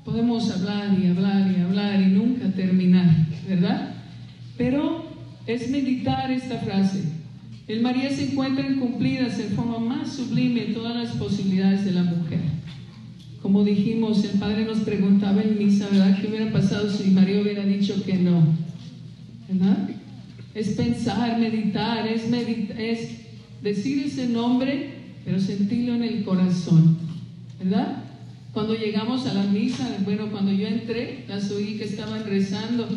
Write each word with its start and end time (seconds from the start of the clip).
Podemos 0.05 0.51
hablar 0.51 0.99
y 0.99 1.09
hablar 1.09 1.51
y 1.51 1.61
hablar 1.61 2.01
y 2.01 2.07
nunca 2.07 2.51
terminar, 2.53 3.11
¿verdad? 3.49 3.95
Pero 4.57 5.05
es 5.47 5.69
meditar 5.71 6.31
esta 6.31 6.59
frase. 6.59 7.03
El 7.69 7.83
María 7.83 8.11
se 8.11 8.31
encuentra 8.31 8.65
cumplidas 8.79 9.39
en 9.39 9.57
forma 9.57 9.79
más 9.79 10.13
sublime 10.13 10.73
todas 10.75 10.97
las 10.97 11.11
posibilidades 11.17 11.85
de 11.85 11.93
la 11.93 12.05
mujer. 12.05 12.41
Como 13.43 13.65
dijimos, 13.65 14.25
el 14.25 14.39
Padre 14.39 14.65
nos 14.65 14.79
preguntaba 14.79 15.43
en 15.43 15.59
misa, 15.59 15.89
¿verdad? 15.91 16.19
¿Qué 16.21 16.29
hubiera 16.29 16.53
pasado 16.53 16.91
si 16.91 17.11
María 17.11 17.41
hubiera 17.41 17.65
dicho 17.65 18.03
que 18.05 18.15
no? 18.15 18.43
¿Verdad? 19.49 19.96
Es 20.57 20.71
pensar, 20.71 21.39
meditar, 21.39 22.09
es, 22.09 22.31
decir 23.63 24.07
ese 24.07 24.27
nombre, 24.27 24.91
pero 25.23 25.39
sentirlo 25.39 25.97
en 25.97 26.03
el 26.03 26.25
corazón, 26.25 26.97
¿verdad? 27.63 28.05
Cuando 28.55 28.75
llegamos 28.75 29.27
a 29.27 29.35
la 29.35 29.43
misa, 29.43 29.87
bueno, 30.07 30.31
cuando 30.31 30.51
yo 30.53 30.67
entré, 30.67 31.27
las 31.29 31.51
oí 31.51 31.77
que 31.77 31.85
estaban 31.85 32.25
rezando, 32.25 32.89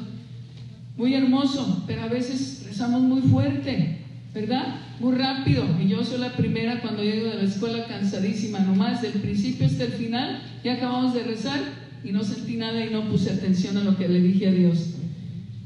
muy 0.96 1.14
hermoso, 1.14 1.84
pero 1.86 2.04
a 2.04 2.08
veces 2.08 2.64
rezamos 2.66 3.02
muy 3.02 3.24
fuerte, 3.24 3.98
¿verdad? 4.34 4.78
Muy 5.02 5.16
rápido. 5.16 5.66
Y 5.84 5.90
yo 5.90 6.02
soy 6.06 6.22
la 6.22 6.38
primera 6.38 6.80
cuando 6.80 7.04
llego 7.04 7.28
de 7.28 7.36
la 7.36 7.44
escuela 7.44 7.88
cansadísima, 7.88 8.60
nomás 8.60 9.02
del 9.02 9.12
principio 9.12 9.66
hasta 9.66 9.84
el 9.84 9.92
final, 9.92 10.44
ya 10.64 10.76
acabamos 10.76 11.14
de 11.14 11.24
rezar 11.24 11.60
y 12.06 12.14
no 12.14 12.24
sentí 12.24 12.56
nada 12.56 12.86
y 12.86 12.90
no 12.90 13.10
puse 13.10 13.32
atención 13.32 13.76
a 13.76 13.84
lo 13.84 13.98
que 13.98 14.08
le 14.08 14.22
dije 14.22 14.48
a 14.48 14.52
Dios. 14.54 14.94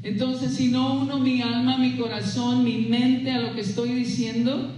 Entonces, 0.04 0.54
si 0.54 0.68
no 0.68 1.00
uno 1.00 1.18
mi 1.18 1.40
alma, 1.40 1.78
mi 1.78 1.96
corazón, 1.96 2.62
mi 2.62 2.82
mente 2.82 3.30
a 3.30 3.40
lo 3.40 3.54
que 3.54 3.62
estoy 3.62 3.94
diciendo, 3.94 4.70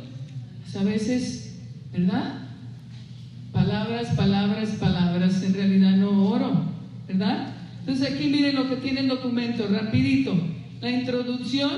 pues 0.63 0.77
a 0.77 0.85
veces, 0.85 1.59
¿verdad? 1.93 2.43
Palabras, 3.53 4.15
palabras, 4.15 4.69
palabras, 4.79 5.43
en 5.43 5.55
realidad 5.55 5.97
no 5.97 6.29
oro, 6.29 6.63
¿verdad? 7.09 7.55
Entonces 7.81 8.15
aquí 8.15 8.29
miren 8.29 8.55
lo 8.55 8.69
que 8.69 8.77
tiene 8.77 9.01
el 9.01 9.09
documento, 9.09 9.67
rapidito. 9.67 10.37
La 10.81 10.91
introducción, 10.91 11.73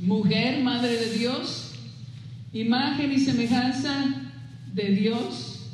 mujer, 0.00 0.64
madre 0.64 0.96
de 0.96 1.18
Dios, 1.18 1.74
imagen 2.52 3.12
y 3.12 3.18
semejanza 3.20 4.06
de 4.74 4.90
Dios, 4.90 5.70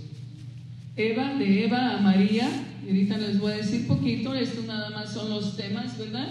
Eva, 0.95 1.35
de 1.35 1.65
Eva 1.65 1.97
a 1.97 2.01
María, 2.03 2.49
ahorita 2.87 3.19
les 3.19 3.39
voy 3.39 3.53
a 3.53 3.57
decir 3.57 3.87
poquito, 3.87 4.35
esto 4.35 4.63
nada 4.67 4.91
más 4.91 5.13
son 5.13 5.31
los 5.31 5.57
temas, 5.57 5.99
¿verdad? 5.99 6.29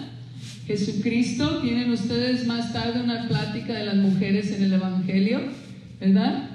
Jesucristo, 0.65 1.59
tienen 1.61 1.91
ustedes 1.91 2.47
más 2.47 2.71
tarde 2.73 3.01
una 3.01 3.27
plática 3.27 3.73
de 3.73 3.85
las 3.85 3.95
mujeres 3.95 4.51
en 4.51 4.63
el 4.63 4.73
Evangelio, 4.73 5.41
¿verdad? 5.99 6.49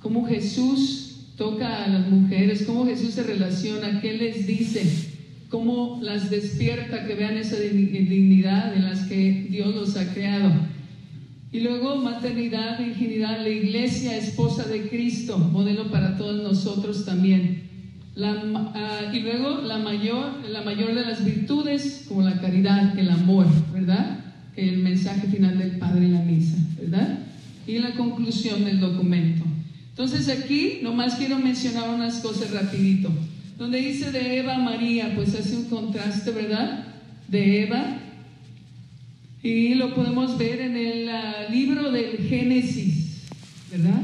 Cómo 0.00 0.26
Jesús 0.26 1.26
toca 1.36 1.84
a 1.84 1.88
las 1.88 2.08
mujeres, 2.08 2.64
cómo 2.64 2.86
Jesús 2.86 3.14
se 3.14 3.22
relaciona, 3.22 4.00
qué 4.00 4.12
les 4.12 4.46
dice, 4.46 4.82
cómo 5.48 5.98
las 6.02 6.30
despierta, 6.30 7.06
que 7.06 7.14
vean 7.14 7.36
esa 7.36 7.56
dignidad 7.56 8.76
en 8.76 8.84
las 8.84 9.06
que 9.06 9.46
Dios 9.50 9.74
los 9.74 9.96
ha 9.96 10.12
creado. 10.12 10.52
Y 11.52 11.60
luego 11.60 11.96
maternidad, 11.96 12.78
virginidad, 12.78 13.40
la 13.40 13.48
iglesia, 13.48 14.16
esposa 14.16 14.64
de 14.64 14.88
Cristo, 14.88 15.38
modelo 15.38 15.90
para 15.90 16.16
todos 16.16 16.42
nosotros 16.42 17.04
también. 17.04 17.69
Ah, 18.18 19.10
y 19.12 19.20
luego 19.20 19.62
la 19.62 19.78
mayor, 19.78 20.44
la 20.48 20.62
mayor 20.62 20.94
de 20.94 21.02
las 21.02 21.24
virtudes, 21.24 22.04
como 22.08 22.22
la 22.22 22.40
caridad, 22.40 22.98
el 22.98 23.10
amor, 23.10 23.46
¿verdad? 23.72 24.18
El 24.56 24.78
mensaje 24.78 25.28
final 25.28 25.58
del 25.58 25.78
Padre 25.78 26.06
en 26.06 26.14
la 26.14 26.22
misa, 26.22 26.56
¿verdad? 26.80 27.20
Y 27.66 27.78
la 27.78 27.92
conclusión 27.94 28.64
del 28.64 28.80
documento. 28.80 29.44
Entonces 29.90 30.28
aquí 30.28 30.80
nomás 30.82 31.14
quiero 31.14 31.38
mencionar 31.38 31.88
unas 31.90 32.20
cosas 32.20 32.50
rapidito. 32.50 33.10
Donde 33.58 33.78
dice 33.78 34.10
de 34.10 34.38
Eva 34.38 34.58
María, 34.58 35.12
pues 35.14 35.34
hace 35.34 35.56
un 35.56 35.64
contraste, 35.64 36.30
¿verdad? 36.32 36.84
De 37.28 37.64
Eva. 37.64 37.98
Y 39.42 39.74
lo 39.74 39.94
podemos 39.94 40.36
ver 40.36 40.60
en 40.60 40.76
el 40.76 41.08
ah, 41.08 41.46
libro 41.50 41.90
del 41.92 42.18
Génesis, 42.28 43.28
¿verdad? 43.70 44.02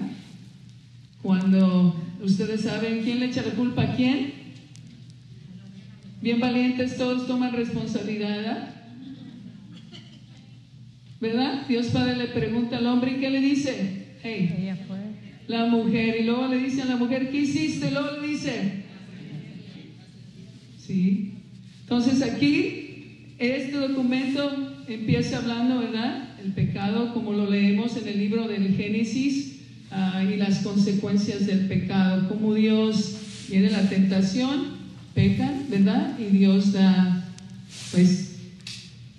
Cuando 1.22 2.05
Ustedes 2.22 2.62
saben 2.62 3.02
quién 3.02 3.20
le 3.20 3.26
echa 3.26 3.42
la 3.42 3.52
culpa 3.52 3.82
a 3.82 3.96
quién. 3.96 4.32
Bien 6.22 6.40
valientes, 6.40 6.96
todos 6.96 7.26
toman 7.26 7.52
responsabilidad. 7.52 8.74
¿Verdad? 11.20 11.66
Dios 11.68 11.86
Padre 11.88 12.16
le 12.16 12.26
pregunta 12.28 12.78
al 12.78 12.86
hombre 12.86 13.12
y 13.12 13.20
¿qué 13.20 13.30
le 13.30 13.40
dice? 13.40 14.16
Hey, 14.22 14.72
la 15.46 15.66
mujer. 15.66 16.20
Y 16.20 16.24
luego 16.24 16.48
le 16.48 16.58
dice 16.58 16.82
a 16.82 16.86
la 16.86 16.96
mujer, 16.96 17.30
¿qué 17.30 17.38
hiciste? 17.40 17.90
Luego 17.90 18.20
le 18.20 18.28
dice, 18.28 18.84
sí. 20.78 21.34
Entonces 21.82 22.22
aquí, 22.22 23.34
este 23.38 23.76
documento 23.76 24.84
empieza 24.88 25.38
hablando, 25.38 25.78
¿verdad? 25.78 26.38
El 26.44 26.52
pecado, 26.52 27.14
como 27.14 27.32
lo 27.32 27.50
leemos 27.50 27.96
en 27.96 28.08
el 28.08 28.18
libro 28.18 28.48
del 28.48 28.74
Génesis, 28.74 29.55
Ah, 29.90 30.22
y 30.24 30.36
las 30.36 30.58
consecuencias 30.58 31.46
del 31.46 31.66
pecado, 31.66 32.28
como 32.28 32.54
Dios 32.54 33.46
viene 33.48 33.70
la 33.70 33.88
tentación, 33.88 34.76
pecan, 35.14 35.66
¿verdad? 35.70 36.18
Y 36.18 36.36
Dios 36.36 36.72
da, 36.72 37.24
pues, 37.92 38.36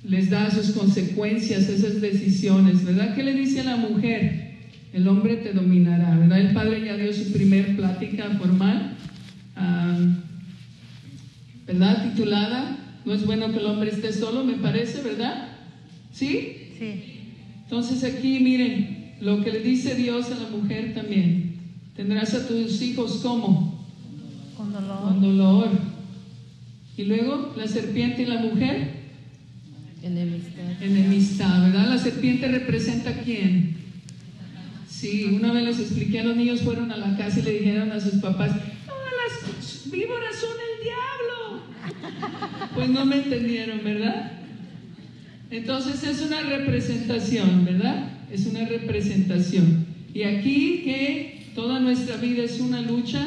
les 0.04 0.30
da 0.30 0.52
sus 0.52 0.72
consecuencias, 0.72 1.70
esas 1.70 2.02
decisiones, 2.02 2.84
¿verdad? 2.84 3.16
¿Qué 3.16 3.24
le 3.24 3.34
dice 3.34 3.62
a 3.62 3.66
la 3.66 3.78
mujer? 3.78 4.48
El 4.94 5.08
hombre 5.08 5.38
te 5.38 5.54
dominará, 5.54 6.18
¿verdad? 6.18 6.40
El 6.40 6.54
Padre 6.54 6.86
ya 6.86 6.98
dio 6.98 7.14
su 7.14 7.32
primer 7.32 7.76
plática 7.76 8.30
formal, 8.38 8.96
ah, 9.56 9.98
¿verdad? 11.66 12.12
Titulada, 12.12 12.78
no 13.06 13.14
es 13.14 13.26
bueno 13.26 13.52
que 13.52 13.60
el 13.60 13.66
hombre 13.66 13.90
esté 13.92 14.12
solo, 14.12 14.44
me 14.44 14.56
parece, 14.56 15.02
¿verdad? 15.02 15.50
¿Sí? 16.12 16.72
Sí. 16.78 17.04
Entonces 17.64 18.04
aquí, 18.04 18.40
miren, 18.40 18.97
lo 19.22 19.44
que 19.44 19.52
le 19.52 19.60
dice 19.60 19.96
Dios 19.96 20.28
a 20.32 20.44
la 20.44 20.50
mujer 20.50 20.94
también. 20.94 21.58
Tendrás 21.96 22.34
a 22.34 22.48
tus 22.48 22.82
hijos 22.82 23.20
como? 23.24 23.86
Con 24.56 24.72
dolor. 24.72 25.02
Con 25.02 25.22
dolor. 25.22 25.70
Y 26.96 27.06
luego 27.06 27.54
la 27.58 27.68
serpiente 27.68 28.24
y 28.24 28.26
la 28.26 28.40
mujer. 28.40 28.98
Enemistad. 30.04 30.82
Enemistad, 30.82 31.62
¿verdad? 31.64 31.90
La 31.90 31.98
serpiente 31.98 32.48
representa 32.48 33.10
a 33.10 33.20
quién? 33.22 33.78
Sí, 34.88 35.26
una 35.26 35.52
vez 35.52 35.64
les 35.64 35.80
expliqué 35.80 36.20
a 36.20 36.24
los 36.24 36.36
niños, 36.36 36.62
fueron 36.62 36.92
a 36.92 36.98
la 36.98 37.18
casa 37.18 37.40
y 37.40 37.44
le 37.44 37.60
dijeron 37.60 37.92
a 37.92 38.00
sus 38.00 38.16
papás, 38.16 38.52
las 38.52 39.92
víboras 39.92 40.36
son 40.36 40.50
el 40.52 40.84
diablo. 40.84 41.64
Pues 42.74 42.90
no 42.90 43.06
me 43.06 43.18
entendieron, 43.18 43.84
¿verdad? 43.84 44.32
Entonces 45.50 46.04
es 46.04 46.22
una 46.22 46.42
representación, 46.42 47.66
¿verdad? 47.66 48.17
Es 48.32 48.46
una 48.46 48.66
representación. 48.66 49.86
Y 50.14 50.24
aquí 50.24 50.82
que 50.84 51.52
toda 51.56 51.80
nuestra 51.80 52.18
vida 52.18 52.44
es 52.44 52.60
una 52.60 52.82
lucha 52.82 53.26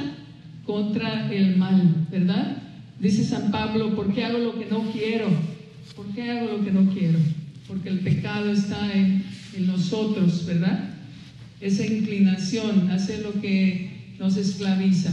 contra 0.64 1.32
el 1.32 1.56
mal, 1.56 2.06
¿verdad? 2.10 2.62
Dice 2.98 3.24
San 3.24 3.50
Pablo, 3.50 3.94
¿por 3.96 4.12
qué 4.12 4.24
hago 4.24 4.38
lo 4.38 4.58
que 4.58 4.66
no 4.66 4.90
quiero? 4.92 5.28
¿Por 5.96 6.06
qué 6.14 6.30
hago 6.30 6.58
lo 6.58 6.64
que 6.64 6.70
no 6.70 6.92
quiero? 6.92 7.18
Porque 7.66 7.88
el 7.88 8.00
pecado 8.00 8.52
está 8.52 8.92
en, 8.92 9.24
nosotros, 9.66 10.46
¿verdad? 10.46 10.90
Esa 11.60 11.84
inclinación 11.84 12.88
hace 12.90 13.20
lo 13.20 13.40
que 13.40 14.14
nos 14.18 14.36
esclaviza. 14.36 15.10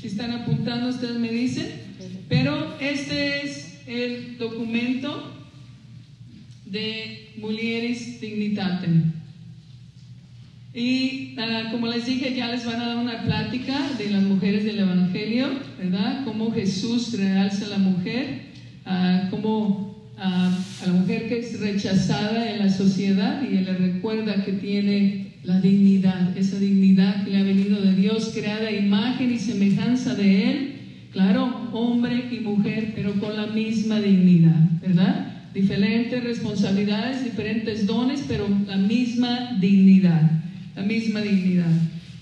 Si 0.00 0.06
están 0.06 0.32
apuntando, 0.32 0.88
ustedes 0.88 1.18
me 1.18 1.30
dicen. 1.30 1.66
Pero 2.28 2.74
este 2.80 3.44
es 3.44 3.80
el 3.86 4.38
documento 4.38 5.35
de 6.66 7.30
Mulieris 7.38 8.20
Dignitatem. 8.20 9.12
Y 10.74 11.34
ah, 11.38 11.70
como 11.70 11.86
les 11.86 12.04
dije, 12.04 12.34
ya 12.34 12.48
les 12.48 12.66
van 12.66 12.80
a 12.82 12.88
dar 12.88 12.96
una 12.98 13.22
plática 13.22 13.78
de 13.96 14.10
las 14.10 14.22
mujeres 14.22 14.64
del 14.64 14.80
Evangelio, 14.80 15.48
¿verdad? 15.78 16.22
Cómo 16.26 16.52
Jesús 16.52 17.18
realza 17.18 17.64
a 17.64 17.68
la 17.70 17.78
mujer, 17.78 18.42
uh, 18.84 19.30
cómo 19.30 19.96
a 20.18 20.50
la 20.86 20.92
mujer 20.92 21.28
que 21.28 21.38
es 21.38 21.60
rechazada 21.60 22.50
en 22.50 22.58
la 22.58 22.70
sociedad 22.70 23.42
y 23.42 23.54
le 23.58 23.72
recuerda 23.72 24.44
que 24.44 24.52
tiene 24.52 25.32
la 25.44 25.60
dignidad, 25.60 26.36
esa 26.36 26.58
dignidad 26.58 27.24
que 27.24 27.30
le 27.30 27.38
ha 27.38 27.42
venido 27.42 27.80
de 27.80 27.94
Dios, 27.94 28.32
creada 28.34 28.70
imagen 28.70 29.32
y 29.32 29.38
semejanza 29.38 30.14
de 30.14 30.50
Él, 30.50 30.72
claro, 31.12 31.70
hombre 31.72 32.28
y 32.30 32.40
mujer, 32.40 32.92
pero 32.94 33.14
con 33.14 33.36
la 33.36 33.46
misma 33.46 34.00
dignidad, 34.00 34.60
¿verdad? 34.80 35.35
Diferentes 35.56 36.22
responsabilidades, 36.22 37.24
diferentes 37.24 37.86
dones, 37.86 38.22
pero 38.28 38.46
la 38.66 38.76
misma 38.76 39.56
dignidad, 39.58 40.30
la 40.76 40.82
misma 40.82 41.22
dignidad. 41.22 41.72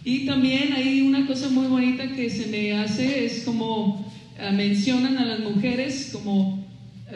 Y 0.04 0.24
también 0.24 0.72
hay 0.72 1.00
una 1.00 1.26
cosa 1.26 1.48
muy 1.48 1.66
bonita 1.66 2.12
que 2.12 2.30
se 2.30 2.46
me 2.46 2.74
hace, 2.74 3.24
es 3.24 3.40
como 3.40 4.08
ah, 4.38 4.52
mencionan 4.52 5.18
a 5.18 5.24
las 5.24 5.40
mujeres 5.40 6.10
como 6.12 6.64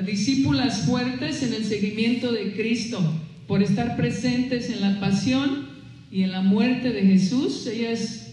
discípulas 0.05 0.87
fuertes 0.87 1.45
en 1.45 1.55
el 1.55 1.65
seguimiento 1.65 2.33
de 2.33 2.53
Cristo, 2.53 3.01
por 3.47 3.63
estar 3.63 3.97
presentes 3.97 4.71
en 4.71 4.81
la 4.81 4.99
pasión 4.99 5.69
y 6.11 6.25
en 6.25 6.33
la 6.33 6.41
muerte 6.41 6.93
de 6.93 7.03
Jesús. 7.03 7.65
Ellas, 7.69 8.33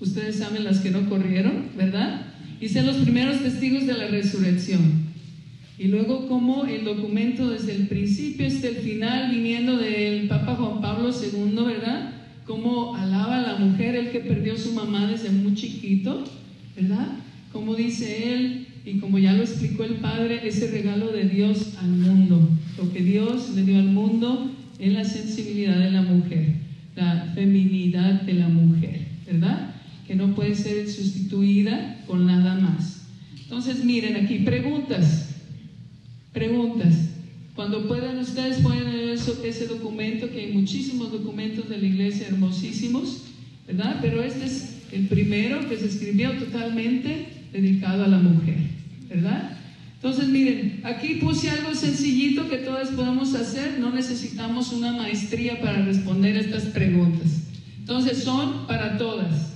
ustedes 0.00 0.38
saben 0.38 0.64
las 0.64 0.80
que 0.80 0.90
no 0.90 1.08
corrieron, 1.08 1.68
¿verdad? 1.76 2.22
Y 2.60 2.70
son 2.70 2.86
los 2.86 2.96
primeros 2.96 3.40
testigos 3.40 3.86
de 3.86 3.92
la 3.92 4.08
resurrección. 4.08 5.03
Y 5.78 5.88
luego 5.88 6.28
como 6.28 6.66
el 6.66 6.84
documento 6.84 7.50
desde 7.50 7.74
el 7.74 7.88
principio 7.88 8.46
hasta 8.46 8.68
el 8.68 8.76
final, 8.76 9.30
viniendo 9.34 9.76
del 9.76 10.28
Papa 10.28 10.54
Juan 10.54 10.80
Pablo 10.80 11.10
II, 11.10 11.64
¿verdad? 11.64 12.12
Cómo 12.46 12.94
alaba 12.94 13.38
a 13.38 13.42
la 13.42 13.56
mujer, 13.56 13.96
el 13.96 14.10
que 14.10 14.20
perdió 14.20 14.56
su 14.56 14.72
mamá 14.72 15.06
desde 15.06 15.30
muy 15.30 15.54
chiquito, 15.54 16.24
¿verdad? 16.76 17.08
Como 17.52 17.74
dice 17.74 18.34
él, 18.34 18.66
y 18.84 18.98
como 18.98 19.18
ya 19.18 19.32
lo 19.32 19.42
explicó 19.42 19.84
el 19.84 19.94
Padre, 19.94 20.46
ese 20.46 20.70
regalo 20.70 21.08
de 21.08 21.24
Dios 21.24 21.74
al 21.80 21.88
mundo, 21.88 22.50
lo 22.78 22.92
que 22.92 23.02
Dios 23.02 23.50
le 23.54 23.62
dio 23.62 23.78
al 23.78 23.86
mundo 23.86 24.50
es 24.78 24.92
la 24.92 25.04
sensibilidad 25.04 25.78
de 25.78 25.90
la 25.90 26.02
mujer, 26.02 26.54
la 26.94 27.32
feminidad 27.34 28.22
de 28.22 28.34
la 28.34 28.48
mujer, 28.48 29.06
¿verdad? 29.26 29.74
Que 30.06 30.14
no 30.14 30.34
puede 30.34 30.54
ser 30.54 30.88
sustituida 30.88 32.04
con 32.06 32.26
nada 32.26 32.56
más. 32.56 33.06
Entonces, 33.42 33.84
miren 33.84 34.16
aquí, 34.16 34.40
preguntas, 34.40 35.23
preguntas. 36.34 36.94
Cuando 37.54 37.86
puedan 37.86 38.18
ustedes 38.18 38.58
pueden 38.58 38.92
leer 38.92 39.18
ese 39.44 39.66
documento, 39.66 40.28
que 40.30 40.40
hay 40.40 40.52
muchísimos 40.52 41.12
documentos 41.12 41.68
de 41.68 41.78
la 41.78 41.86
iglesia 41.86 42.26
hermosísimos, 42.26 43.22
¿verdad? 43.66 43.98
Pero 44.02 44.22
este 44.22 44.44
es 44.44 44.74
el 44.92 45.06
primero 45.06 45.66
que 45.68 45.76
se 45.76 45.86
escribió 45.86 46.32
totalmente 46.32 47.28
dedicado 47.52 48.04
a 48.04 48.08
la 48.08 48.18
mujer, 48.18 48.56
¿verdad? 49.08 49.56
Entonces, 49.94 50.28
miren, 50.28 50.80
aquí 50.82 51.14
puse 51.14 51.48
algo 51.48 51.74
sencillito 51.74 52.48
que 52.50 52.58
todas 52.58 52.90
podemos 52.90 53.34
hacer, 53.34 53.78
no 53.78 53.90
necesitamos 53.90 54.72
una 54.72 54.92
maestría 54.92 55.60
para 55.62 55.82
responder 55.82 56.36
estas 56.36 56.64
preguntas. 56.64 57.44
Entonces, 57.78 58.22
son 58.22 58.66
para 58.66 58.98
todas. 58.98 59.52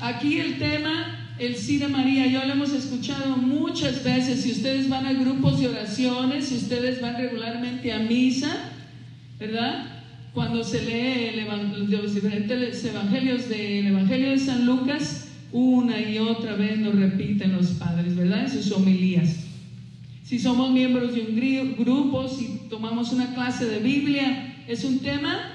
aquí 0.00 0.40
el 0.40 0.58
tema, 0.58 1.13
el 1.38 1.54
de 1.80 1.88
María, 1.88 2.26
ya 2.26 2.44
lo 2.44 2.52
hemos 2.52 2.72
escuchado 2.72 3.36
muchas 3.36 4.04
veces, 4.04 4.42
si 4.42 4.52
ustedes 4.52 4.88
van 4.88 5.06
a 5.06 5.12
grupos 5.12 5.58
de 5.58 5.68
oraciones, 5.68 6.46
si 6.46 6.56
ustedes 6.56 7.00
van 7.00 7.16
regularmente 7.16 7.92
a 7.92 7.98
misa, 7.98 8.70
¿verdad? 9.38 9.86
Cuando 10.32 10.62
se 10.62 10.82
lee 10.82 11.44
los 11.88 12.14
diferentes 12.14 12.84
evangelios 12.84 13.48
del 13.48 13.88
Evangelio 13.88 14.30
de 14.30 14.38
San 14.38 14.64
Lucas, 14.64 15.28
una 15.52 16.00
y 16.00 16.18
otra 16.18 16.54
vez 16.54 16.78
nos 16.78 16.94
repiten 16.94 17.52
los 17.52 17.66
padres, 17.72 18.16
¿verdad? 18.16 18.44
En 18.44 18.50
sus 18.50 18.70
homilías. 18.72 19.36
Si 20.24 20.38
somos 20.38 20.70
miembros 20.70 21.14
de 21.14 21.22
un 21.22 21.76
grupo, 21.76 22.28
si 22.28 22.60
tomamos 22.70 23.12
una 23.12 23.34
clase 23.34 23.66
de 23.66 23.80
Biblia, 23.80 24.54
es 24.68 24.84
un 24.84 25.00
tema 25.00 25.50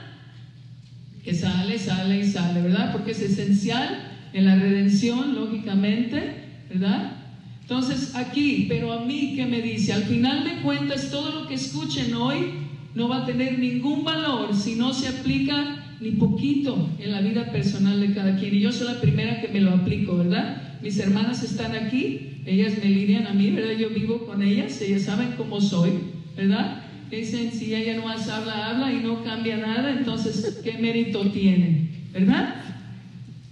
que 1.23 1.33
sale, 1.33 1.79
sale 1.79 2.19
y 2.19 2.29
sale, 2.29 2.61
¿verdad? 2.61 2.91
Porque 2.91 3.11
es 3.11 3.21
esencial 3.21 4.08
en 4.33 4.45
la 4.45 4.55
redención, 4.55 5.35
lógicamente, 5.35 6.33
¿verdad? 6.69 7.17
Entonces, 7.61 8.15
aquí, 8.15 8.65
pero 8.67 8.91
a 8.91 9.05
mí, 9.05 9.33
¿qué 9.35 9.45
me 9.45 9.61
dice? 9.61 9.93
Al 9.93 10.03
final 10.03 10.43
de 10.43 10.61
cuentas, 10.61 11.11
todo 11.11 11.41
lo 11.41 11.47
que 11.47 11.55
escuchen 11.55 12.13
hoy 12.15 12.53
no 12.95 13.07
va 13.07 13.23
a 13.23 13.25
tener 13.25 13.59
ningún 13.59 14.03
valor 14.03 14.55
si 14.55 14.75
no 14.75 14.93
se 14.93 15.07
aplica 15.07 15.97
ni 16.01 16.11
poquito 16.11 16.89
en 16.97 17.11
la 17.11 17.21
vida 17.21 17.51
personal 17.51 17.99
de 17.99 18.13
cada 18.13 18.35
quien. 18.37 18.55
Y 18.55 18.61
yo 18.61 18.71
soy 18.71 18.87
la 18.87 19.01
primera 19.01 19.41
que 19.41 19.49
me 19.49 19.61
lo 19.61 19.71
aplico, 19.71 20.17
¿verdad? 20.17 20.79
Mis 20.81 20.97
hermanas 20.99 21.43
están 21.43 21.75
aquí, 21.75 22.41
ellas 22.45 22.73
me 22.81 22.89
lidian 22.89 23.27
a 23.27 23.33
mí, 23.33 23.51
¿verdad? 23.51 23.77
Yo 23.77 23.89
vivo 23.89 24.25
con 24.25 24.41
ellas, 24.41 24.81
ellas 24.81 25.03
saben 25.03 25.33
cómo 25.37 25.59
soy, 25.59 25.91
¿verdad? 26.35 26.81
Dicen, 27.11 27.51
si 27.51 27.75
ella 27.75 27.95
no 27.95 28.03
más 28.03 28.29
habla, 28.29 28.69
habla 28.69 28.93
y 28.93 28.99
no 29.03 29.23
cambia 29.23 29.57
nada, 29.57 29.91
entonces, 29.91 30.59
¿qué 30.63 30.73
mérito 30.73 31.29
tiene? 31.31 31.89
¿Verdad? 32.13 32.58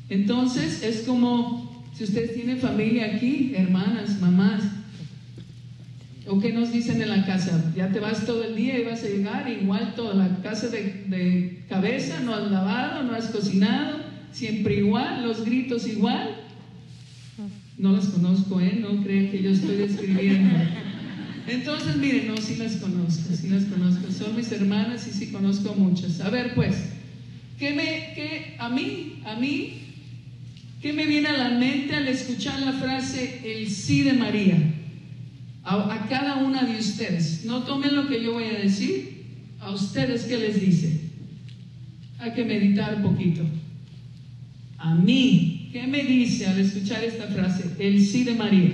Entonces, 0.09 0.83
es 0.83 1.01
como 1.01 1.85
si 1.93 2.03
ustedes 2.03 2.33
tienen 2.33 2.59
familia 2.59 3.15
aquí, 3.15 3.53
hermanas, 3.55 4.19
mamás, 4.21 4.63
¿O 6.29 6.39
qué 6.39 6.51
nos 6.51 6.73
dicen 6.73 7.01
en 7.01 7.09
la 7.09 7.25
casa? 7.25 7.71
Ya 7.75 7.89
te 7.89 7.99
vas 7.99 8.25
todo 8.25 8.43
el 8.43 8.55
día 8.55 8.77
y 8.77 8.83
vas 8.83 9.03
a 9.03 9.07
llegar 9.07 9.49
igual 9.49 9.93
toda 9.95 10.13
la 10.13 10.41
casa 10.41 10.67
de, 10.67 11.63
cabeza, 11.69 12.19
no 12.19 12.33
has 12.33 12.51
lavado, 12.51 13.03
no 13.03 13.13
has 13.13 13.27
cocinado, 13.27 13.99
siempre 14.31 14.75
igual, 14.75 15.23
los 15.23 15.45
gritos 15.45 15.87
igual. 15.87 16.35
No 17.77 17.93
las 17.93 18.07
conozco, 18.07 18.59
¿eh? 18.59 18.77
No 18.79 19.03
creen 19.03 19.31
que 19.31 19.41
yo 19.41 19.51
estoy 19.51 19.77
describiendo. 19.77 20.49
Entonces, 21.47 21.95
miren, 21.95 22.27
no, 22.27 22.37
sí 22.37 22.55
las 22.57 22.75
conozco, 22.75 23.33
sí 23.33 23.47
las 23.47 23.63
conozco. 23.65 24.11
Son 24.11 24.35
mis 24.35 24.51
hermanas 24.51 25.07
y 25.07 25.11
sí 25.11 25.27
conozco 25.27 25.75
muchas. 25.75 26.19
A 26.19 26.29
ver, 26.29 26.55
pues, 26.55 26.75
¿qué 27.57 27.73
me, 27.73 28.13
qué, 28.15 28.55
a 28.59 28.67
mí, 28.67 29.21
a 29.23 29.35
mí, 29.35 29.86
qué 30.81 30.93
me 30.93 31.05
viene 31.05 31.27
a 31.29 31.37
la 31.37 31.49
mente 31.49 31.95
al 31.95 32.07
escuchar 32.07 32.59
la 32.61 32.73
frase 32.73 33.41
el 33.43 33.69
sí 33.69 34.03
de 34.03 34.13
María? 34.13 34.73
a, 35.67 36.05
cada 36.07 36.37
una 36.37 36.63
de 36.63 36.77
ustedes. 36.77 37.45
No 37.45 37.63
tomen 37.63 37.95
lo 37.95 38.07
que 38.07 38.23
yo 38.23 38.33
voy 38.33 38.45
a 38.45 38.59
decir, 38.59 39.25
a 39.59 39.71
ustedes 39.71 40.23
qué 40.23 40.37
les 40.37 40.61
dice. 40.61 41.01
Hay 42.19 42.31
que 42.31 42.45
meditar 42.45 42.95
un 42.95 43.03
poquito. 43.03 43.43
A 44.77 44.95
mí, 44.95 45.69
¿qué 45.71 45.85
me 45.87 46.03
dice 46.03 46.47
al 46.47 46.59
escuchar 46.59 47.03
esta 47.03 47.27
frase? 47.27 47.75
El 47.79 48.03
sí 48.05 48.23
de 48.23 48.35
María. 48.35 48.71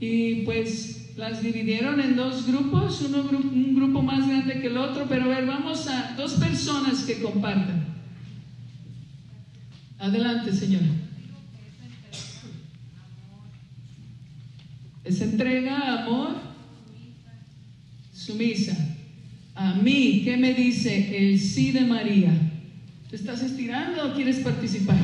Y 0.00 0.42
pues 0.42 1.14
las 1.16 1.42
dividieron 1.42 2.00
en 2.00 2.14
dos 2.14 2.46
grupos, 2.46 3.02
uno, 3.02 3.28
un 3.28 3.74
grupo 3.74 4.02
más 4.02 4.26
grande 4.28 4.60
que 4.60 4.68
el 4.68 4.76
otro, 4.76 5.06
pero 5.08 5.24
a 5.24 5.28
ver, 5.28 5.46
vamos 5.46 5.88
a 5.88 6.14
dos 6.16 6.34
personas 6.34 7.02
que 7.02 7.20
compartan. 7.20 7.87
Adelante, 9.98 10.52
señora. 10.52 10.86
Es 15.04 15.20
entrega, 15.20 16.02
amor, 16.02 16.36
sumisa. 18.12 18.76
A 19.54 19.74
mí, 19.74 20.22
¿qué 20.24 20.36
me 20.36 20.54
dice 20.54 21.16
el 21.16 21.40
sí 21.40 21.72
de 21.72 21.80
María? 21.80 22.30
¿Te 23.10 23.16
estás 23.16 23.42
estirando 23.42 24.06
o 24.06 24.14
quieres 24.14 24.38
participar? 24.38 24.98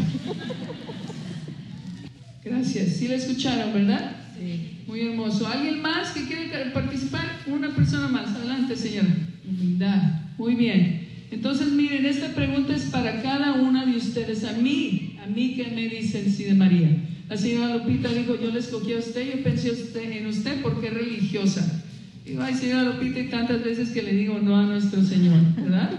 Gracias. 2.44 2.96
Sí 2.96 3.08
la 3.08 3.14
escucharon, 3.14 3.72
¿verdad? 3.72 4.14
Sí. 4.38 4.82
Muy 4.86 5.00
hermoso. 5.00 5.48
¿Alguien 5.48 5.80
más 5.80 6.10
que 6.10 6.24
quiere 6.24 6.70
participar? 6.70 7.40
Una 7.46 7.74
persona 7.74 8.06
más. 8.08 8.28
Adelante, 8.28 8.76
señora. 8.76 9.08
Humildad. 9.48 10.20
Muy 10.36 10.54
bien. 10.54 11.08
Entonces, 11.30 11.72
miren, 11.72 12.04
esta 12.04 12.28
pregunta 12.28 12.76
es 12.76 12.84
para 12.84 13.22
cada 13.22 13.54
una 13.54 13.86
de 13.86 13.93
ustedes. 14.32 14.44
A 14.44 14.58
mí, 14.58 15.16
a 15.22 15.26
mí, 15.26 15.54
¿qué 15.54 15.70
me 15.74 15.88
dice 15.88 16.20
el 16.20 16.32
sí 16.32 16.44
de 16.44 16.54
María? 16.54 16.96
La 17.28 17.36
señora 17.36 17.76
Lupita 17.76 18.08
dijo, 18.08 18.36
yo 18.40 18.50
le 18.50 18.60
escogí 18.60 18.92
a 18.92 18.98
usted, 18.98 19.36
yo 19.36 19.42
pensé 19.42 19.72
en 19.94 20.26
usted 20.26 20.60
porque 20.62 20.88
es 20.88 20.94
religiosa. 20.94 21.82
Digo, 22.24 22.42
ay, 22.42 22.54
señora 22.54 22.84
Lupita, 22.84 23.20
y 23.20 23.28
tantas 23.28 23.62
veces 23.62 23.90
que 23.90 24.02
le 24.02 24.14
digo 24.14 24.38
no 24.38 24.56
a 24.56 24.64
nuestro 24.64 25.02
Señor, 25.02 25.40
¿verdad? 25.56 25.90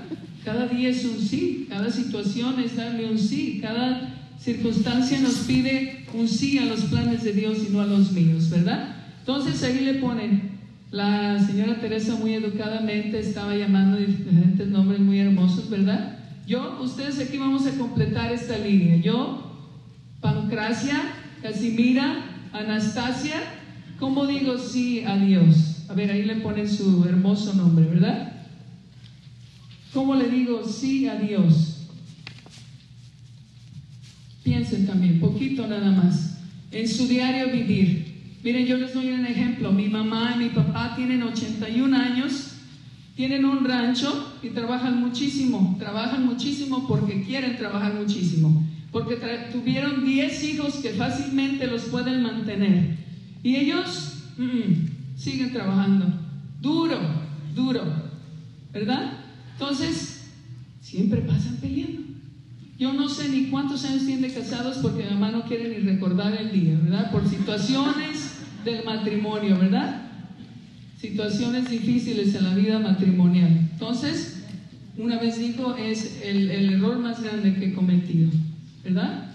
Cada 0.43 0.67
día 0.67 0.89
es 0.89 1.03
un 1.05 1.19
sí, 1.19 1.67
cada 1.69 1.91
situación 1.91 2.59
es 2.59 2.75
darle 2.75 3.09
un 3.09 3.17
sí, 3.17 3.59
cada 3.61 4.13
circunstancia 4.39 5.19
nos 5.19 5.35
pide 5.39 6.05
un 6.13 6.27
sí 6.27 6.57
a 6.59 6.65
los 6.65 6.81
planes 6.81 7.23
de 7.23 7.33
Dios 7.33 7.57
y 7.67 7.73
no 7.73 7.81
a 7.81 7.87
los 7.87 8.11
míos, 8.11 8.49
¿verdad? 8.49 8.95
Entonces 9.19 9.63
ahí 9.63 9.83
le 9.83 9.95
ponen, 9.95 10.55
la 10.91 11.39
señora 11.45 11.79
Teresa 11.79 12.15
muy 12.15 12.33
educadamente 12.33 13.19
estaba 13.19 13.55
llamando 13.55 13.97
diferentes 13.97 14.67
nombres 14.67 14.99
muy 14.99 15.19
hermosos, 15.19 15.69
¿verdad? 15.69 16.24
Yo, 16.47 16.79
ustedes 16.81 17.19
aquí 17.19 17.37
vamos 17.37 17.65
a 17.65 17.77
completar 17.77 18.31
esta 18.31 18.57
línea. 18.57 18.97
Yo 18.97 19.41
Pancracia, 20.21 20.99
Casimira, 21.41 22.47
Anastasia. 22.53 23.35
¿Cómo 23.99 24.25
digo 24.27 24.57
sí 24.57 25.03
a 25.05 25.17
Dios? 25.17 25.85
A 25.89 25.93
ver, 25.93 26.11
ahí 26.11 26.23
le 26.23 26.37
ponen 26.37 26.69
su 26.69 27.05
hermoso 27.05 27.53
nombre, 27.53 27.85
¿verdad? 27.85 28.33
¿Cómo 29.93 30.15
le 30.15 30.27
digo 30.29 30.63
sí 30.67 31.07
a 31.07 31.15
Dios? 31.15 31.87
Piensen 34.43 34.85
también, 34.85 35.19
poquito 35.19 35.65
nada 35.67 35.91
más. 35.91 36.39
En 36.71 36.87
su 36.87 37.07
diario 37.07 37.51
vivir, 37.51 38.15
Miren, 38.45 38.67
yo 38.67 38.77
les 38.77 38.93
doy 38.93 39.09
un 39.09 39.25
ejemplo. 39.25 39.71
Mi 39.71 39.89
mamá 39.89 40.33
y 40.35 40.43
mi 40.43 40.49
papá 40.49 40.93
tienen 40.95 41.23
81 41.23 41.97
años, 41.97 42.54
tienen 43.15 43.45
un 43.45 43.63
rancho 43.63 44.33
y 44.43 44.49
trabajan 44.49 44.99
muchísimo. 44.99 45.75
Trabajan 45.79 46.25
muchísimo 46.25 46.85
porque 46.87 47.23
quieren 47.23 47.57
trabajar 47.57 47.93
muchísimo. 47.93 48.63
Porque 48.91 49.15
tuvieron 49.51 50.05
10 50.05 50.43
hijos 50.43 50.75
que 50.75 50.91
fácilmente 50.91 51.67
los 51.67 51.83
pueden 51.83 52.23
mantener. 52.23 52.97
Y 53.41 53.55
ellos 53.55 54.23
mm, 54.37 55.17
siguen 55.17 55.53
trabajando. 55.53 56.07
Duro, 56.61 56.99
duro. 57.55 57.83
¿Verdad? 58.73 59.19
Entonces, 59.53 60.31
siempre 60.81 61.21
pasan 61.21 61.57
peleando. 61.57 62.01
Yo 62.77 62.91
no 62.91 63.07
sé 63.07 63.29
ni 63.29 63.45
cuántos 63.45 63.85
años 63.85 64.05
tienen 64.05 64.23
de 64.23 64.33
casados 64.33 64.79
porque 64.79 65.03
mi 65.03 65.11
mamá 65.11 65.31
no 65.31 65.43
quiere 65.43 65.69
ni 65.69 65.89
recordar 65.89 66.33
el 66.35 66.51
día, 66.51 66.77
¿verdad? 66.83 67.09
Por 67.09 67.25
situaciones 67.29 68.39
del 68.65 68.83
matrimonio, 68.83 69.57
¿verdad? 69.57 70.04
Situaciones 70.99 71.69
difíciles 71.69 72.33
en 72.35 72.43
la 72.43 72.55
vida 72.55 72.79
matrimonial. 72.79 73.69
Entonces, 73.73 74.43
una 74.97 75.19
vez 75.19 75.37
dijo, 75.39 75.75
es 75.75 76.21
el, 76.23 76.49
el 76.49 76.73
error 76.73 76.97
más 76.99 77.21
grande 77.21 77.55
que 77.55 77.67
he 77.67 77.73
cometido, 77.73 78.29
¿verdad? 78.83 79.31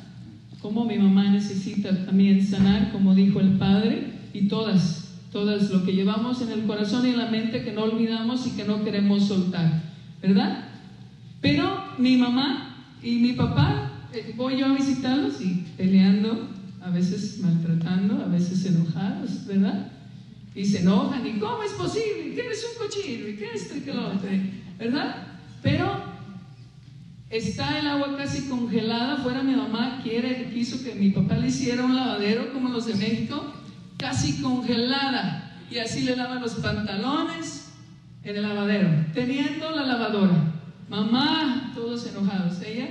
Como 0.61 0.85
mi 0.85 0.99
mamá 0.99 1.31
necesita 1.31 2.05
también 2.05 2.45
sanar, 2.47 2.93
como 2.93 3.15
dijo 3.15 3.41
el 3.41 3.53
Padre, 3.59 4.11
y 4.33 4.49
todas, 4.49 5.17
todas 5.33 5.71
lo 5.71 5.85
que 5.85 5.93
llevamos 5.93 6.41
en 6.43 6.51
el 6.51 6.65
corazón 6.65 7.07
y 7.07 7.11
en 7.11 7.19
la 7.19 7.31
mente 7.31 7.63
que 7.63 7.73
no 7.73 7.85
olvidamos 7.85 8.47
y 8.47 8.51
que 8.51 8.65
no 8.65 8.85
queremos 8.85 9.27
soltar, 9.27 9.83
¿verdad? 10.23 10.65
Pero 11.41 11.85
mi 11.99 12.17
mamá 12.17 12.77
y 13.03 13.17
mi 13.17 13.33
papá, 13.33 13.91
eh, 14.13 14.35
voy 14.37 14.59
yo 14.59 14.67
a 14.67 14.75
visitarlos 14.75 15.41
y 15.41 15.65
peleando, 15.77 16.49
a 16.83 16.91
veces 16.91 17.39
maltratando, 17.41 18.23
a 18.25 18.29
veces 18.29 18.65
enojados, 18.67 19.47
¿verdad? 19.47 19.93
Y 20.55 20.65
se 20.65 20.81
enojan, 20.81 21.27
¿y 21.27 21.39
cómo 21.39 21.63
es 21.63 21.73
posible? 21.73 22.35
¿Qué 22.35 22.47
eres 22.47 22.67
un 22.73 22.87
cochino? 22.87 23.29
¿Y 23.29 23.37
qué 23.37 23.47
es 23.55 23.63
esto 23.63 23.77
y 23.77 23.81
qué 23.81 23.95
lo 23.95 24.09
otro? 24.09 24.29
¿Verdad? 24.79 25.27
Pero 25.63 26.03
está 27.29 27.79
el 27.79 27.87
agua 27.87 28.17
casi 28.17 28.49
congelada, 28.49 29.19
fuera 29.19 29.43
mi 29.43 29.55
mamá 29.55 30.01
quiere, 30.03 30.51
quiso 30.53 30.83
que 30.83 30.95
mi 30.95 31.11
papá 31.11 31.37
le 31.37 31.49
hiciera 31.49 31.85
un 31.85 31.95
lavadero 31.95 32.53
como 32.53 32.69
los 32.71 32.87
de 32.87 32.95
México, 32.95 33.55
casi 33.97 34.43
congelada, 34.43 35.57
y 35.71 35.79
así 35.79 36.03
le 36.03 36.17
lavan 36.17 36.41
los 36.41 36.55
pantalones 36.55 37.73
en 38.25 38.37
el 38.37 38.43
lavadero, 38.43 38.89
teniendo 39.15 39.71
la 39.71 39.87
lavadora. 39.87 40.55
Mamá, 40.89 41.71
todos 41.75 42.07
enojados. 42.09 42.61
Ella, 42.63 42.89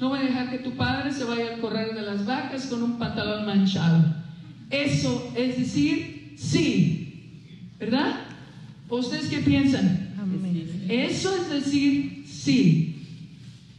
no 0.00 0.08
voy 0.08 0.20
a 0.20 0.22
dejar 0.22 0.50
que 0.50 0.58
tu 0.58 0.72
padre 0.72 1.12
se 1.12 1.24
vaya 1.24 1.54
al 1.54 1.60
correr 1.60 1.94
de 1.94 2.02
las 2.02 2.24
vacas 2.24 2.66
con 2.66 2.82
un 2.82 2.98
pantalón 2.98 3.44
manchado. 3.44 4.02
Eso 4.70 5.30
es 5.36 5.58
decir, 5.58 6.13
sí. 6.36 7.00
¿Verdad? 7.78 8.20
¿Ustedes 8.88 9.26
qué 9.26 9.38
piensan? 9.38 10.04
Eso 10.88 11.34
es 11.36 11.50
decir, 11.50 12.24
sí. 12.26 12.90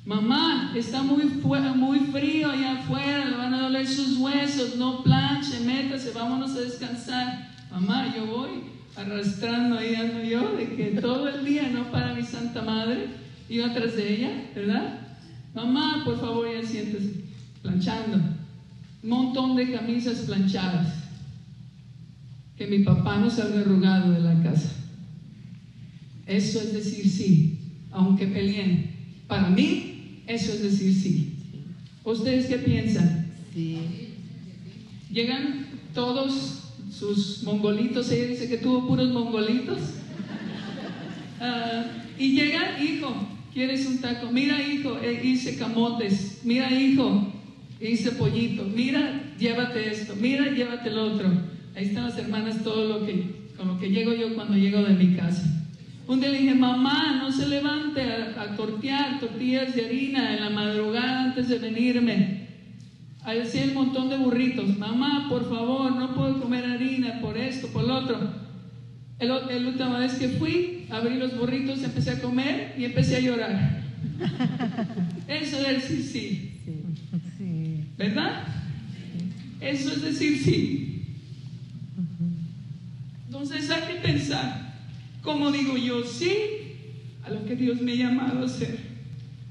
Mamá, 0.05 0.73
está 0.75 1.01
muy, 1.01 1.23
muy 1.23 1.99
frío 1.99 2.51
allá 2.51 2.79
afuera, 2.79 3.25
le 3.25 3.37
van 3.37 3.53
a 3.53 3.61
doler 3.61 3.87
sus 3.87 4.17
huesos, 4.17 4.75
no 4.75 5.03
planche, 5.03 5.61
métase, 5.61 6.11
vámonos 6.11 6.51
a 6.51 6.61
descansar. 6.61 7.49
Mamá, 7.71 8.13
yo 8.15 8.27
voy 8.27 8.49
arrastrando 8.95 9.77
ahí 9.77 9.95
ando 9.95 10.23
yo, 10.23 10.55
de 10.55 10.75
que 10.75 11.01
todo 11.01 11.27
el 11.27 11.43
día 11.43 11.69
no 11.69 11.91
para 11.91 12.13
mi 12.13 12.23
Santa 12.23 12.61
Madre, 12.61 13.07
iba 13.49 13.67
atrás 13.67 13.95
de 13.95 14.15
ella, 14.15 14.29
¿verdad? 14.55 14.99
Mamá, 15.53 16.03
por 16.05 16.19
favor, 16.19 16.47
ya 16.51 16.67
siéntese, 16.67 17.23
planchando. 17.61 18.17
Un 19.03 19.09
montón 19.09 19.55
de 19.55 19.71
camisas 19.71 20.19
planchadas. 20.19 21.04
Que 22.57 22.67
mi 22.67 22.79
papá 22.79 23.17
no 23.17 23.29
salga 23.29 23.61
arrugado 23.61 24.11
de 24.11 24.21
la 24.21 24.41
casa. 24.41 24.69
Eso 26.25 26.59
es 26.59 26.73
decir 26.73 27.07
sí, 27.07 27.57
aunque 27.91 28.27
peleen. 28.27 28.91
Para 29.27 29.49
mí, 29.49 30.21
eso 30.27 30.53
es 30.53 30.61
decir 30.61 30.93
sí. 30.93 31.33
¿Ustedes 32.03 32.47
qué 32.47 32.57
piensan? 32.57 33.27
Sí. 33.53 33.79
Llegan 35.11 35.65
todos 35.93 36.63
sus 36.91 37.43
mongolitos, 37.43 38.11
ella 38.11 38.27
dice 38.27 38.47
que 38.47 38.57
tuvo 38.57 38.87
puros 38.87 39.11
mongolitos. 39.11 39.79
Ah, 41.39 41.85
y 42.17 42.31
llega, 42.31 42.81
hijo, 42.81 43.13
¿quieres 43.53 43.85
un 43.87 43.99
taco? 43.99 44.31
Mira, 44.31 44.61
hijo, 44.61 44.97
eh, 44.99 45.21
hice 45.23 45.57
camotes. 45.57 46.41
Mira, 46.43 46.71
hijo, 46.71 47.27
hice 47.79 48.11
pollito. 48.11 48.63
Mira, 48.63 49.33
llévate 49.37 49.91
esto. 49.91 50.15
Mira, 50.15 50.51
llévate 50.51 50.89
el 50.89 50.97
otro. 50.97 51.54
Ahí 51.75 51.85
están 51.87 52.05
las 52.05 52.17
hermanas, 52.17 52.63
todo 52.63 52.99
lo 52.99 53.05
que, 53.05 53.49
con 53.57 53.67
lo 53.67 53.79
que 53.79 53.89
llego 53.89 54.13
yo 54.13 54.33
cuando 54.33 54.55
llego 54.55 54.81
de 54.81 54.93
mi 54.93 55.15
casa. 55.15 55.43
Un 56.07 56.19
día 56.19 56.29
le 56.29 56.39
dije, 56.39 56.55
mamá, 56.55 57.17
no 57.19 57.31
se 57.31 57.49
levante 57.49 58.01
a, 58.01 58.41
a 58.41 58.55
tortear 58.55 59.19
tortillas 59.19 59.75
de 59.75 59.85
harina 59.85 60.33
en 60.35 60.41
la 60.41 60.49
madrugada 60.49 61.23
antes 61.23 61.49
de 61.49 61.57
venirme. 61.57 62.45
Ahí 63.23 63.39
decía 63.39 63.63
el 63.63 63.73
montón 63.73 64.09
de 64.09 64.17
burritos. 64.17 64.77
Mamá, 64.77 65.27
por 65.27 65.49
favor, 65.49 65.91
no 65.95 66.13
puedo 66.13 66.39
comer 66.39 66.63
harina 66.65 67.19
por 67.21 67.37
esto, 67.37 67.67
por 67.69 67.83
lo 67.85 67.97
otro. 67.97 68.45
El, 69.17 69.31
última 69.65 69.97
vez 69.97 70.13
que 70.13 70.29
fui, 70.29 70.85
abrí 70.91 71.15
los 71.15 71.37
burritos, 71.37 71.81
empecé 71.83 72.11
a 72.11 72.21
comer 72.21 72.75
y 72.77 72.85
empecé 72.85 73.15
a 73.15 73.19
llorar. 73.21 73.83
Eso 75.27 75.57
es 75.57 75.67
decir 75.67 76.03
sí. 76.03 76.51
sí. 77.37 77.83
¿Verdad? 77.97 78.43
Eso 79.59 79.91
es 79.91 80.01
decir 80.03 80.37
sí. 80.37 80.94
Entonces 83.55 83.83
hay 83.83 83.93
que 83.93 84.01
pensar, 84.01 84.73
¿cómo 85.21 85.49
digo 85.49 85.77
yo 85.77 86.03
sí 86.03 86.35
a 87.23 87.29
lo 87.29 87.45
que 87.45 87.55
Dios 87.55 87.79
me 87.79 87.93
ha 87.93 87.95
llamado 87.95 88.41
a 88.41 88.45
hacer? 88.47 88.77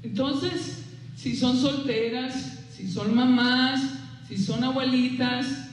Entonces, 0.03 0.83
si 1.15 1.35
son 1.35 1.57
solteras, 1.57 2.59
si 2.71 2.87
son 2.87 3.15
mamás, 3.15 3.81
si 4.27 4.37
son 4.37 4.63
abuelitas, 4.63 5.69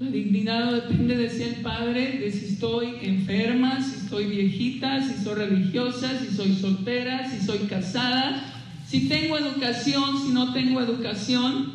la 0.00 0.08
dignidad 0.08 0.72
depende 0.72 1.14
de 1.18 1.28
si 1.28 1.42
el 1.42 1.56
padre, 1.56 2.20
de 2.20 2.32
si 2.32 2.54
estoy 2.54 2.94
enferma, 3.02 3.82
si 3.82 4.04
estoy 4.04 4.24
viejita, 4.28 5.02
si 5.06 5.22
soy 5.22 5.34
religiosa, 5.34 6.18
si 6.18 6.34
soy 6.34 6.54
soltera, 6.54 7.30
si 7.30 7.44
soy 7.44 7.58
casada, 7.68 8.42
si 8.88 9.08
tengo 9.08 9.36
educación, 9.36 10.22
si 10.24 10.32
no 10.32 10.54
tengo 10.54 10.80
educación, 10.80 11.72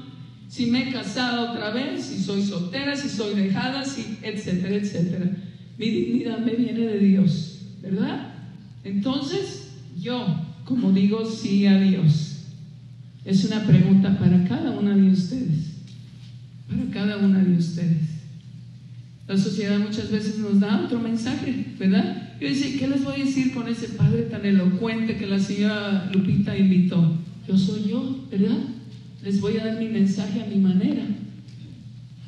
si 0.47 0.65
me 0.65 0.89
he 0.89 0.91
casado 0.91 1.51
otra 1.51 1.69
vez, 1.69 2.03
si 2.03 2.23
soy 2.23 2.41
soltera, 2.41 2.95
si 2.95 3.09
soy 3.09 3.35
dejada, 3.35 3.85
si, 3.85 4.17
etcétera, 4.23 4.75
etcétera. 4.75 5.48
Mi 5.79 5.89
dignidad 5.89 6.39
me 6.39 6.55
viene 6.55 6.81
de 6.81 6.99
Dios, 6.99 7.59
¿verdad? 7.81 8.33
Entonces, 8.83 9.69
yo, 9.97 10.25
como 10.65 10.91
digo 10.91 11.25
sí 11.25 11.65
a 11.67 11.79
Dios, 11.79 12.47
es 13.23 13.45
una 13.45 13.65
pregunta 13.65 14.19
para 14.19 14.43
cada 14.43 14.71
una 14.71 14.93
de 14.93 15.09
ustedes, 15.09 15.71
para 16.67 16.91
cada 16.91 17.17
una 17.17 17.39
de 17.39 17.53
ustedes. 17.53 18.09
La 19.25 19.37
sociedad 19.37 19.79
muchas 19.79 20.11
veces 20.11 20.39
nos 20.39 20.59
da 20.59 20.81
otro 20.83 20.99
mensaje, 20.99 21.67
¿verdad? 21.79 22.33
Yo 22.41 22.49
decía, 22.49 22.77
¿qué 22.77 22.87
les 22.89 23.05
voy 23.05 23.21
a 23.21 23.25
decir 23.25 23.53
con 23.53 23.69
ese 23.69 23.89
padre 23.89 24.23
tan 24.23 24.45
elocuente 24.45 25.15
que 25.15 25.27
la 25.27 25.39
señora 25.39 26.11
Lupita 26.13 26.57
invitó? 26.57 27.17
Yo 27.47 27.57
soy 27.57 27.89
yo, 27.89 28.27
¿verdad? 28.29 28.57
Les 29.23 29.39
voy 29.39 29.57
a 29.57 29.65
dar 29.65 29.79
mi 29.79 29.87
mensaje 29.87 30.41
a 30.41 30.45
mi 30.45 30.55
manera. 30.55 31.03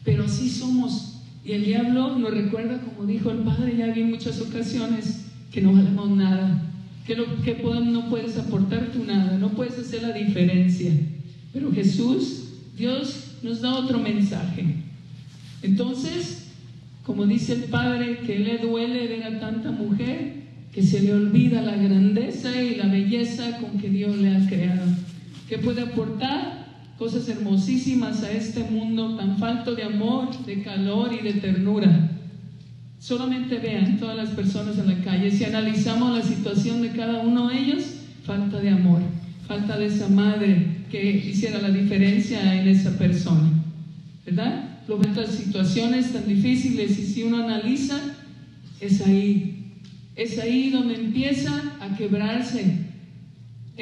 Pero 0.06 0.24
así 0.24 0.50
somos. 0.50 1.11
Y 1.44 1.54
el 1.54 1.66
diablo 1.66 2.18
nos 2.18 2.32
recuerda, 2.32 2.80
como 2.82 3.08
dijo 3.08 3.32
el 3.32 3.40
Padre 3.40 3.76
ya 3.78 3.88
en 3.88 4.12
muchas 4.12 4.40
ocasiones, 4.42 5.26
que 5.52 5.62
no 5.62 5.74
valemos 5.74 6.10
nada, 6.12 6.62
que, 7.06 7.16
lo, 7.16 7.26
que 7.42 7.56
no 7.56 8.10
puedes 8.10 8.38
aportar 8.38 8.92
tú 8.94 9.04
nada, 9.04 9.38
no 9.38 9.50
puedes 9.50 9.78
hacer 9.80 10.04
la 10.04 10.14
diferencia. 10.14 10.92
Pero 11.52 11.72
Jesús, 11.74 12.44
Dios 12.78 13.38
nos 13.42 13.62
da 13.62 13.76
otro 13.76 14.00
mensaje. 14.00 14.76
Entonces, 15.64 16.50
como 17.04 17.26
dice 17.26 17.54
el 17.54 17.64
Padre, 17.64 18.20
que 18.26 18.40
le 18.40 18.60
duele 18.60 19.08
ver 19.08 19.24
a 19.24 19.40
tanta 19.40 19.72
mujer, 19.72 20.42
que 20.72 20.84
se 20.84 21.02
le 21.02 21.14
olvida 21.14 21.62
la 21.62 21.76
grandeza 21.76 22.62
y 22.62 22.76
la 22.76 22.88
belleza 22.88 23.58
con 23.58 23.80
que 23.80 23.90
Dios 23.90 24.16
le 24.18 24.36
ha 24.36 24.48
creado, 24.48 24.86
que 25.50 25.58
puede 25.58 25.82
aportar 25.82 26.61
cosas 27.02 27.28
hermosísimas 27.30 28.22
a 28.22 28.32
este 28.32 28.64
mundo 28.64 29.16
tan 29.16 29.40
falto 29.40 29.74
de 29.74 29.82
amor, 29.82 30.46
de 30.46 30.62
calor 30.62 31.12
y 31.12 31.24
de 31.24 31.34
ternura. 31.34 32.12
Solamente 33.00 33.58
vean 33.58 33.98
todas 33.98 34.16
las 34.16 34.30
personas 34.30 34.78
en 34.78 34.86
la 34.86 35.04
calle, 35.04 35.32
si 35.32 35.44
analizamos 35.44 36.16
la 36.16 36.24
situación 36.24 36.84
de 36.84 36.92
cada 36.92 37.22
uno 37.22 37.48
de 37.48 37.58
ellos, 37.58 37.86
falta 38.24 38.60
de 38.60 38.70
amor, 38.70 39.02
falta 39.48 39.80
de 39.80 39.88
esa 39.88 40.10
madre 40.10 40.84
que 40.92 41.04
hiciera 41.04 41.60
la 41.60 41.72
diferencia 41.72 42.62
en 42.62 42.68
esa 42.68 42.96
persona, 43.00 43.50
¿verdad? 44.24 44.84
Lo 44.88 45.02
estas 45.02 45.32
situaciones 45.32 46.14
tan 46.14 46.28
difíciles 46.28 47.00
y 47.00 47.04
si 47.04 47.24
uno 47.24 47.44
analiza, 47.44 48.00
es 48.80 49.02
ahí, 49.02 49.72
es 50.16 50.38
ahí 50.38 50.70
donde 50.70 50.94
empieza 50.94 51.64
a 51.80 51.98
quebrarse 51.98 52.91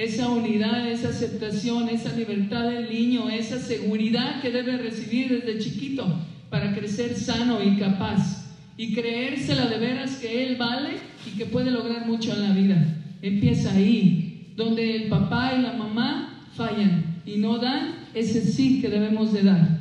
esa 0.03 0.29
unidad, 0.29 0.89
esa 0.89 1.09
aceptación, 1.09 1.89
esa 1.89 2.13
libertad 2.13 2.69
del 2.69 2.89
niño, 2.89 3.29
esa 3.29 3.59
seguridad 3.59 4.41
que 4.41 4.51
debe 4.51 4.77
recibir 4.77 5.29
desde 5.29 5.59
chiquito 5.59 6.05
para 6.49 6.73
crecer 6.73 7.15
sano 7.15 7.61
y 7.61 7.75
capaz 7.77 8.45
y 8.77 8.93
creérsela 8.93 9.67
de 9.67 9.77
veras 9.77 10.15
que 10.15 10.45
él 10.45 10.55
vale 10.55 10.91
y 11.27 11.37
que 11.37 11.45
puede 11.45 11.69
lograr 11.69 12.07
mucho 12.07 12.33
en 12.33 12.43
la 12.43 12.53
vida. 12.53 12.95
Empieza 13.21 13.73
ahí, 13.73 14.53
donde 14.55 14.95
el 14.95 15.09
papá 15.09 15.53
y 15.57 15.61
la 15.61 15.73
mamá 15.73 16.47
fallan 16.55 17.21
y 17.25 17.37
no 17.37 17.57
dan 17.57 17.95
ese 18.13 18.41
sí 18.41 18.79
que 18.79 18.87
debemos 18.87 19.33
de 19.33 19.43
dar, 19.43 19.79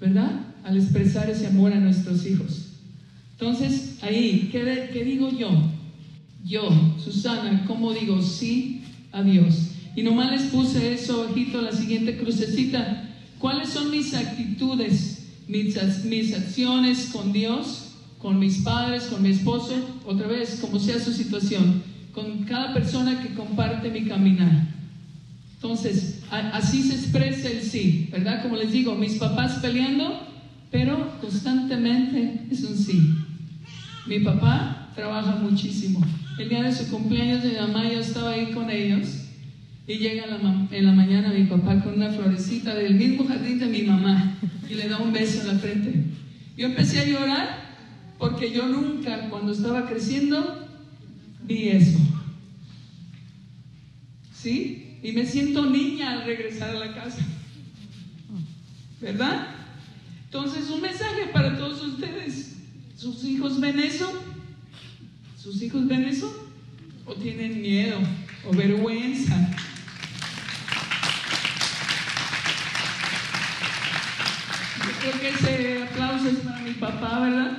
¿verdad? 0.00 0.30
Al 0.62 0.76
expresar 0.76 1.28
ese 1.28 1.48
amor 1.48 1.72
a 1.72 1.80
nuestros 1.80 2.24
hijos. 2.26 2.74
Entonces, 3.32 3.98
ahí, 4.02 4.50
¿qué, 4.52 4.90
qué 4.92 5.04
digo 5.04 5.30
yo? 5.30 5.50
Yo, 6.44 6.70
Susana, 7.02 7.64
¿cómo 7.66 7.92
digo 7.92 8.22
sí 8.22 8.79
a 9.12 9.22
Dios? 9.22 9.70
Y 9.96 10.02
nomás 10.02 10.30
les 10.30 10.50
puse 10.50 10.92
eso, 10.92 11.28
ojito, 11.30 11.60
la 11.60 11.72
siguiente 11.72 12.16
crucecita. 12.16 13.08
¿Cuáles 13.38 13.70
son 13.70 13.90
mis 13.90 14.14
actitudes, 14.14 15.28
mis, 15.48 16.04
mis 16.04 16.34
acciones 16.34 17.10
con 17.12 17.32
Dios, 17.32 17.94
con 18.18 18.38
mis 18.38 18.58
padres, 18.58 19.04
con 19.04 19.22
mi 19.22 19.30
esposo? 19.30 19.74
Otra 20.06 20.26
vez, 20.26 20.58
como 20.60 20.78
sea 20.78 21.00
su 21.00 21.12
situación, 21.12 21.82
con 22.12 22.44
cada 22.44 22.72
persona 22.72 23.22
que 23.22 23.34
comparte 23.34 23.90
mi 23.90 24.04
caminar. 24.04 24.68
Entonces, 25.54 26.20
así 26.30 26.82
se 26.82 26.94
expresa 26.94 27.50
el 27.50 27.62
sí, 27.62 28.08
¿verdad? 28.10 28.42
Como 28.42 28.56
les 28.56 28.72
digo, 28.72 28.94
mis 28.94 29.16
papás 29.16 29.58
peleando, 29.60 30.18
pero 30.70 31.18
constantemente 31.20 32.46
es 32.50 32.62
un 32.64 32.76
sí. 32.76 33.14
Mi 34.06 34.20
papá 34.20 34.79
trabaja 35.00 35.36
muchísimo. 35.36 36.04
El 36.38 36.50
día 36.50 36.62
de 36.62 36.74
su 36.74 36.90
cumpleaños 36.90 37.42
mi 37.42 37.52
mamá 37.52 37.90
yo 37.90 38.00
estaba 38.00 38.32
ahí 38.32 38.52
con 38.52 38.68
ellos 38.68 39.08
y 39.86 39.94
llega 39.96 40.24
en 40.70 40.84
la 40.84 40.92
mañana 40.92 41.32
mi 41.32 41.44
papá 41.44 41.82
con 41.82 41.94
una 41.94 42.10
florecita 42.10 42.74
del 42.74 42.96
mismo 42.96 43.26
jardín 43.26 43.58
de 43.58 43.66
mi 43.66 43.82
mamá 43.82 44.36
y 44.68 44.74
le 44.74 44.88
da 44.88 44.98
un 44.98 45.10
beso 45.10 45.40
en 45.40 45.46
la 45.46 45.54
frente. 45.54 46.04
Yo 46.54 46.66
empecé 46.66 47.00
a 47.00 47.06
llorar 47.06 47.76
porque 48.18 48.52
yo 48.52 48.66
nunca, 48.66 49.30
cuando 49.30 49.52
estaba 49.52 49.88
creciendo, 49.88 50.68
vi 51.44 51.68
eso. 51.68 51.98
¿Sí? 54.34 54.98
Y 55.02 55.12
me 55.12 55.24
siento 55.24 55.64
niña 55.64 56.12
al 56.12 56.26
regresar 56.26 56.76
a 56.76 56.78
la 56.78 56.94
casa. 56.94 57.24
¿Verdad? 59.00 59.46
Entonces, 60.26 60.68
un 60.68 60.82
mensaje 60.82 61.28
para 61.32 61.56
todos 61.56 61.82
ustedes. 61.82 62.58
¿Sus 62.96 63.24
hijos 63.24 63.58
ven 63.60 63.80
eso? 63.80 64.29
¿Sus 65.42 65.62
hijos 65.62 65.88
ven 65.88 66.04
eso? 66.04 66.30
¿O 67.06 67.14
tienen 67.14 67.62
miedo 67.62 67.96
o 68.46 68.54
vergüenza? 68.54 69.34
creo 75.00 75.18
que 75.18 75.28
ese 75.30 75.82
aplauso 75.82 76.28
es 76.28 76.36
para 76.40 76.58
mi 76.58 76.72
papá, 76.72 77.20
¿verdad? 77.20 77.58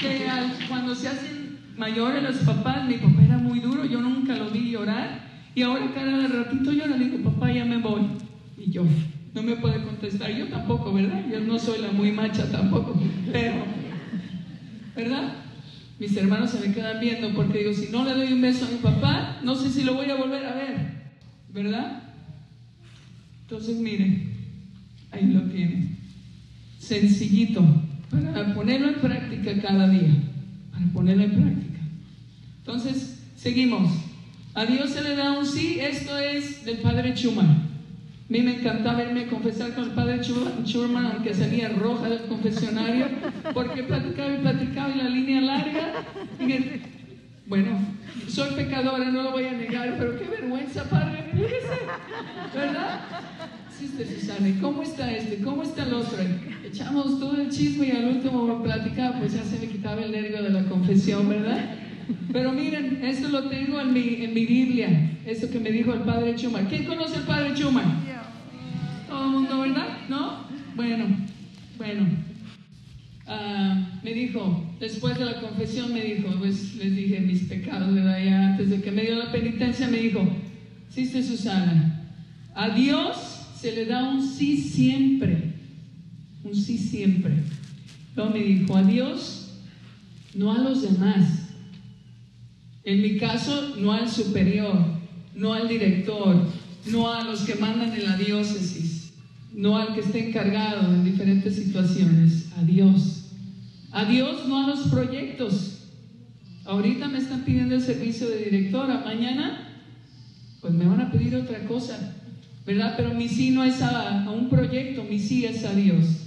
Que 0.00 0.26
cuando 0.68 0.92
se 0.96 1.06
hacen 1.06 1.56
mayores 1.76 2.20
los 2.20 2.38
papás, 2.38 2.88
mi 2.88 2.96
papá 2.96 3.22
era 3.22 3.38
muy 3.38 3.60
duro, 3.60 3.84
yo 3.84 4.00
nunca 4.00 4.34
lo 4.34 4.50
vi 4.50 4.72
llorar. 4.72 5.20
Y 5.54 5.62
ahora 5.62 5.92
cada 5.94 6.26
ratito 6.26 6.72
llora, 6.72 6.96
le 6.96 7.10
digo, 7.10 7.30
papá, 7.30 7.52
ya 7.52 7.64
me 7.64 7.76
voy. 7.76 8.08
Y 8.58 8.72
yo, 8.72 8.82
no 9.34 9.42
me 9.44 9.54
puede 9.54 9.84
contestar, 9.84 10.32
yo 10.32 10.48
tampoco, 10.48 10.92
¿verdad? 10.92 11.24
Yo 11.30 11.38
no 11.38 11.60
soy 11.60 11.80
la 11.80 11.92
muy 11.92 12.10
macha 12.10 12.50
tampoco, 12.50 13.00
pero, 13.30 13.54
¿verdad? 14.96 15.43
Mis 15.98 16.16
hermanos 16.16 16.50
se 16.50 16.66
me 16.66 16.74
quedan 16.74 17.00
viendo 17.00 17.32
porque 17.34 17.58
digo, 17.58 17.72
si 17.72 17.90
no 17.90 18.04
le 18.04 18.14
doy 18.14 18.32
un 18.32 18.40
beso 18.40 18.66
a 18.66 18.70
mi 18.70 18.78
papá, 18.78 19.40
no 19.42 19.54
sé 19.54 19.70
si 19.70 19.84
lo 19.84 19.94
voy 19.94 20.10
a 20.10 20.16
volver 20.16 20.44
a 20.44 20.54
ver, 20.54 20.76
¿verdad? 21.52 22.02
Entonces, 23.42 23.76
miren, 23.76 24.32
ahí 25.12 25.26
lo 25.26 25.42
tienen 25.42 25.94
sencillito 26.84 27.64
para 28.10 28.54
ponerlo 28.54 28.88
en 28.88 28.94
práctica 28.96 29.60
cada 29.60 29.88
día, 29.88 30.14
para 30.70 30.86
ponerlo 30.92 31.24
en 31.24 31.30
práctica. 31.30 31.80
Entonces, 32.58 33.22
seguimos. 33.36 33.90
A 34.54 34.66
Dios 34.66 34.90
se 34.90 35.02
le 35.02 35.16
da 35.16 35.38
un 35.38 35.46
sí, 35.46 35.78
esto 35.80 36.16
es 36.16 36.64
del 36.64 36.78
Padre 36.78 37.16
Schumann. 37.16 37.63
A 38.34 38.36
mí 38.36 38.42
me 38.42 38.56
encantaba 38.56 38.98
verme 38.98 39.28
confesar 39.28 39.74
con 39.74 39.84
el 39.84 39.90
Padre 39.90 40.20
Schumann, 40.20 41.06
aunque 41.06 41.32
salía 41.32 41.68
roja 41.68 42.08
del 42.08 42.22
confesionario, 42.22 43.06
porque 43.54 43.84
platicaba 43.84 44.34
y 44.34 44.38
platicaba 44.38 44.88
y 44.88 44.98
la 44.98 45.08
línea 45.08 45.40
larga. 45.40 45.92
bueno, 47.46 47.78
soy 48.26 48.50
pecadora, 48.56 49.08
no 49.12 49.22
lo 49.22 49.30
voy 49.30 49.44
a 49.44 49.52
negar, 49.52 49.94
pero 50.00 50.18
qué 50.18 50.24
vergüenza, 50.24 50.82
Padre, 50.90 51.26
¿verdad? 52.52 53.02
¿y 54.48 54.52
cómo 54.60 54.82
está 54.82 55.12
este? 55.12 55.38
¿Cómo 55.38 55.62
está 55.62 55.84
el 55.84 55.94
otro? 55.94 56.18
Echamos 56.64 57.20
todo 57.20 57.40
el 57.40 57.50
chisme 57.50 57.86
y 57.86 57.90
al 57.92 58.16
último 58.16 58.64
platicaba, 58.64 59.20
pues 59.20 59.34
ya 59.34 59.44
se 59.44 59.64
me 59.64 59.68
quitaba 59.68 60.02
el 60.02 60.10
nervio 60.10 60.42
de 60.42 60.50
la 60.50 60.64
confesión, 60.64 61.28
¿verdad? 61.28 61.76
Pero 62.32 62.50
miren, 62.50 62.98
eso 63.04 63.28
lo 63.28 63.48
tengo 63.48 63.80
en 63.80 63.92
mi, 63.92 64.24
en 64.24 64.34
mi 64.34 64.44
Biblia, 64.44 64.88
eso 65.24 65.48
que 65.52 65.60
me 65.60 65.70
dijo 65.70 65.94
el 65.94 66.00
padre 66.00 66.36
Schumann. 66.36 66.66
¿Quién 66.66 66.84
conoce 66.84 67.18
al 67.18 67.26
padre 67.26 67.54
Schumann? 67.54 68.13
Todo 69.14 69.26
el 69.26 69.30
mundo, 69.30 69.60
¿verdad? 69.60 70.08
¿No? 70.08 70.44
Bueno, 70.74 71.04
bueno. 71.78 72.04
Ah, 73.28 74.00
me 74.02 74.12
dijo, 74.12 74.74
después 74.80 75.16
de 75.16 75.24
la 75.24 75.40
confesión 75.40 75.92
me 75.92 76.02
dijo, 76.02 76.30
pues 76.36 76.74
les 76.74 76.96
dije 76.96 77.20
mis 77.20 77.44
pecados, 77.44 77.94
¿verdad? 77.94 78.24
Ya 78.24 78.48
antes 78.48 78.70
de 78.70 78.82
que 78.82 78.90
me 78.90 79.02
dio 79.02 79.14
la 79.14 79.30
penitencia 79.30 79.86
me 79.86 79.98
dijo, 79.98 80.28
sí, 80.88 81.06
Susana, 81.06 82.10
a 82.56 82.70
Dios 82.70 83.16
se 83.56 83.70
le 83.70 83.86
da 83.86 84.02
un 84.08 84.20
sí 84.20 84.56
siempre, 84.56 85.52
un 86.42 86.56
sí 86.56 86.76
siempre. 86.76 87.34
Luego 88.16 88.32
me 88.32 88.40
dijo, 88.40 88.76
a 88.76 88.82
Dios, 88.82 89.60
no 90.34 90.52
a 90.52 90.58
los 90.58 90.82
demás. 90.82 91.52
En 92.82 93.00
mi 93.00 93.16
caso, 93.16 93.76
no 93.78 93.92
al 93.92 94.10
superior, 94.10 94.74
no 95.36 95.54
al 95.54 95.68
director, 95.68 96.48
no 96.86 97.12
a 97.12 97.22
los 97.22 97.42
que 97.42 97.54
mandan 97.54 97.94
en 97.94 98.06
la 98.06 98.16
diócesis, 98.16 98.93
no 99.54 99.76
al 99.76 99.94
que 99.94 100.00
esté 100.00 100.28
encargado 100.28 100.92
en 100.92 101.04
diferentes 101.04 101.54
situaciones, 101.54 102.52
a 102.58 102.62
Dios. 102.62 103.30
A 103.92 104.04
Dios, 104.04 104.46
no 104.48 104.64
a 104.64 104.66
los 104.66 104.88
proyectos. 104.88 105.88
Ahorita 106.64 107.08
me 107.08 107.18
están 107.18 107.44
pidiendo 107.44 107.74
el 107.74 107.82
servicio 107.82 108.28
de 108.28 108.44
directora, 108.44 109.02
mañana 109.04 109.60
pues 110.60 110.72
me 110.72 110.86
van 110.86 111.00
a 111.00 111.10
pedir 111.10 111.36
otra 111.36 111.66
cosa. 111.66 112.14
¿verdad? 112.66 112.94
Pero 112.96 113.14
mi 113.14 113.28
sí 113.28 113.50
no 113.50 113.64
es 113.64 113.82
a, 113.82 114.30
un 114.30 114.48
proyecto, 114.48 115.04
mi 115.04 115.18
sí 115.18 115.44
es 115.44 115.64
a 115.64 115.74
Dios. 115.74 116.20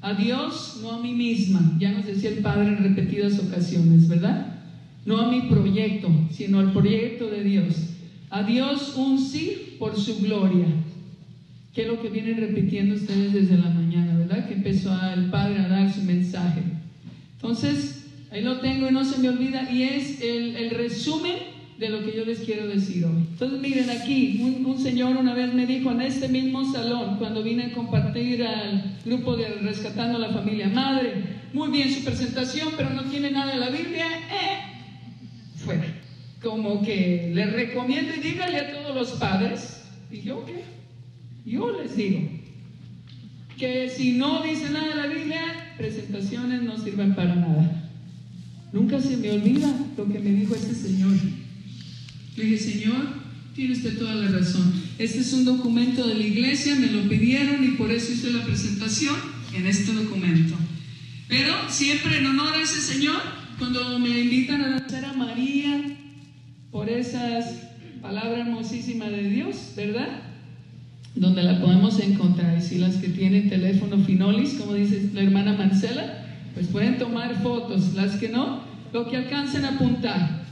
A 0.00 0.14
Dios, 0.14 0.80
no 0.82 0.92
a 0.92 1.00
mí 1.00 1.14
misma, 1.14 1.76
ya 1.78 1.92
nos 1.92 2.04
decía 2.04 2.30
el 2.30 2.38
Padre 2.38 2.68
en 2.68 2.78
repetidas 2.78 3.38
ocasiones, 3.38 4.06
¿verdad? 4.08 4.54
No 5.06 5.20
a 5.20 5.30
mi 5.30 5.42
proyecto, 5.42 6.10
sino 6.30 6.60
al 6.60 6.72
proyecto 6.72 7.30
de 7.30 7.42
Dios. 7.42 7.90
A 8.28 8.42
Dios 8.42 8.94
un 8.96 9.18
sí 9.18 9.76
por 9.78 9.98
su 9.98 10.20
gloria, 10.20 10.66
que 11.74 11.82
es 11.82 11.88
lo 11.88 12.00
que 12.00 12.08
vienen 12.08 12.36
repitiendo 12.36 12.94
ustedes 12.94 13.32
desde 13.32 13.56
la 13.56 13.68
mañana, 13.68 14.16
¿verdad? 14.16 14.46
Que 14.46 14.54
empezó 14.54 14.96
el 15.12 15.30
Padre 15.30 15.58
a 15.58 15.68
dar 15.68 15.92
su 15.92 16.02
mensaje. 16.02 16.62
Entonces, 17.34 18.06
ahí 18.30 18.42
lo 18.42 18.60
tengo 18.60 18.88
y 18.88 18.92
no 18.92 19.04
se 19.04 19.18
me 19.18 19.28
olvida, 19.28 19.70
y 19.70 19.82
es 19.82 20.20
el, 20.22 20.56
el 20.56 20.70
resumen 20.70 21.54
de 21.78 21.88
lo 21.88 22.04
que 22.04 22.16
yo 22.16 22.24
les 22.24 22.40
quiero 22.40 22.68
decir 22.68 23.04
hoy. 23.04 23.26
Entonces 23.30 23.60
miren 23.60 23.90
aquí, 23.90 24.40
un, 24.64 24.78
señor 24.78 25.16
una 25.16 25.34
vez 25.34 25.52
me 25.52 25.66
dijo 25.66 25.90
en 25.90 26.02
este 26.02 26.28
mismo 26.28 26.64
salón, 26.72 27.16
cuando 27.18 27.42
vine 27.42 27.64
a 27.64 27.72
compartir 27.72 28.44
al 28.44 28.96
grupo 29.04 29.36
de 29.36 29.48
Rescatando 29.48 30.18
la 30.18 30.30
Familia 30.30 30.68
Madre, 30.68 31.12
muy 31.52 31.70
bien 31.70 31.92
su 31.92 32.04
presentación, 32.04 32.68
pero 32.76 32.90
no 32.90 33.02
tiene 33.04 33.30
nada 33.30 33.52
de 33.52 33.58
la 33.58 33.70
Biblia, 33.70 34.06
eh, 34.06 34.60
fuera. 35.56 35.84
Como 36.42 36.82
que 36.82 37.32
les 37.34 37.52
recomiendo 37.52 38.12
y 38.14 38.20
dígale 38.20 38.58
a 38.58 38.72
todos 38.72 38.94
los 38.94 39.10
padres, 39.12 39.84
y 40.10 40.20
yo 40.20 40.44
qué, 40.44 40.73
yo 41.44 41.80
les 41.80 41.96
digo, 41.96 42.20
que 43.58 43.88
si 43.88 44.12
no 44.12 44.42
dice 44.42 44.70
nada 44.70 44.94
la 44.94 45.06
Biblia, 45.06 45.74
presentaciones 45.76 46.62
no 46.62 46.78
sirven 46.78 47.14
para 47.14 47.34
nada. 47.34 47.90
Nunca 48.72 49.00
se 49.00 49.16
me 49.16 49.30
olvida 49.30 49.72
lo 49.96 50.06
que 50.06 50.18
me 50.18 50.30
dijo 50.30 50.54
este 50.54 50.74
señor. 50.74 51.12
Le 52.36 52.44
dije, 52.44 52.58
Señor, 52.58 53.06
tiene 53.54 53.72
usted 53.72 53.96
toda 53.96 54.16
la 54.16 54.28
razón. 54.28 54.72
Este 54.98 55.20
es 55.20 55.32
un 55.32 55.44
documento 55.44 56.06
de 56.06 56.14
la 56.14 56.24
iglesia, 56.24 56.74
me 56.74 56.88
lo 56.88 57.08
pidieron 57.08 57.62
y 57.64 57.76
por 57.76 57.92
eso 57.92 58.12
hice 58.12 58.32
la 58.32 58.44
presentación 58.44 59.14
en 59.54 59.66
este 59.66 59.92
documento. 59.92 60.56
Pero 61.28 61.54
siempre 61.68 62.18
en 62.18 62.26
honor 62.26 62.54
a 62.54 62.62
ese 62.62 62.80
Señor, 62.80 63.20
cuando 63.58 63.98
me 64.00 64.20
invitan 64.20 64.60
a 64.62 64.70
danzar 64.70 65.04
a 65.04 65.12
María 65.12 65.96
por 66.72 66.88
esas 66.88 67.46
palabras 68.02 68.40
hermosísimas 68.40 69.12
de 69.12 69.30
Dios, 69.30 69.72
¿verdad? 69.76 70.33
Donde 71.14 71.42
la 71.42 71.60
podemos 71.60 72.00
encontrar. 72.00 72.58
Y 72.58 72.62
si 72.62 72.78
las 72.78 72.96
que 72.96 73.08
tienen 73.08 73.48
teléfono 73.48 73.98
Finolis, 73.98 74.54
como 74.54 74.74
dice 74.74 75.10
la 75.14 75.22
hermana 75.22 75.54
Marcela, 75.54 76.24
pues 76.54 76.68
pueden 76.68 76.98
tomar 76.98 77.40
fotos. 77.42 77.94
Las 77.94 78.16
que 78.16 78.28
no, 78.28 78.62
lo 78.92 79.08
que 79.08 79.16
alcancen 79.16 79.64
a 79.64 79.70
apuntar. 79.70 80.44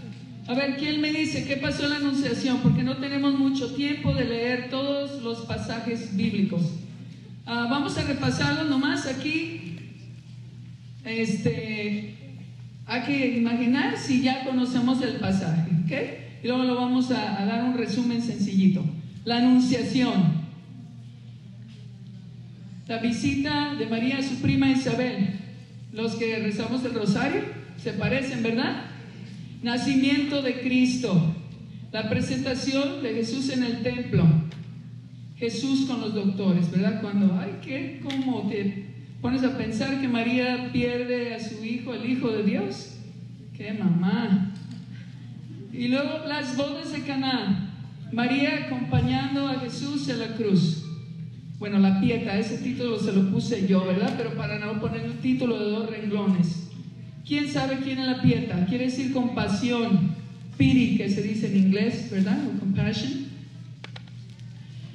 A 0.48 0.54
ver, 0.54 0.76
¿quién 0.76 1.00
me 1.00 1.12
dice 1.12 1.44
qué 1.46 1.56
pasó 1.56 1.84
en 1.84 1.90
la 1.90 1.96
anunciación? 1.96 2.58
Porque 2.58 2.82
no 2.82 2.96
tenemos 2.96 3.38
mucho 3.38 3.74
tiempo 3.74 4.12
de 4.12 4.24
leer 4.24 4.70
todos 4.70 5.22
los 5.22 5.42
pasajes 5.42 6.16
bíblicos. 6.16 6.62
Ah, 7.46 7.68
vamos 7.70 7.96
a 7.96 8.02
repasarlos 8.02 8.68
nomás 8.68 9.06
aquí. 9.06 9.78
este, 11.04 12.16
hay 12.86 13.02
que 13.02 13.38
imaginar 13.38 13.96
si 13.96 14.22
ya 14.22 14.44
conocemos 14.44 15.00
el 15.02 15.14
pasaje, 15.14 15.70
¿ok? 15.84 15.92
Y 16.42 16.48
luego 16.48 16.64
lo 16.64 16.74
vamos 16.74 17.10
a, 17.12 17.40
a 17.40 17.46
dar 17.46 17.64
un 17.64 17.78
resumen 17.78 18.20
sencillito. 18.20 18.84
La 19.24 19.38
anunciación. 19.38 20.41
La 22.88 22.98
visita 22.98 23.74
de 23.76 23.86
María 23.86 24.18
a 24.18 24.22
su 24.22 24.40
prima 24.40 24.70
Isabel. 24.70 25.38
Los 25.92 26.16
que 26.16 26.38
rezamos 26.38 26.84
el 26.84 26.94
rosario 26.94 27.42
se 27.76 27.92
parecen, 27.92 28.42
¿verdad? 28.42 28.86
Nacimiento 29.62 30.42
de 30.42 30.60
Cristo. 30.60 31.34
La 31.92 32.08
presentación 32.08 33.02
de 33.02 33.14
Jesús 33.14 33.50
en 33.50 33.62
el 33.62 33.82
templo. 33.82 34.26
Jesús 35.36 35.86
con 35.86 36.00
los 36.00 36.14
doctores, 36.14 36.70
¿verdad? 36.70 37.00
Cuando, 37.00 37.38
ay, 37.38 37.58
¿qué? 37.62 38.00
¿Cómo 38.02 38.48
te 38.48 38.86
pones 39.20 39.44
a 39.44 39.56
pensar 39.56 40.00
que 40.00 40.08
María 40.08 40.70
pierde 40.72 41.34
a 41.34 41.40
su 41.40 41.64
hijo, 41.64 41.94
el 41.94 42.10
hijo 42.10 42.30
de 42.30 42.42
Dios? 42.42 42.96
¡Qué 43.56 43.72
mamá! 43.72 44.52
Y 45.72 45.88
luego 45.88 46.26
las 46.26 46.56
bodas 46.56 46.92
de 46.92 47.02
Caná. 47.02 47.70
María 48.12 48.66
acompañando 48.66 49.48
a 49.48 49.60
Jesús 49.60 50.08
en 50.08 50.18
la 50.18 50.34
cruz. 50.36 50.84
Bueno, 51.62 51.78
la 51.78 52.00
pieta, 52.00 52.36
ese 52.36 52.58
título 52.58 52.98
se 52.98 53.12
lo 53.12 53.30
puse 53.30 53.68
yo, 53.68 53.86
¿verdad? 53.86 54.14
Pero 54.16 54.34
para 54.34 54.58
no 54.58 54.80
poner 54.80 55.04
un 55.04 55.18
título 55.18 55.56
de 55.60 55.70
dos 55.70 55.88
renglones. 55.88 56.68
¿Quién 57.24 57.46
sabe 57.46 57.78
quién 57.84 58.00
es 58.00 58.06
la 58.08 58.20
pieta? 58.20 58.66
Quiere 58.66 58.86
decir 58.86 59.12
compasión, 59.12 60.12
pity, 60.58 60.96
que 60.96 61.08
se 61.08 61.22
dice 61.22 61.46
en 61.46 61.58
inglés, 61.58 62.08
¿verdad? 62.10 62.36
O 62.48 62.58
compassion. 62.58 63.26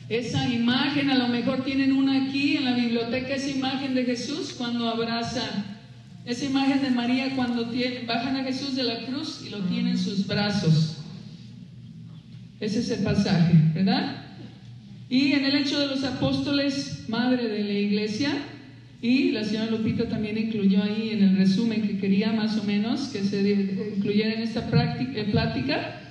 Esa 0.09 0.45
imagen, 0.49 1.09
a 1.09 1.17
lo 1.17 1.29
mejor 1.29 1.63
tienen 1.63 1.93
una 1.93 2.25
aquí 2.25 2.57
en 2.57 2.65
la 2.65 2.73
biblioteca, 2.73 3.35
esa 3.35 3.49
imagen 3.49 3.95
de 3.95 4.03
Jesús 4.03 4.53
cuando 4.57 4.89
abraza, 4.89 5.77
esa 6.25 6.43
imagen 6.43 6.81
de 6.81 6.89
María 6.89 7.33
cuando 7.37 7.69
tiene, 7.69 8.05
bajan 8.05 8.35
a 8.35 8.43
Jesús 8.43 8.75
de 8.75 8.83
la 8.83 9.05
cruz 9.05 9.41
y 9.47 9.51
lo 9.51 9.59
tiene 9.59 9.91
en 9.91 9.97
sus 9.97 10.27
brazos. 10.27 10.97
Ese 12.59 12.79
es 12.79 12.89
el 12.89 13.05
pasaje, 13.05 13.53
¿verdad? 13.73 14.26
Y 15.09 15.33
en 15.33 15.45
el 15.45 15.55
hecho 15.55 15.79
de 15.79 15.87
los 15.87 16.03
apóstoles, 16.03 17.05
madre 17.07 17.47
de 17.47 17.63
la 17.63 17.73
iglesia, 17.73 18.33
y 19.01 19.31
la 19.31 19.43
señora 19.43 19.71
Lupita 19.71 20.09
también 20.09 20.37
incluyó 20.37 20.83
ahí 20.83 21.11
en 21.11 21.23
el 21.23 21.37
resumen 21.37 21.83
que 21.83 21.99
quería 21.99 22.33
más 22.33 22.57
o 22.57 22.63
menos 22.63 23.09
que 23.09 23.23
se 23.23 23.49
incluyera 23.95 24.33
en 24.33 24.41
esta 24.41 24.67
práctica, 24.67 25.23
plática, 25.31 26.01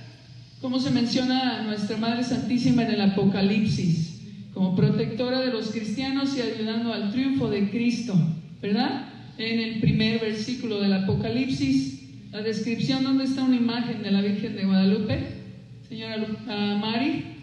cómo 0.61 0.79
se 0.79 0.91
menciona 0.91 1.61
a 1.61 1.63
nuestra 1.65 1.97
Madre 1.97 2.25
Santísima 2.25 2.85
en 2.85 2.93
el 2.93 3.01
Apocalipsis, 3.01 4.21
como 4.55 4.77
protectora 4.77 5.41
de 5.41 5.53
los 5.53 5.73
cristianos 5.73 6.37
y 6.37 6.43
ayudando 6.43 6.93
al 6.93 7.11
triunfo 7.13 7.51
de 7.51 7.69
Cristo, 7.71 8.15
¿verdad? 8.63 9.09
En 9.37 9.61
el 9.61 9.81
primer 9.81 10.21
versículo 10.21 10.81
del 10.81 10.95
Apocalipsis, 10.95 12.03
la 12.33 12.41
descripción 12.41 13.05
donde 13.05 13.25
está 13.25 13.43
una 13.45 13.57
imagen 13.57 14.03
de 14.03 14.11
la 14.11 14.23
Virgen 14.23 14.57
de 14.57 14.65
Guadalupe, 14.65 15.19
señora 15.89 16.17
uh, 16.19 16.79
Mari. 16.79 17.36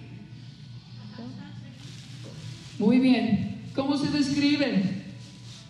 Muy 2.83 2.99
bien. 2.99 3.61
¿Cómo 3.75 3.97
se 3.97 4.11
describe? 4.11 4.83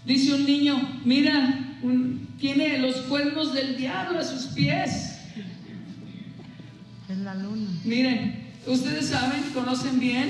Dice 0.04 0.34
un 0.34 0.46
niño, 0.46 1.02
mira, 1.06 1.78
un, 1.84 2.28
tiene 2.40 2.80
los 2.80 2.96
cuernos 3.02 3.54
del 3.54 3.78
diablo 3.78 4.18
a 4.18 4.24
sus 4.24 4.48
pies. 4.54 5.20
Es 7.08 7.18
la 7.20 7.36
luna. 7.36 7.70
Miren, 7.86 8.50
ustedes 8.66 9.08
saben, 9.08 9.44
conocen 9.54 10.00
bien 10.00 10.30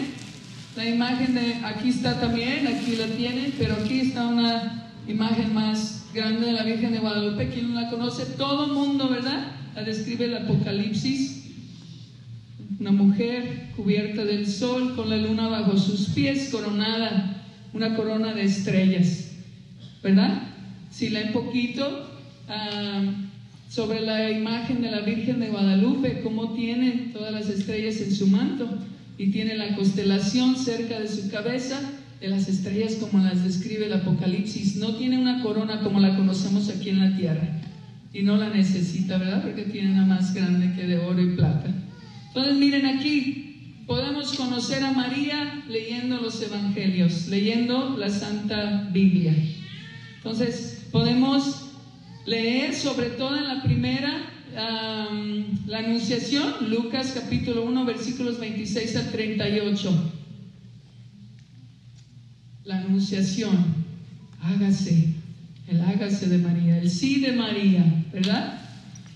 la 0.75 0.85
imagen 0.89 1.35
de, 1.35 1.55
aquí 1.63 1.89
está 1.89 2.19
también, 2.19 2.67
aquí 2.67 2.97
la 2.97 3.05
tienen, 3.07 3.53
pero 3.57 3.75
aquí 3.75 4.01
está 4.01 4.27
una 4.27 4.91
imagen 5.07 5.53
más 5.53 6.07
grande 6.13 6.47
de 6.47 6.51
la 6.51 6.63
Virgen 6.63 6.91
de 6.91 6.99
Guadalupe. 6.99 7.49
¿Quién 7.49 7.73
no 7.73 7.79
la 7.79 7.89
conoce? 7.89 8.25
Todo 8.25 8.65
el 8.65 8.73
mundo, 8.73 9.07
¿verdad? 9.07 9.53
La 9.73 9.83
describe 9.83 10.25
el 10.25 10.35
Apocalipsis. 10.35 11.42
Una 12.79 12.91
mujer 12.91 13.69
cubierta 13.75 14.25
del 14.25 14.47
sol 14.47 14.95
con 14.95 15.09
la 15.09 15.17
luna 15.17 15.47
bajo 15.47 15.77
sus 15.77 16.09
pies, 16.09 16.49
coronada, 16.51 17.43
una 17.73 17.95
corona 17.95 18.33
de 18.33 18.43
estrellas. 18.43 19.33
¿verdad? 20.03 20.43
Si 20.91 21.09
leen 21.09 21.31
poquito 21.31 22.09
uh, 22.49 23.11
sobre 23.69 24.01
la 24.01 24.29
imagen 24.29 24.81
de 24.81 24.91
la 24.91 24.99
Virgen 24.99 25.39
de 25.39 25.47
Guadalupe, 25.47 26.21
cómo 26.21 26.53
tiene 26.53 27.11
todas 27.13 27.31
las 27.31 27.49
estrellas 27.49 27.99
en 28.01 28.13
su 28.13 28.27
manto 28.27 28.69
y 29.17 29.31
tiene 29.31 29.55
la 29.55 29.75
constelación 29.75 30.55
cerca 30.57 30.99
de 30.99 31.07
su 31.07 31.31
cabeza 31.31 31.79
de 32.19 32.27
las 32.27 32.47
estrellas 32.47 32.95
como 32.95 33.23
las 33.23 33.43
describe 33.43 33.87
el 33.87 33.93
Apocalipsis. 33.93 34.75
No 34.75 34.95
tiene 34.95 35.17
una 35.17 35.41
corona 35.41 35.81
como 35.81 35.99
la 35.99 36.15
conocemos 36.15 36.69
aquí 36.69 36.89
en 36.89 36.99
la 36.99 37.15
tierra 37.15 37.61
y 38.13 38.21
no 38.21 38.37
la 38.37 38.49
necesita, 38.49 39.17
¿verdad? 39.17 39.41
Porque 39.41 39.63
tiene 39.63 39.91
una 39.91 40.05
más 40.05 40.33
grande 40.33 40.73
que 40.75 40.85
de 40.85 40.99
oro 40.99 41.21
y 41.21 41.35
plata. 41.35 41.73
Entonces 42.35 42.55
miren 42.55 42.87
aquí, 42.87 43.83
podemos 43.85 44.33
conocer 44.33 44.83
a 44.83 44.91
María 44.91 45.63
leyendo 45.69 46.19
los 46.19 46.41
evangelios, 46.41 47.27
leyendo 47.27 47.95
la 47.95 48.09
Santa 48.09 48.89
Biblia. 48.91 49.35
Entonces, 50.15 50.87
podemos 50.91 51.65
leer 52.25 52.73
sobre 52.73 53.11
todo 53.11 53.37
en 53.37 53.47
la 53.47 53.61
primera, 53.61 54.31
la 55.67 55.77
anunciación, 55.77 56.71
Lucas 56.71 57.11
capítulo 57.13 57.65
1, 57.65 57.85
versículos 57.85 58.39
26 58.39 58.95
al 58.95 59.11
38. 59.11 60.11
La 62.65 62.79
anunciación, 62.79 63.75
hágase, 64.41 65.09
el 65.67 65.81
hágase 65.81 66.29
de 66.29 66.39
María, 66.39 66.79
el 66.79 66.89
sí 66.89 67.19
de 67.19 67.33
María, 67.33 68.05
¿verdad? 68.11 68.62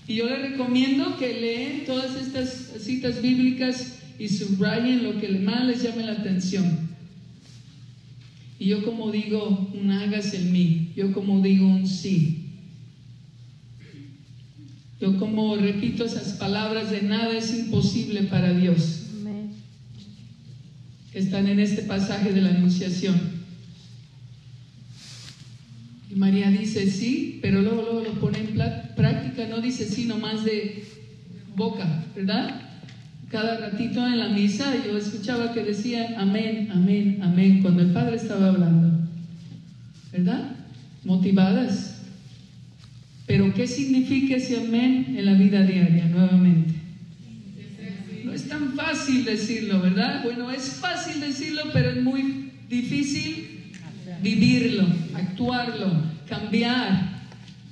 Y 0.08 0.14
yo 0.14 0.26
le 0.26 0.36
recomiendo 0.36 1.18
que 1.18 1.38
leen 1.38 1.84
todas 1.84 2.16
estas 2.16 2.82
citas 2.82 3.20
bíblicas 3.20 3.98
y 4.18 4.28
subrayen 4.28 5.04
lo 5.04 5.20
que 5.20 5.28
más 5.28 5.66
les 5.66 5.82
llame 5.82 6.02
la 6.02 6.12
atención. 6.12 6.88
Y 8.58 8.68
yo 8.68 8.82
como 8.84 9.12
digo 9.12 9.70
un 9.74 9.90
hágase 9.90 10.38
en 10.38 10.50
mí, 10.50 10.92
yo 10.96 11.12
como 11.12 11.42
digo 11.42 11.66
un 11.68 11.86
sí. 11.86 12.46
Yo 14.98 15.18
como 15.18 15.54
repito 15.56 16.06
esas 16.06 16.32
palabras 16.38 16.90
de 16.90 17.02
nada 17.02 17.36
es 17.36 17.52
imposible 17.52 18.22
para 18.22 18.54
Dios. 18.54 19.02
Que 21.12 21.18
están 21.18 21.48
en 21.48 21.60
este 21.60 21.82
pasaje 21.82 22.32
de 22.32 22.40
la 22.40 22.48
Anunciación. 22.48 23.37
Y 26.10 26.14
María 26.16 26.50
dice 26.50 26.90
sí, 26.90 27.38
pero 27.42 27.60
luego, 27.60 27.82
luego 27.82 28.00
lo 28.00 28.12
pone 28.20 28.38
en 28.38 28.54
práctica, 28.96 29.46
no 29.48 29.60
dice 29.60 29.84
sí 29.84 30.06
nomás 30.06 30.44
de 30.44 30.84
boca, 31.54 32.04
¿verdad? 32.16 32.68
cada 33.30 33.58
ratito 33.58 34.06
en 34.06 34.18
la 34.18 34.28
misa 34.28 34.74
yo 34.86 34.96
escuchaba 34.96 35.52
que 35.52 35.62
decían 35.62 36.14
amén, 36.16 36.70
amén, 36.72 37.20
amén, 37.22 37.60
cuando 37.60 37.82
el 37.82 37.92
Padre 37.92 38.16
estaba 38.16 38.48
hablando. 38.48 39.06
¿Verdad? 40.12 40.56
Motivadas. 41.04 42.02
Pero 43.26 43.52
¿qué 43.52 43.66
significa 43.66 44.36
ese 44.36 44.58
amén 44.58 45.14
en 45.16 45.26
la 45.26 45.34
vida 45.34 45.62
diaria 45.62 46.06
nuevamente? 46.06 46.74
No 48.24 48.32
es 48.32 48.48
tan 48.48 48.72
fácil 48.72 49.24
decirlo, 49.24 49.82
¿verdad? 49.82 50.22
Bueno, 50.24 50.50
es 50.50 50.70
fácil 50.80 51.20
decirlo, 51.20 51.64
pero 51.72 51.90
es 51.90 52.02
muy 52.02 52.52
difícil 52.70 53.57
vivirlo, 54.22 54.86
actuarlo, 55.14 56.02
cambiar, 56.28 57.22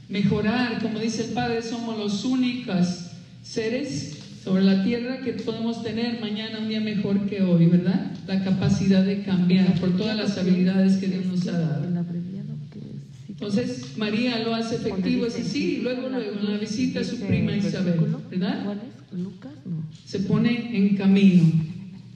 mejorar. 0.08 0.80
Como 0.82 0.98
dice 0.98 1.24
el 1.24 1.30
Padre, 1.30 1.62
somos 1.62 1.98
los 1.98 2.24
únicos 2.24 3.10
seres 3.42 4.18
sobre 4.42 4.62
la 4.62 4.84
tierra 4.84 5.20
que 5.20 5.32
podemos 5.32 5.82
tener 5.82 6.20
mañana 6.20 6.60
un 6.60 6.68
día 6.68 6.80
mejor 6.80 7.26
que 7.28 7.42
hoy, 7.42 7.66
¿verdad? 7.66 8.12
La 8.26 8.44
capacidad 8.44 9.04
de 9.04 9.22
cambiar 9.22 9.74
por 9.80 9.96
todas 9.96 10.16
las 10.16 10.38
habilidades 10.38 10.98
que 10.98 11.08
Dios 11.08 11.26
nos 11.26 11.46
ha 11.48 11.58
dado. 11.58 11.84
Entonces 13.28 13.98
María 13.98 14.38
lo 14.38 14.54
hace 14.54 14.76
efectivo, 14.76 15.26
ese 15.26 15.44
sí, 15.44 15.80
luego, 15.82 16.08
luego 16.08 16.38
en 16.40 16.52
la 16.52 16.58
visita 16.58 17.00
a 17.00 17.04
su 17.04 17.18
prima 17.20 17.54
Isabel, 17.54 18.00
¿verdad? 18.30 18.64
Se 20.06 20.20
pone 20.20 20.76
en 20.76 20.96
camino, 20.96 21.52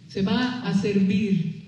se 0.09 0.23
va 0.23 0.63
a 0.63 0.73
servir. 0.81 1.60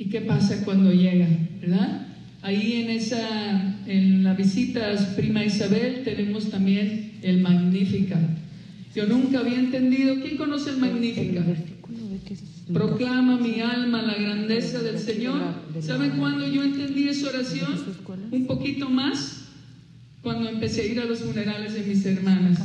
¿Y 0.00 0.06
qué 0.06 0.22
pasa 0.22 0.64
cuando 0.64 0.92
llega, 0.92 1.28
verdad? 1.60 2.08
Ahí 2.42 2.82
en 2.82 2.90
esa, 2.90 3.76
en 3.86 4.24
la 4.24 4.34
visita 4.34 4.90
a 4.90 5.14
prima 5.14 5.44
Isabel 5.44 6.02
tenemos 6.02 6.50
también 6.50 7.12
el 7.22 7.40
Magnificat 7.40 8.40
yo 8.94 9.06
nunca 9.06 9.40
había 9.40 9.58
entendido. 9.58 10.16
¿Quién 10.20 10.36
conoce 10.36 10.70
el 10.70 10.78
Magnífica? 10.78 11.44
Proclama 12.72 13.38
mi 13.38 13.60
alma 13.60 14.02
la 14.02 14.14
grandeza 14.14 14.80
del 14.80 14.98
Señor. 14.98 15.40
¿Saben 15.80 16.12
cuándo 16.18 16.46
yo 16.46 16.62
entendí 16.62 17.08
esa 17.08 17.28
oración? 17.28 17.72
Un 18.30 18.46
poquito 18.46 18.88
más 18.88 19.44
cuando 20.22 20.48
empecé 20.48 20.82
a 20.82 20.86
ir 20.86 21.00
a 21.00 21.04
los 21.04 21.20
funerales 21.20 21.74
de 21.74 21.82
mis 21.82 22.04
hermanas. 22.04 22.58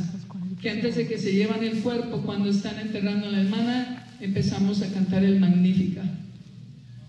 Que 0.60 0.70
antes 0.70 0.96
de 0.96 1.06
que 1.06 1.18
se 1.18 1.32
llevan 1.32 1.62
el 1.62 1.80
cuerpo, 1.80 2.22
cuando 2.22 2.48
están 2.48 2.78
enterrando 2.80 3.26
a 3.26 3.30
la 3.30 3.40
hermana, 3.42 4.06
empezamos 4.20 4.82
a 4.82 4.92
cantar 4.92 5.22
el 5.22 5.38
Magnífica. 5.38 6.02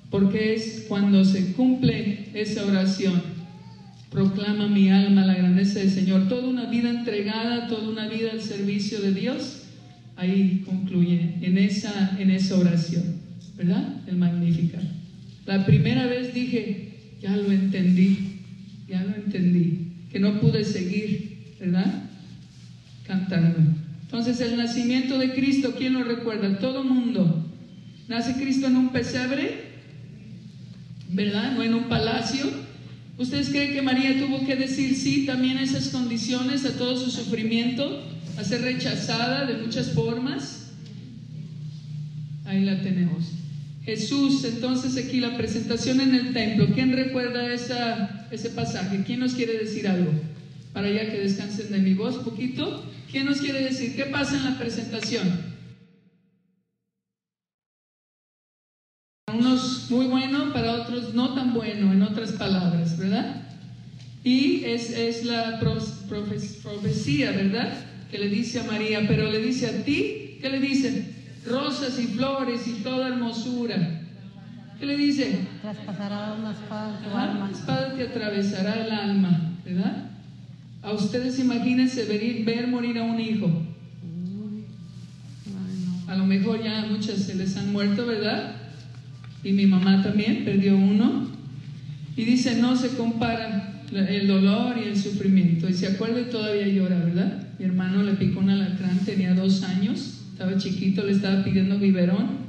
Porque 0.10 0.54
es 0.54 0.86
cuando 0.88 1.26
se 1.26 1.54
cumple 1.54 2.30
esa 2.34 2.66
oración. 2.66 3.22
proclama 4.10 4.68
mi 4.68 4.90
alma 4.90 5.26
la 5.26 5.36
grandeza 5.36 5.80
del 5.80 5.92
Señor. 5.92 6.30
Toda 6.30 6.48
una 6.48 6.66
vida 6.66 6.90
entregada, 6.90 7.68
toda 7.68 7.90
una 7.90 8.08
vida 8.08 8.32
al 8.32 8.42
servicio 8.42 9.02
de 9.02 9.14
Dios. 9.14 9.64
Ahí 10.16 10.64
concluye 10.66 11.36
en 11.42 11.58
esa, 11.58 12.18
en 12.20 12.32
esa 12.32 12.58
oración, 12.58 13.04
¿verdad? 13.58 14.02
El 14.08 14.18
Magnífica. 14.18 14.80
La 15.46 15.66
primera 15.66 16.08
vez 16.08 16.34
dije, 16.34 16.88
ya 17.22 17.36
lo 17.36 17.52
entendí, 17.52 18.18
ya 18.88 19.04
lo 19.04 19.16
entendí, 19.16 19.92
que 20.12 20.20
no 20.20 20.40
pude 20.40 20.64
seguir, 20.64 21.56
¿verdad? 21.60 22.10
Cantando. 23.06 23.60
Entonces 24.02 24.40
el 24.42 24.58
nacimiento 24.58 25.18
de 25.18 25.34
Cristo, 25.34 25.76
¿quién 25.78 25.94
lo 25.94 26.04
recuerda? 26.04 26.60
Todo 26.60 26.84
mundo. 26.84 27.46
¿Nace 28.08 28.34
Cristo 28.42 28.68
en 28.68 28.78
un 28.78 28.90
pesebre? 28.90 29.67
¿Verdad? 31.10 31.54
No 31.54 31.64
en 31.64 31.74
un 31.74 31.86
palacio. 31.86 32.46
¿Ustedes 33.18 33.50
creen 33.50 33.74
que 33.74 33.82
María 33.82 34.20
tuvo 34.20 34.46
que 34.46 34.56
decir 34.56 34.96
sí 34.96 35.26
también 35.26 35.58
a 35.58 35.64
esas 35.64 35.88
condiciones, 35.90 36.66
a 36.66 36.78
todo 36.78 36.96
su 36.96 37.10
sufrimiento, 37.10 38.04
a 38.38 38.44
ser 38.44 38.62
rechazada 38.62 39.46
de 39.46 39.56
muchas 39.56 39.92
formas? 39.92 40.72
Ahí 42.46 42.64
la 42.64 42.82
tenemos. 42.82 43.26
Jesús, 43.84 44.44
entonces 44.44 45.04
aquí 45.04 45.20
la 45.20 45.38
presentación 45.38 46.02
en 46.02 46.14
el 46.14 46.34
templo. 46.34 46.68
¿Quién 46.74 46.92
recuerda 46.92 47.52
esa, 47.54 48.28
ese 48.32 48.50
pasaje? 48.50 49.04
¿Quién 49.06 49.22
nos 49.22 49.34
quiere 49.34 49.58
decir 49.58 49.88
algo? 49.88 50.12
Para 50.74 50.92
ya 50.92 51.10
que 51.10 51.20
descansen 51.20 51.72
de 51.72 51.80
mi 51.80 51.94
voz 51.94 52.18
poquito. 52.18 52.84
¿Quién 53.10 53.26
nos 53.26 53.40
quiere 53.40 53.64
decir? 53.64 53.96
¿Qué 53.96 54.04
pasa 54.04 54.38
en 54.38 54.44
la 54.44 54.60
presentación? 54.60 55.57
Tan 61.38 61.54
bueno, 61.54 61.94
en 61.94 62.02
otras 62.02 62.32
palabras, 62.32 62.98
¿verdad? 62.98 63.44
Y 64.24 64.64
es, 64.66 64.90
es 64.90 65.24
la 65.24 65.60
profecía, 65.60 67.32
¿verdad? 67.32 67.74
Que 68.10 68.18
le 68.18 68.28
dice 68.28 68.60
a 68.60 68.64
María, 68.64 69.06
pero 69.08 69.32
le 69.32 69.40
dice 69.40 69.68
a 69.68 69.84
ti, 69.84 70.40
¿qué 70.42 70.50
le 70.50 70.60
dice? 70.60 71.14
Rosas 71.46 72.00
y 72.00 72.08
flores 72.08 72.68
y 72.68 72.82
toda 72.82 73.10
hermosura. 73.10 74.02
¿Qué 74.80 74.86
le 74.88 74.98
dice? 74.98 75.48
Traspasará 75.62 76.34
una 76.34 76.54
espada 76.54 77.00
tu 77.04 77.16
alma. 77.16 77.52
espada 77.52 77.94
te 77.96 78.04
atravesará 78.04 78.84
el 78.84 78.92
alma, 78.92 79.52
¿verdad? 79.64 80.10
A 80.82 80.92
ustedes 80.94 81.38
imagínense 81.38 82.06
ver, 82.06 82.44
ver 82.46 82.68
morir 82.68 82.98
a 82.98 83.04
un 83.04 83.20
hijo. 83.20 83.52
A 86.08 86.16
lo 86.16 86.26
mejor 86.26 86.64
ya 86.64 86.84
muchas 86.90 87.18
se 87.20 87.36
les 87.36 87.56
han 87.58 87.72
muerto, 87.72 88.08
¿verdad? 88.08 88.57
Y 89.44 89.54
mi 89.54 89.66
mamá 89.66 90.04
también 90.04 90.44
perdió 90.46 90.76
uno. 90.76 91.28
Y 92.16 92.26
dice, 92.26 92.60
no 92.60 92.76
se 92.76 92.90
compara 92.90 93.84
el 93.92 94.28
dolor 94.28 94.76
y 94.78 94.88
el 94.90 94.98
sufrimiento. 94.98 95.70
Y 95.70 95.74
se 95.74 95.88
acuerda 95.88 96.30
todavía 96.30 96.68
llora, 96.68 96.98
¿verdad? 96.98 97.44
Mi 97.60 97.66
hermano 97.66 98.04
le 98.04 98.14
picó 98.14 98.40
un 98.40 98.50
alacrán, 98.50 99.00
tenía 99.06 99.34
dos 99.34 99.64
años, 99.64 100.22
estaba 100.32 100.58
chiquito, 100.58 101.06
le 101.06 101.14
estaba 101.14 101.44
pidiendo 101.44 101.80
biberón. 101.80 102.48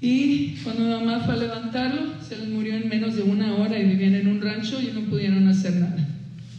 Y 0.00 0.56
cuando 0.62 0.84
mi 0.84 0.90
mamá 0.90 1.20
fue 1.24 1.34
a 1.34 1.38
levantarlo, 1.38 2.12
se 2.26 2.36
les 2.36 2.48
murió 2.48 2.76
en 2.76 2.88
menos 2.88 3.16
de 3.16 3.22
una 3.22 3.54
hora 3.54 3.78
y 3.78 3.86
vivían 3.86 4.14
en 4.14 4.28
un 4.28 4.40
rancho 4.40 4.80
y 4.80 4.92
no 4.94 5.00
pudieron 5.08 5.48
hacer 5.48 5.76
nada. 5.76 6.06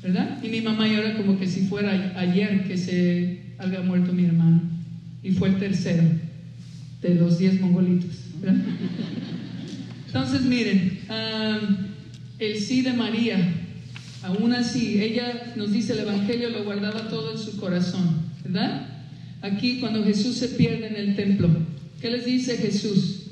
¿verdad? 0.02 0.42
Y 0.44 0.50
mi 0.50 0.62
mamá 0.62 0.88
llora 0.88 1.18
como 1.18 1.38
que 1.38 1.48
si 1.48 1.62
fuera 1.62 2.14
ayer 2.18 2.64
que 2.68 2.78
se 2.78 3.42
había 3.58 3.82
muerto 3.82 4.14
mi 4.14 4.26
hermano. 4.26 4.62
Y 5.24 5.32
fue 5.32 5.50
el 5.50 5.58
tercero 5.58 6.04
de 7.02 7.16
los 7.16 7.40
diez 7.40 7.60
mongolitos. 7.60 8.27
Entonces, 10.08 10.42
miren, 10.42 11.00
el 12.40 12.60
sí 12.60 12.82
de 12.82 12.94
María, 12.94 13.38
aún 14.24 14.54
así, 14.54 15.02
ella 15.02 15.54
nos 15.56 15.72
dice 15.72 15.94
el 15.94 16.00
Evangelio, 16.00 16.50
lo 16.50 16.64
guardaba 16.64 17.10
todo 17.10 17.32
en 17.32 17.38
su 17.38 17.58
corazón, 17.58 18.22
¿verdad? 18.44 18.88
Aquí 19.42 19.80
cuando 19.80 20.04
Jesús 20.04 20.36
se 20.38 20.50
pierde 20.50 20.88
en 20.88 20.96
el 20.96 21.16
templo, 21.16 21.50
¿qué 22.02 22.10
les 22.10 22.26
dice 22.26 22.58
Jesús? 22.58 23.24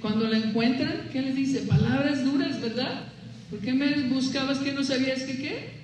Cuando 0.00 0.28
la 0.28 0.38
encuentran, 0.38 1.08
¿qué 1.12 1.22
les 1.22 1.34
dice? 1.34 1.60
Palabras 1.60 2.24
duras, 2.24 2.60
¿verdad? 2.60 3.06
¿Por 3.50 3.58
qué 3.60 3.72
me 3.72 4.08
buscabas 4.08 4.58
que 4.58 4.72
no 4.72 4.84
sabías 4.84 5.22
que 5.22 5.38
qué? 5.38 5.76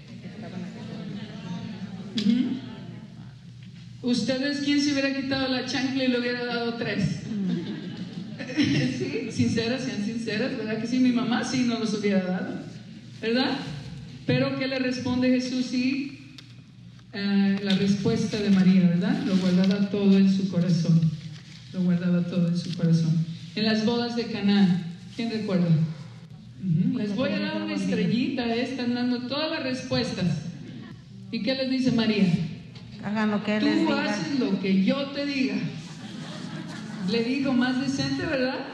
Ustedes, 4.03 4.59
¿quién 4.64 4.81
se 4.81 4.92
hubiera 4.92 5.14
quitado 5.14 5.48
la 5.48 5.64
chancla 5.64 6.05
y 6.05 6.09
le 6.09 6.20
hubiera 6.20 6.44
dado 6.44 6.75
tres? 6.75 7.22
sí, 8.99 9.29
sinceras, 9.31 9.83
sean 9.85 10.05
sinceras, 10.05 10.57
¿verdad 10.57 10.81
que 10.81 10.87
sí? 10.87 10.99
Mi 10.99 11.12
mamá 11.12 11.45
sí 11.45 11.65
no 11.67 11.79
los 11.79 11.95
hubiera 11.95 12.23
dado, 12.23 12.61
¿verdad? 13.21 13.57
Pero 14.27 14.59
¿qué 14.59 14.69
le 14.69 14.79
responde 14.79 15.29
Jesús? 15.31 15.67
Sí, 15.67 16.19
eh, 17.12 17.59
la 17.62 17.75
respuesta 17.75 18.38
de 18.38 18.51
María, 18.51 18.88
¿verdad? 18.88 19.23
Lo 19.27 19.37
guardaba 19.37 19.91
todo 19.91 20.17
en 20.17 20.33
su 20.33 20.49
corazón. 20.49 21.01
Lo 21.73 21.83
guardaba 21.83 22.23
todo 22.23 22.49
en 22.49 22.57
su 22.57 22.75
corazón. 22.77 23.25
En 23.55 23.65
las 23.65 23.85
bodas 23.85 24.17
de 24.17 24.25
Canaán, 24.27 24.85
¿quién 25.17 25.31
recuerda? 25.31 25.69
Les 26.97 27.15
voy 27.17 27.31
a 27.31 27.41
dar 27.41 27.62
una 27.62 27.75
estrellita, 27.75 28.47
eh, 28.55 28.62
están 28.62 28.95
dando 28.95 29.27
todas 29.27 29.51
las 29.51 29.62
respuestas. 29.65 30.27
¿Y 31.33 31.43
qué 31.43 31.55
les 31.55 31.71
dice 31.71 31.91
María? 31.93 32.27
Hagan 33.05 33.33
lo 33.33 33.43
que 33.43 33.59
Tú 33.59 33.67
les 33.67 33.81
diga. 33.81 34.05
haces 34.05 34.38
lo 34.38 34.61
que 34.61 34.85
yo 34.85 35.07
te 35.07 35.27
diga. 35.27 35.55
Le 37.11 37.25
digo 37.25 37.53
más 37.53 37.81
decente, 37.81 38.25
¿verdad? 38.25 38.67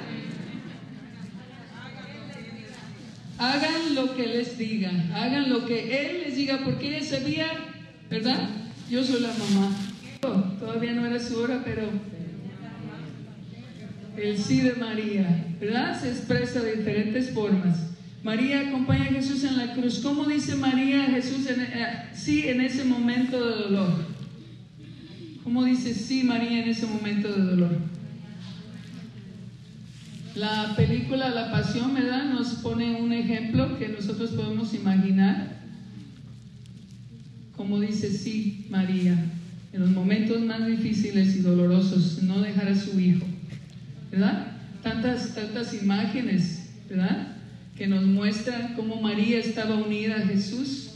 Hagan 3.38 3.94
lo 3.94 4.16
que 4.16 4.26
les 4.26 4.58
diga, 4.58 4.90
hagan 5.14 5.48
lo 5.48 5.64
que 5.64 6.00
Él 6.00 6.24
les 6.24 6.36
diga, 6.36 6.60
porque 6.64 6.96
ella 6.96 7.06
sabía, 7.06 7.46
¿verdad? 8.10 8.50
Yo 8.90 9.02
soy 9.04 9.20
la 9.20 9.32
mamá. 9.32 9.70
Todavía 10.58 10.92
no 10.94 11.06
era 11.06 11.20
su 11.20 11.38
hora, 11.38 11.62
pero 11.64 11.88
el 14.16 14.38
sí 14.38 14.60
de 14.60 14.74
María, 14.74 15.46
¿verdad? 15.60 16.00
Se 16.00 16.08
expresa 16.08 16.60
de 16.60 16.76
diferentes 16.76 17.30
formas. 17.30 17.88
María 18.24 18.68
acompaña 18.68 19.04
a 19.04 19.12
Jesús 19.12 19.44
en 19.44 19.56
la 19.56 19.72
cruz. 19.74 20.00
¿Cómo 20.00 20.24
dice 20.24 20.56
María 20.56 21.04
a 21.04 21.06
Jesús 21.06 21.46
eh, 21.48 21.56
sí 22.14 22.48
en 22.48 22.60
ese 22.60 22.84
momento 22.84 23.38
de 23.38 23.62
dolor? 23.62 24.06
¿Cómo 25.44 25.64
dice 25.64 25.94
sí 25.94 26.24
María 26.24 26.64
en 26.64 26.68
ese 26.68 26.86
momento 26.86 27.32
de 27.32 27.42
dolor? 27.42 27.97
La 30.38 30.74
película 30.76 31.30
La 31.30 31.50
Pasión, 31.50 31.94
¿verdad? 31.94 32.26
Nos 32.32 32.54
pone 32.54 33.00
un 33.00 33.12
ejemplo 33.12 33.76
que 33.76 33.88
nosotros 33.88 34.30
podemos 34.30 34.72
imaginar. 34.72 35.58
Como 37.56 37.80
dice 37.80 38.08
sí 38.12 38.66
María, 38.70 39.16
en 39.72 39.80
los 39.80 39.90
momentos 39.90 40.40
más 40.42 40.64
difíciles 40.64 41.34
y 41.34 41.40
dolorosos, 41.40 42.22
no 42.22 42.40
dejar 42.40 42.68
a 42.68 42.76
su 42.76 43.00
hijo. 43.00 43.26
¿verdad? 44.12 44.52
Tantas, 44.80 45.34
tantas 45.34 45.74
imágenes, 45.74 46.70
¿verdad? 46.88 47.36
Que 47.76 47.88
nos 47.88 48.04
muestran 48.04 48.74
cómo 48.76 49.00
María 49.00 49.40
estaba 49.40 49.74
unida 49.74 50.18
a 50.18 50.26
Jesús, 50.26 50.90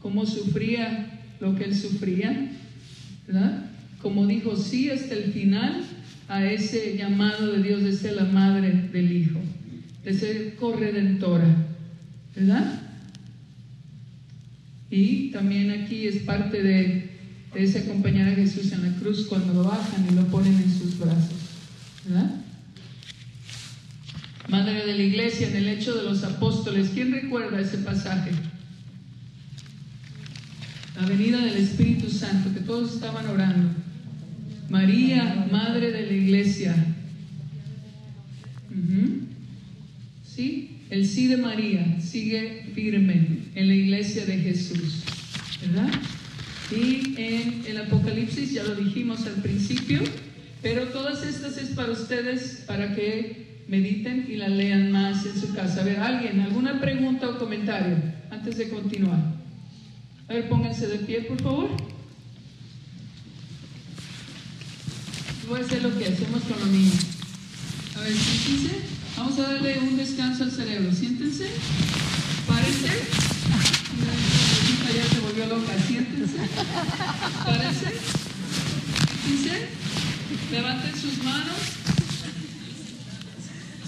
cómo 0.00 0.24
sufría 0.24 1.10
lo 1.40 1.54
que 1.56 1.64
él 1.64 1.76
sufría, 1.76 2.50
¿verdad? 3.26 3.66
Como 4.00 4.26
dijo 4.26 4.56
sí 4.56 4.88
hasta 4.90 5.14
el 5.14 5.24
final 5.24 5.84
a 6.28 6.44
ese 6.44 6.96
llamado 6.96 7.52
de 7.52 7.62
Dios 7.62 7.82
de 7.82 7.92
ser 7.92 8.14
la 8.14 8.24
madre 8.24 8.88
del 8.92 9.12
Hijo, 9.12 9.40
de 10.04 10.14
ser 10.14 10.56
corredentora, 10.56 11.46
¿verdad? 12.34 12.80
Y 14.90 15.30
también 15.30 15.70
aquí 15.70 16.06
es 16.06 16.22
parte 16.22 16.62
de, 16.62 17.10
de 17.54 17.64
ese 17.64 17.80
acompañar 17.80 18.28
a 18.28 18.34
Jesús 18.34 18.72
en 18.72 18.82
la 18.82 18.98
cruz 18.98 19.26
cuando 19.28 19.54
lo 19.54 19.64
bajan 19.64 20.06
y 20.10 20.14
lo 20.14 20.26
ponen 20.26 20.54
en 20.54 20.70
sus 20.70 20.98
brazos. 20.98 21.32
¿verdad? 22.04 22.30
Madre 24.48 24.84
de 24.84 24.94
la 24.94 25.02
iglesia 25.02 25.48
en 25.48 25.56
el 25.56 25.68
hecho 25.68 25.94
de 25.94 26.02
los 26.02 26.24
apóstoles. 26.24 26.90
¿Quién 26.92 27.12
recuerda 27.12 27.60
ese 27.60 27.78
pasaje? 27.78 28.32
La 31.00 31.06
venida 31.06 31.38
del 31.38 31.56
Espíritu 31.56 32.10
Santo, 32.10 32.52
que 32.52 32.60
todos 32.60 32.94
estaban 32.94 33.26
orando. 33.28 33.70
María, 34.72 35.48
Madre 35.52 35.92
de 35.92 36.06
la 36.06 36.12
iglesia. 36.14 36.74
¿Sí? 40.24 40.78
El 40.88 41.06
sí 41.06 41.26
de 41.26 41.36
María 41.36 42.00
sigue 42.00 42.70
firme 42.74 43.40
en 43.54 43.68
la 43.68 43.74
iglesia 43.74 44.24
de 44.24 44.38
Jesús. 44.38 45.02
¿Verdad? 45.60 45.92
Y 46.70 47.14
en 47.18 47.64
el 47.66 47.82
Apocalipsis, 47.82 48.52
ya 48.52 48.64
lo 48.64 48.74
dijimos 48.74 49.26
al 49.26 49.42
principio, 49.42 50.00
pero 50.62 50.86
todas 50.86 51.22
estas 51.22 51.58
es 51.58 51.68
para 51.74 51.92
ustedes, 51.92 52.64
para 52.66 52.94
que 52.94 53.64
mediten 53.68 54.26
y 54.26 54.36
la 54.36 54.48
lean 54.48 54.90
más 54.90 55.26
en 55.26 55.38
su 55.38 55.54
casa. 55.54 55.82
A 55.82 55.84
ver, 55.84 56.00
alguien, 56.00 56.40
¿alguna 56.40 56.80
pregunta 56.80 57.28
o 57.28 57.38
comentario 57.38 57.98
antes 58.30 58.56
de 58.56 58.70
continuar? 58.70 59.20
A 60.28 60.32
ver, 60.32 60.48
pónganse 60.48 60.86
de 60.86 60.96
pie, 61.00 61.20
por 61.20 61.42
favor. 61.42 61.91
Voy 65.48 65.60
a 65.60 65.64
hacer 65.64 65.82
lo 65.82 65.98
que 65.98 66.06
hacemos 66.06 66.42
con 66.42 66.58
los 66.60 66.68
niños. 66.68 66.94
A 67.96 68.00
ver, 68.00 68.12
¿qué 68.12 68.52
dice? 68.52 68.80
Vamos 69.16 69.38
a 69.38 69.42
darle 69.42 69.78
un 69.80 69.96
descanso 69.96 70.44
al 70.44 70.50
cerebro. 70.50 70.92
Siéntense. 70.94 71.46
Párense. 72.46 72.88
Viejita 73.98 74.90
ya 74.92 75.08
se 75.08 75.20
volvió 75.20 75.46
loca. 75.46 75.72
Siéntense. 75.86 76.38
Párense. 77.44 77.92
Siéntense. 79.24 79.68
Levanten 80.52 80.92
sus 81.00 81.24
manos. 81.24 81.56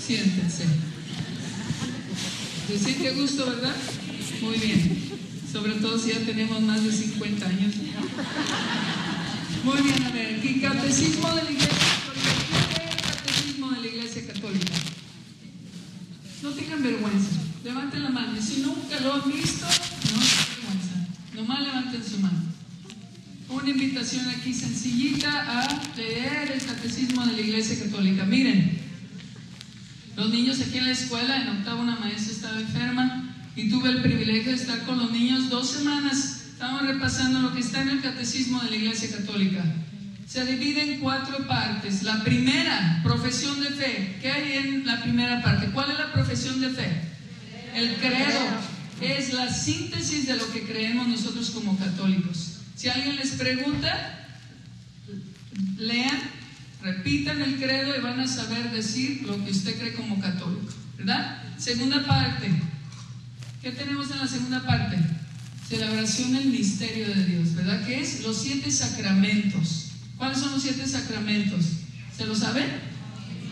Siéntense. 0.05 0.65
¿Se 2.69 2.79
siente 2.79 3.09
a 3.09 3.13
gusto, 3.13 3.47
verdad? 3.47 3.77
Muy 4.43 4.59
bien. 4.59 5.11
Sobre 5.51 5.73
todo 5.75 5.99
si 5.99 6.11
ya 6.11 6.19
tenemos 6.21 6.61
más 6.63 6.83
de 6.83 6.93
50 6.93 7.47
años. 7.47 7.75
Muy 9.65 9.81
bien, 9.81 10.03
a 10.05 10.11
ver. 10.11 10.39
Aquí, 10.39 10.61
catecismo 10.61 11.31
de 11.31 11.43
la 11.43 11.51
Iglesia 11.51 11.79
Católica. 12.05 12.45
¿Qué 12.75 12.85
es 12.85 12.95
el 12.95 13.01
catecismo 13.01 13.71
de 13.71 13.81
la 13.81 13.87
Iglesia 13.87 14.27
Católica? 14.27 14.75
No 16.43 16.51
tengan 16.51 16.83
vergüenza. 16.83 17.31
Levanten 17.65 18.03
la 18.03 18.11
mano. 18.11 18.43
Si 18.43 18.61
nunca 18.61 19.01
lo 19.01 19.15
han 19.15 19.33
visto, 19.33 19.65
no 19.65 20.21
tengan 20.21 20.47
vergüenza. 20.51 21.09
Nomás 21.35 21.61
levanten 21.63 22.05
su 22.05 22.19
mano. 22.19 22.43
Una 23.49 23.71
invitación 23.71 24.29
aquí 24.29 24.53
sencillita 24.53 25.31
a 25.31 25.83
leer 25.97 26.53
el 26.53 26.63
catecismo 26.63 27.25
de 27.25 27.33
la 27.33 27.41
Iglesia 27.41 27.85
Católica. 27.85 28.27
Miren, 28.27 28.79
los 30.15 30.31
niños 30.31 30.61
aquí 30.61 30.77
en 30.77 30.85
la 30.85 30.93
escuela, 30.93 31.41
en 31.41 31.49
octavo 31.49 31.81
una 31.81 31.97
maestra 31.97 32.33
estaba 32.33 32.61
enferma 32.61 33.35
y 33.57 33.71
tuve 33.71 33.89
el 33.89 34.03
privilegio 34.03 34.53
de 34.53 34.59
estar 34.59 34.85
con 34.85 34.99
los 34.99 35.11
niños 35.11 35.49
dos 35.49 35.71
semanas. 35.71 36.44
Estamos 36.55 36.87
repasando 36.87 37.41
lo 37.41 37.53
que 37.53 37.59
está 37.59 37.83
en 37.83 37.89
el 37.89 38.01
catecismo 38.01 38.61
de 38.61 38.71
la 38.71 38.77
Iglesia 38.77 39.11
Católica. 39.11 39.65
Se 40.25 40.47
divide 40.47 40.95
en 40.95 41.01
cuatro 41.01 41.49
partes. 41.49 42.05
La 42.05 42.23
primera, 42.23 43.01
profesión 43.03 43.61
de 43.61 43.71
fe. 43.71 44.19
¿Qué 44.23 44.31
hay 44.31 44.53
en 44.53 44.87
la 44.87 45.03
primera 45.03 45.43
parte? 45.43 45.71
¿Cuál 45.73 45.91
es 45.91 45.99
la 45.99 46.13
profesión 46.13 46.61
de 46.61 46.71
fe? 46.71 46.89
El 47.75 47.97
credo. 47.97 48.39
Es 49.01 49.35
la 49.35 49.53
síntesis 49.53 50.29
de 50.29 50.37
lo 50.37 50.51
que 50.53 50.63
creemos 50.63 51.09
nosotros 51.09 51.51
como 51.51 51.77
católicos. 51.77 52.61
Si 52.77 52.89
alguien 52.89 53.17
les 53.17 53.33
pregunta, 53.33 54.29
lean, 55.77 56.21
repitan 56.83 57.43
el 57.43 57.57
credo 57.57 57.97
y 57.97 58.01
van 58.01 58.21
a 58.21 58.29
saber 58.29 58.71
decir 58.71 59.25
lo 59.27 59.45
que 59.45 59.51
usted 59.51 59.77
cree 59.77 59.95
como 59.95 60.21
católico. 60.21 60.73
¿Verdad? 60.99 61.43
Segunda 61.59 62.07
parte. 62.07 62.49
¿Qué 63.61 63.73
tenemos 63.73 64.09
en 64.13 64.19
la 64.19 64.29
segunda 64.29 64.65
parte? 64.65 65.24
Celebración 65.69 66.33
del 66.33 66.47
misterio 66.47 67.09
de 67.09 67.25
Dios, 67.25 67.55
¿verdad? 67.55 67.85
¿Qué 67.87 68.01
es? 68.01 68.23
Los 68.23 68.43
siete 68.43 68.71
sacramentos. 68.71 69.91
¿Cuáles 70.17 70.39
son 70.39 70.53
los 70.53 70.63
siete 70.63 70.87
sacramentos? 70.87 71.65
¿Se 72.17 72.27
lo 72.27 72.35
saben? 72.35 72.67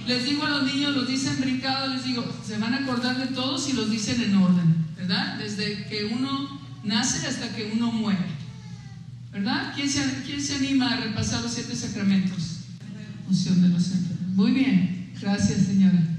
Les 0.06 0.24
digo 0.24 0.44
a 0.44 0.50
los 0.50 0.64
niños, 0.64 0.94
los 0.94 1.08
dicen 1.08 1.40
brincados, 1.40 1.94
les 1.94 2.04
digo, 2.04 2.24
se 2.46 2.58
van 2.58 2.74
a 2.74 2.78
acordar 2.78 3.18
de 3.18 3.34
todos 3.34 3.68
y 3.68 3.72
los 3.72 3.90
dicen 3.90 4.20
en 4.20 4.36
orden, 4.36 4.86
¿verdad? 4.96 5.38
Desde 5.38 5.86
que 5.86 6.06
uno 6.06 6.60
nace 6.84 7.26
hasta 7.26 7.54
que 7.54 7.70
uno 7.72 7.92
muere, 7.92 8.26
¿verdad? 9.32 9.72
¿Quién 9.74 9.88
se, 9.88 10.02
quién 10.26 10.42
se 10.42 10.56
anima 10.56 10.92
a 10.92 10.96
repasar 10.96 11.42
los 11.42 11.52
siete 11.52 11.74
sacramentos? 11.76 12.58
De 13.28 13.68
los 13.68 13.86
enfermos. 13.92 14.34
Muy 14.34 14.50
bien, 14.50 15.12
gracias 15.18 15.66
señora. 15.66 16.11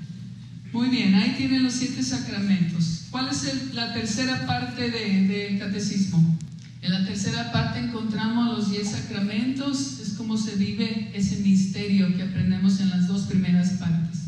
Muy 0.74 0.90
bien, 0.90 1.14
ahí 1.14 1.36
tienen 1.38 1.62
los 1.64 1.74
siete 1.74 2.02
sacramentos. 2.02 3.04
¿Cuál 3.12 3.30
es 3.30 3.74
la 3.76 3.94
tercera 3.94 4.48
parte 4.48 4.90
de- 4.90 5.28
del 5.28 5.60
catecismo? 5.60 6.36
En 6.82 6.92
la 6.92 7.06
tercera 7.06 7.52
parte 7.52 7.80
encontramos 7.80 8.58
los 8.58 8.72
diez 8.72 8.90
sacramentos, 8.90 10.00
es 10.02 10.10
como 10.18 10.36
se 10.36 10.56
vive 10.56 11.12
ese 11.14 11.38
misterio 11.38 12.16
que 12.18 12.24
aprendemos 12.24 12.80
en 12.80 12.90
las 12.90 13.08
dos 13.08 13.22
primeras 13.24 13.70
partes. 13.74 14.20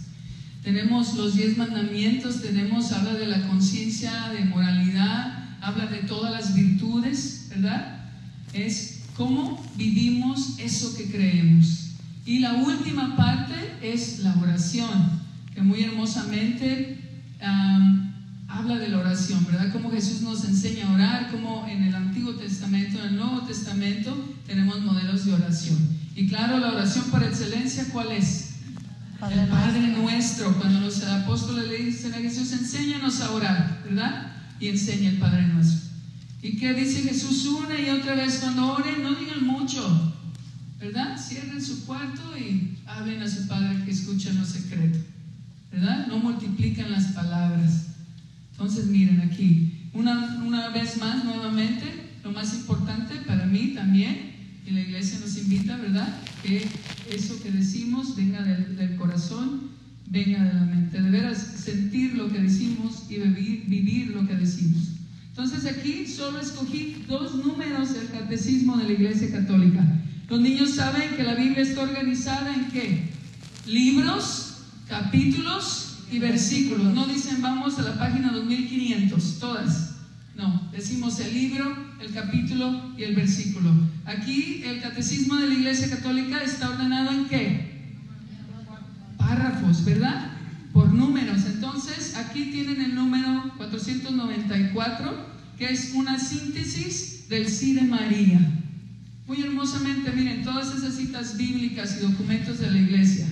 Tenemos 0.64 1.16
los 1.16 1.36
diez 1.36 1.58
mandamientos, 1.58 2.42
tenemos, 2.44 2.92
habla 2.92 3.14
de 3.16 3.26
la 3.26 3.48
conciencia, 3.48 4.30
de 4.30 4.46
moralidad, 4.46 5.58
habla 5.62 5.88
de 5.88 5.98
todas 6.04 6.32
las 6.32 6.54
virtudes, 6.54 7.48
¿verdad? 7.50 8.06
Es 8.54 9.00
cómo 9.18 9.66
vivimos 9.76 10.60
eso 10.60 10.96
que 10.96 11.06
creemos. 11.06 11.88
Y 12.26 12.40
la 12.40 12.54
última 12.54 13.16
parte 13.16 13.56
es 13.82 14.20
la 14.20 14.36
oración, 14.36 15.25
que 15.56 15.62
muy 15.62 15.84
hermosamente 15.84 17.00
am, 17.42 18.14
habla 18.48 18.78
de 18.78 18.90
la 18.90 19.00
oración, 19.00 19.46
¿verdad? 19.46 19.72
Cómo 19.72 19.90
Jesús 19.90 20.22
nos 20.22 20.46
enseña 20.46 20.88
a 20.88 20.94
orar, 20.94 21.32
cómo 21.32 21.66
en 21.68 21.84
el 21.84 21.96
Antiguo 21.96 22.36
Testamento, 22.36 23.00
en 23.00 23.06
el 23.06 23.16
Nuevo 23.16 23.42
Testamento 23.42 24.36
tenemos 24.46 24.82
modelos 24.82 25.26
de 25.26 25.34
oración. 25.34 25.78
Y 26.16 26.28
claro, 26.28 26.60
la 26.60 26.72
oración 26.72 27.06
por 27.06 27.24
excelencia, 27.24 27.86
¿cuál 27.92 28.12
es? 28.12 28.52
Padre 29.20 29.44
el 29.44 29.48
Padre 29.48 29.80
nuestro. 29.80 30.02
nuestro, 30.02 30.54
cuando 30.58 30.82
los 30.82 31.04
apóstoles 31.04 31.68
le 31.68 31.78
dicen 31.86 32.14
a 32.14 32.18
Jesús, 32.18 32.52
enséñanos 32.52 33.22
a 33.22 33.32
orar, 33.32 33.82
¿verdad? 33.86 34.34
Y 34.60 34.68
enseña 34.68 35.10
el 35.10 35.18
Padre 35.18 35.48
nuestro. 35.48 35.90
¿Y 36.42 36.58
qué 36.58 36.74
dice 36.74 37.02
Jesús 37.02 37.46
una 37.46 37.80
y 37.80 37.90
otra 37.90 38.16
vez? 38.16 38.38
Cuando 38.38 38.74
oren, 38.74 39.02
no 39.02 39.16
digan 39.16 39.46
mucho, 39.46 40.14
¿verdad? 40.80 41.18
Cierren 41.18 41.64
su 41.64 41.86
cuarto 41.86 42.38
y 42.38 42.78
hablen 42.86 43.22
a 43.22 43.28
su 43.28 43.48
Padre 43.48 43.84
que 43.84 43.92
escucha 43.92 44.30
en 44.30 44.40
lo 44.40 44.46
secreto, 44.46 45.00
No 45.76 46.20
multiplican 46.20 46.92
las 46.92 47.08
palabras. 47.08 47.88
Entonces, 48.52 48.86
miren 48.86 49.22
aquí, 49.22 49.90
una, 49.94 50.42
una 50.46 50.70
vez 50.70 50.98
más, 50.98 51.26
nuevamente, 51.26 51.84
lo 52.24 52.32
más 52.32 52.54
importante 52.54 53.16
para 53.28 53.46
mí 53.46 53.74
también, 53.76 54.34
y 54.66 54.72
la 54.72 54.82
iglesia 54.82 55.20
nos 55.20 55.38
invita, 55.38 55.78
¿verdad? 55.78 56.08
Que 56.42 56.66
eso 57.14 57.42
que 57.44 57.52
decimos 57.52 58.16
venga 58.16 58.42
del, 58.42 58.78
del 58.78 58.96
corazón, 58.96 59.70
venga 60.08 60.44
de 60.44 60.54
la 60.54 60.66
mente, 60.66 61.02
de 61.02 61.10
veras 61.10 61.38
sentir 61.38 62.16
lo 62.16 62.30
que 62.30 62.40
decimos 62.40 63.04
y 63.10 63.16
vivir, 63.16 63.66
vivir 63.68 64.08
lo 64.10 64.26
que 64.26 64.36
decimos. 64.36 64.92
Entonces 65.30 65.66
aquí 65.66 66.08
solo 66.08 66.40
escogí 66.40 67.04
dos 67.08 67.36
números 67.36 67.94
del 67.94 68.10
catecismo 68.10 68.78
de 68.78 68.86
la 68.86 68.94
iglesia 68.94 69.30
católica. 69.32 69.86
Los 70.30 70.40
niños 70.40 70.72
saben 70.72 71.16
que 71.16 71.24
la 71.24 71.36
Biblia 71.36 71.62
está 71.62 71.82
organizada 71.82 72.56
en 72.56 72.70
qué? 72.70 73.10
Libros, 73.68 74.55
capítulos 74.88 76.00
y 76.12 76.20
versículos. 76.20 76.94
No 76.94 77.06
dicen 77.08 77.42
vamos 77.42 77.78
a 77.80 77.84
la 77.84 77.98
página 77.98 78.32
2500, 78.32 79.40
todas. 79.40 79.96
No, 80.36 80.70
decimos 80.72 81.20
el 81.20 81.34
libro, 81.34 81.76
el 82.02 82.12
capítulo 82.12 82.94
y 82.98 83.04
el 83.04 83.16
versículo. 83.16 83.72
Aquí 84.06 84.64
el 84.66 84.82
catecismo 84.82 85.36
de 85.36 85.48
la 85.48 85.54
Iglesia 85.54 85.90
Católica 85.90 86.44
está 86.44 86.70
ordenado 86.70 87.12
en 87.12 87.26
qué? 87.28 87.96
Párrafos, 89.18 89.86
¿verdad? 89.86 90.32
Por 90.74 90.94
números. 90.94 91.46
Entonces, 91.46 92.18
aquí 92.18 92.52
tienen 92.52 92.82
el 92.82 92.96
número 92.96 93.54
494, 93.58 95.26
que 95.58 95.72
es 95.72 95.94
una 95.96 96.20
síntesis 96.20 97.30
del 97.30 97.48
sí 97.48 97.74
de 97.74 97.84
María. 97.84 98.40
Muy 99.28 99.42
hermosamente, 99.42 100.12
miren, 100.12 100.44
todas 100.44 100.76
esas 100.76 100.96
citas 100.96 101.38
bíblicas 101.38 101.98
y 101.98 102.06
documentos 102.06 102.60
de 102.60 102.72
la 102.72 102.78
iglesia, 102.78 103.26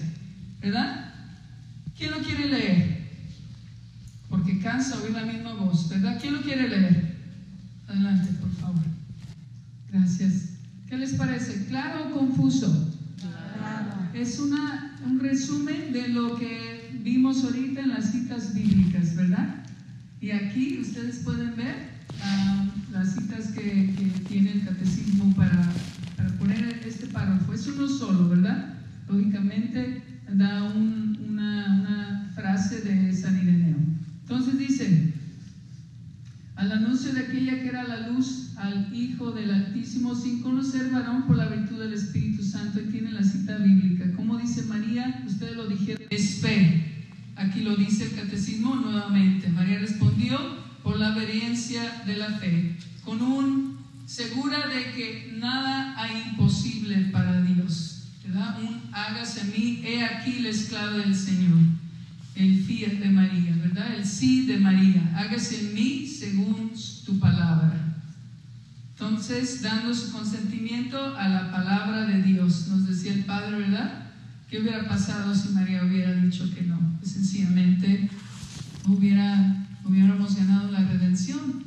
¿verdad? 0.62 1.03
¿Quién 2.04 2.16
lo 2.16 2.20
quiere 2.22 2.50
leer? 2.50 2.98
Porque 4.30 4.60
cansa 4.60 5.00
oír 5.02 5.12
la 5.12 5.24
misma 5.24 5.54
voz, 5.54 5.88
¿verdad? 5.88 6.18
¿Quién 6.20 6.34
lo 6.34 6.42
quiere 6.42 6.68
leer? 6.68 7.16
Adelante, 7.88 8.30
por 8.42 8.52
favor. 8.56 8.84
Gracias. 9.90 10.50
¿Qué 10.90 10.98
les 10.98 11.14
parece? 11.14 11.66
¿Claro 11.68 12.10
o 12.10 12.20
confuso? 12.20 12.94
Claro. 13.22 14.10
Es 14.14 14.38
una, 14.38 14.98
un 15.06 15.18
resumen 15.22 15.94
de 15.94 16.10
lo 16.10 16.36
que 16.36 17.00
vimos 17.02 17.42
ahorita 17.46 17.80
en 17.80 17.90
las 17.92 18.12
citas 18.12 18.54
bíblicas, 18.54 19.16
¿verdad? 19.16 19.64
Y 20.20 20.32
aquí 20.32 20.80
ustedes 20.82 21.20
pueden 21.20 21.56
ver 21.56 21.88
ah, 22.22 22.66
las 22.92 23.14
citas 23.14 23.46
que, 23.54 23.62
que 23.98 24.12
tiene 24.28 24.52
el 24.52 24.66
catecismo 24.66 25.34
para, 25.38 25.72
para 26.18 26.28
poner 26.38 26.82
este 26.86 27.08
párrafo. 27.08 27.54
Es 27.54 27.66
uno 27.68 27.88
solo, 27.88 28.28
¿verdad? 28.28 28.74
Lógicamente 29.08 30.04
da 30.34 30.64
un- 30.66 31.03
frase 32.64 32.82
de 32.82 33.14
San 33.14 33.38
Ireneo. 33.42 33.78
Entonces 34.22 34.58
dice, 34.58 35.14
al 36.56 36.72
anuncio 36.72 37.14
de 37.14 37.22
aquella 37.22 37.62
que 37.62 37.68
era 37.68 37.84
la 37.84 38.08
luz 38.08 38.52
al 38.58 38.96
Hijo 38.96 39.32
del 39.32 39.52
Altísimo, 39.52 40.16
sin 40.16 40.42
conocer 40.42 40.90
varón 40.92 41.24
por 41.24 41.36
la 41.36 41.48
virtud 41.48 41.80
del 41.80 41.94
Espíritu 41.94 42.44
Santo, 42.44 42.80
y 42.80 42.92
tiene 42.92 43.12
la 43.12 43.24
cita 43.24 43.58
bíblica. 43.58 44.16
Como 44.16 44.38
dice 44.38 44.64
María, 44.64 45.24
ustedes 45.28 45.56
lo 45.56 45.68
dijeron, 45.68 46.08
es 46.10 46.40
fe. 46.40 47.06
Aquí 47.36 47.62
lo 47.62 47.76
dice 47.76 48.06
el 48.06 48.16
catecismo 48.16 48.76
nuevamente. 48.76 49.50
María 49.50 49.80
respondió 49.80 50.38
por 50.84 50.98
la 50.98 51.14
obediencia 51.14 52.04
de 52.06 52.18
la 52.18 52.30
fe, 52.30 52.78
con 53.04 53.22
un 53.22 53.78
segura 54.06 54.68
de 54.68 54.92
que 54.92 55.36
nada 55.38 55.96
hay 56.02 56.30
imposible 56.30 57.10
para 57.12 57.42
Dios. 57.42 57.90
¿verdad? 58.24 58.58
Un 58.62 58.82
hágase 58.94 59.42
a 59.42 59.46
mí, 59.46 59.82
he 59.84 60.04
aquí 60.06 60.40
la 60.40 60.50
esclava 60.50 60.98
del 60.98 61.16
Señor 61.16 61.73
el 62.36 62.64
fiat 62.64 62.94
de 62.94 63.10
María, 63.10 63.56
¿verdad? 63.58 63.96
El 63.96 64.06
sí 64.06 64.46
de 64.46 64.60
María. 64.60 65.12
Hágase 65.16 65.68
en 65.68 65.74
mí 65.74 66.08
según 66.08 66.72
tu 67.06 67.20
palabra. 67.20 67.74
Entonces, 68.92 69.62
dando 69.62 69.94
su 69.94 70.12
consentimiento 70.12 71.16
a 71.18 71.28
la 71.28 71.52
palabra 71.52 72.06
de 72.06 72.22
Dios, 72.24 72.68
nos 72.70 72.88
decía 72.88 73.14
el 73.14 73.26
Padre, 73.26 73.58
¿verdad? 73.58 74.04
¿Qué 74.50 74.60
hubiera 74.60 74.88
pasado 74.88 75.34
si 75.36 75.50
María 75.50 75.84
hubiera 75.84 76.14
dicho 76.14 76.50
que 76.54 76.62
no? 76.62 76.80
Pues 77.00 77.12
sencillamente 77.12 78.10
hubiera, 78.88 79.66
hubiéramos 79.84 80.36
ganado 80.36 80.72
la 80.72 80.84
redención 80.84 81.64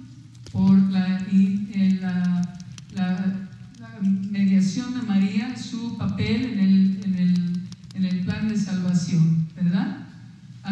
por 0.53 0.79
la, 0.91 1.27
y, 1.31 1.99
la, 2.01 2.59
la, 2.95 3.43
mediación 4.31 4.95
de 4.95 5.03
María, 5.03 5.57
su 5.57 5.97
papel 5.97 6.45
en 6.45 6.59
el, 6.61 7.01
en, 7.05 7.15
el, 7.19 7.61
en 7.95 8.05
el 8.05 8.21
plan 8.21 8.49
de 8.49 8.57
salvación, 8.57 9.49
¿verdad? 9.57 10.07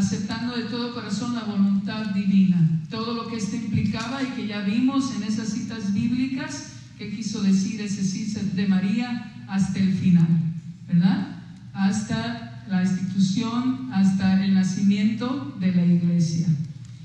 Aceptando 0.05 0.55
de 0.55 0.65
todo 0.65 0.95
corazón 0.95 1.35
la 1.35 1.45
voluntad 1.45 2.07
divina. 2.15 2.83
Todo 2.91 3.15
lo 3.15 3.27
que 3.27 3.37
esto 3.37 3.57
implicaba 3.57 4.23
y 4.23 4.27
que 4.37 4.47
ya 4.47 4.61
vimos 4.61 5.15
en 5.17 5.23
esas 5.23 5.49
citas 5.49 5.95
bíblicas 5.95 6.73
que 6.99 7.11
quiso 7.11 7.43
decir 7.43 7.81
ese 7.81 8.05
sí 8.05 8.33
de 8.55 8.69
María 8.69 9.33
hasta 9.49 9.79
el 9.79 9.95
final, 9.95 10.29
¿verdad? 10.87 11.41
Hasta 11.73 12.65
la 12.69 12.83
institución, 12.83 13.91
hasta 13.93 14.45
el 14.45 14.55
nacimiento 14.55 15.57
de 15.59 15.75
la 15.75 15.87
iglesia. 15.87 16.49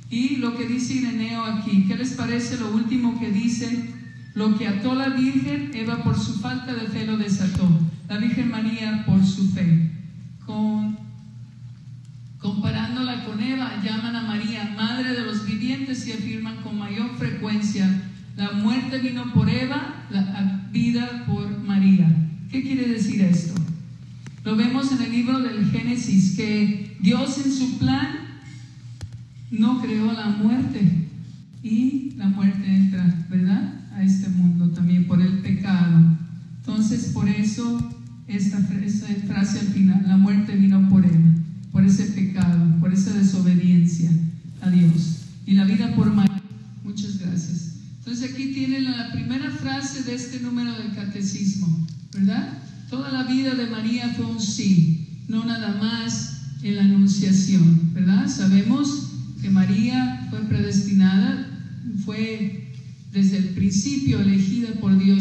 Y 0.09 0.37
lo 0.37 0.57
que 0.57 0.67
dice 0.67 0.95
Ireneo 0.95 1.43
aquí, 1.43 1.85
¿qué 1.87 1.95
les 1.95 2.11
parece 2.11 2.57
lo 2.57 2.73
último 2.73 3.17
que 3.19 3.31
dice? 3.31 3.93
Lo 4.33 4.57
que 4.57 4.67
ató 4.67 4.93
la 4.93 5.09
Virgen, 5.09 5.71
Eva 5.73 6.03
por 6.03 6.19
su 6.19 6.39
falta 6.39 6.73
de 6.73 6.87
fe 6.87 7.05
lo 7.05 7.17
desató. 7.17 7.67
La 8.09 8.17
Virgen 8.17 8.51
María 8.51 9.05
por 9.05 9.25
su 9.25 9.49
fe. 9.51 9.91
Con, 10.45 10.98
comparándola 12.59 13.23
con 13.23 13.41
Eva, 13.41 13.81
llaman 13.81 14.17
a 14.17 14.23
María 14.23 14.73
Madre 14.75 15.13
de 15.13 15.21
los 15.21 15.45
vivientes 15.45 16.05
y 16.05 16.11
afirman 16.11 16.57
con 16.57 16.77
mayor 16.77 17.15
frecuencia, 17.17 17.87
la 18.35 18.51
muerte 18.51 18.99
vino 18.99 19.31
por 19.33 19.49
Eva, 19.49 20.05
la 20.09 20.67
vida 20.69 21.23
por 21.25 21.57
María. 21.63 22.13
¿Qué 22.51 22.61
quiere 22.61 22.89
decir 22.89 23.21
esto? 23.21 23.53
Lo 24.43 24.57
vemos 24.57 24.91
en 24.91 25.03
el 25.03 25.09
libro 25.09 25.39
del 25.39 25.71
Génesis, 25.71 26.35
que 26.35 26.97
Dios 26.99 27.45
en 27.45 27.53
su 27.53 27.77
plan 27.77 28.07
no 29.51 29.81
creó 29.81 30.11
la 30.11 30.27
muerte 30.27 31.07
y 31.63 32.11
la 32.17 32.27
muerte 32.27 32.67
entra, 32.67 33.25
¿verdad? 33.29 33.73
A 33.95 34.03
este 34.03 34.27
mundo 34.27 34.67
también 34.71 35.07
por 35.07 35.21
el 35.21 35.39
pecado. 35.39 35.97
Entonces, 36.57 37.11
por 37.13 37.29
eso 37.29 37.89
esta, 38.27 38.57
frase 38.59 39.59
al 39.59 39.67
final, 39.67 40.03
la 40.05 40.17
muerte 40.17 40.57
vino 40.57 40.89
por 40.89 41.05
Eva, 41.05 41.38
por 41.79 41.87
ese 41.87 42.07
pecado, 42.07 42.77
por 42.81 42.93
esa 42.93 43.13
desobediencia 43.13 44.11
a 44.61 44.69
Dios. 44.69 45.19
Y 45.45 45.53
la 45.53 45.63
vida 45.63 45.95
por 45.95 46.13
María. 46.13 46.41
Muchas 46.83 47.19
gracias. 47.19 47.75
Entonces 47.99 48.31
aquí 48.31 48.51
tienen 48.53 48.83
la 48.83 49.13
primera 49.13 49.49
frase 49.49 50.03
de 50.03 50.13
este 50.13 50.41
número 50.41 50.73
del 50.73 50.93
catecismo. 50.93 51.87
¿verdad? 52.13 52.57
Toda 52.89 53.13
la 53.13 53.23
vida 53.23 53.55
de 53.55 53.67
María 53.67 54.13
fue 54.17 54.25
un 54.25 54.41
sí, 54.41 55.07
no 55.29 55.45
nada 55.45 55.77
más 55.81 56.41
en 56.63 56.75
la 56.75 56.81
anunciación, 56.81 57.93
¿verdad? 57.93 58.27
Sabemos 58.27 59.11
que 59.41 59.49
María 59.49 60.27
fue 60.29 60.39
predestinada, 60.49 61.47
fue 62.03 62.73
desde 63.13 63.37
el 63.37 63.45
principio 63.51 64.19
elegida 64.19 64.73
por 64.81 65.01
Dios 65.01 65.18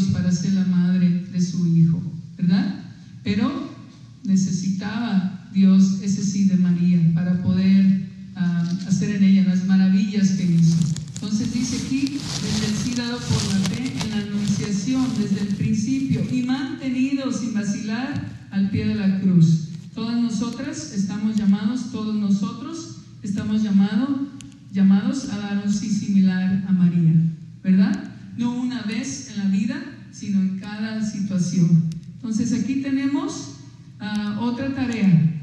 sin 17.89 17.95
vacilar 17.95 18.49
al 18.51 18.71
pie 18.71 18.87
de 18.87 18.95
la 18.95 19.21
cruz. 19.21 19.69
Todas 19.95 20.21
nosotras 20.21 20.93
estamos 20.93 21.37
llamados, 21.37 21.91
todos 21.91 22.15
nosotros 22.15 22.97
estamos 23.23 23.63
llamados 23.63 24.29
llamados 24.73 25.31
a 25.31 25.39
dar 25.39 25.63
un 25.65 25.73
sí 25.73 25.89
similar 25.89 26.65
a 26.69 26.73
María, 26.73 27.15
¿verdad? 27.63 28.13
No 28.37 28.53
una 28.53 28.83
vez 28.83 29.31
en 29.31 29.39
la 29.39 29.51
vida, 29.51 29.83
sino 30.13 30.41
en 30.41 30.59
cada 30.59 31.03
situación. 31.03 31.85
Entonces 32.17 32.53
aquí 32.53 32.83
tenemos 32.83 33.57
uh, 34.01 34.41
otra 34.41 34.75
tarea. 34.75 35.35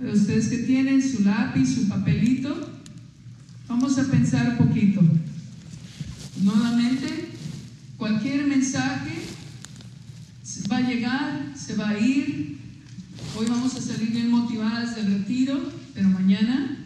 Ustedes 0.00 0.48
que 0.48 0.58
tienen 0.58 1.02
su 1.02 1.22
lápiz, 1.22 1.74
su 1.74 1.88
papelito, 1.88 2.72
Vamos 3.68 3.98
a 3.98 4.04
pensar 4.04 4.48
un 4.50 4.68
poquito. 4.68 5.02
Nuevamente, 6.40 7.30
cualquier 7.98 8.46
mensaje 8.46 9.26
va 10.70 10.78
a 10.78 10.88
llegar, 10.88 11.52
se 11.56 11.74
va 11.74 11.90
a 11.90 11.98
ir. 11.98 12.58
Hoy 13.36 13.46
vamos 13.48 13.74
a 13.74 13.80
salir 13.80 14.10
bien 14.10 14.30
motivadas 14.30 14.96
del 14.96 15.18
retiro, 15.18 15.72
pero 15.94 16.08
mañana 16.08 16.84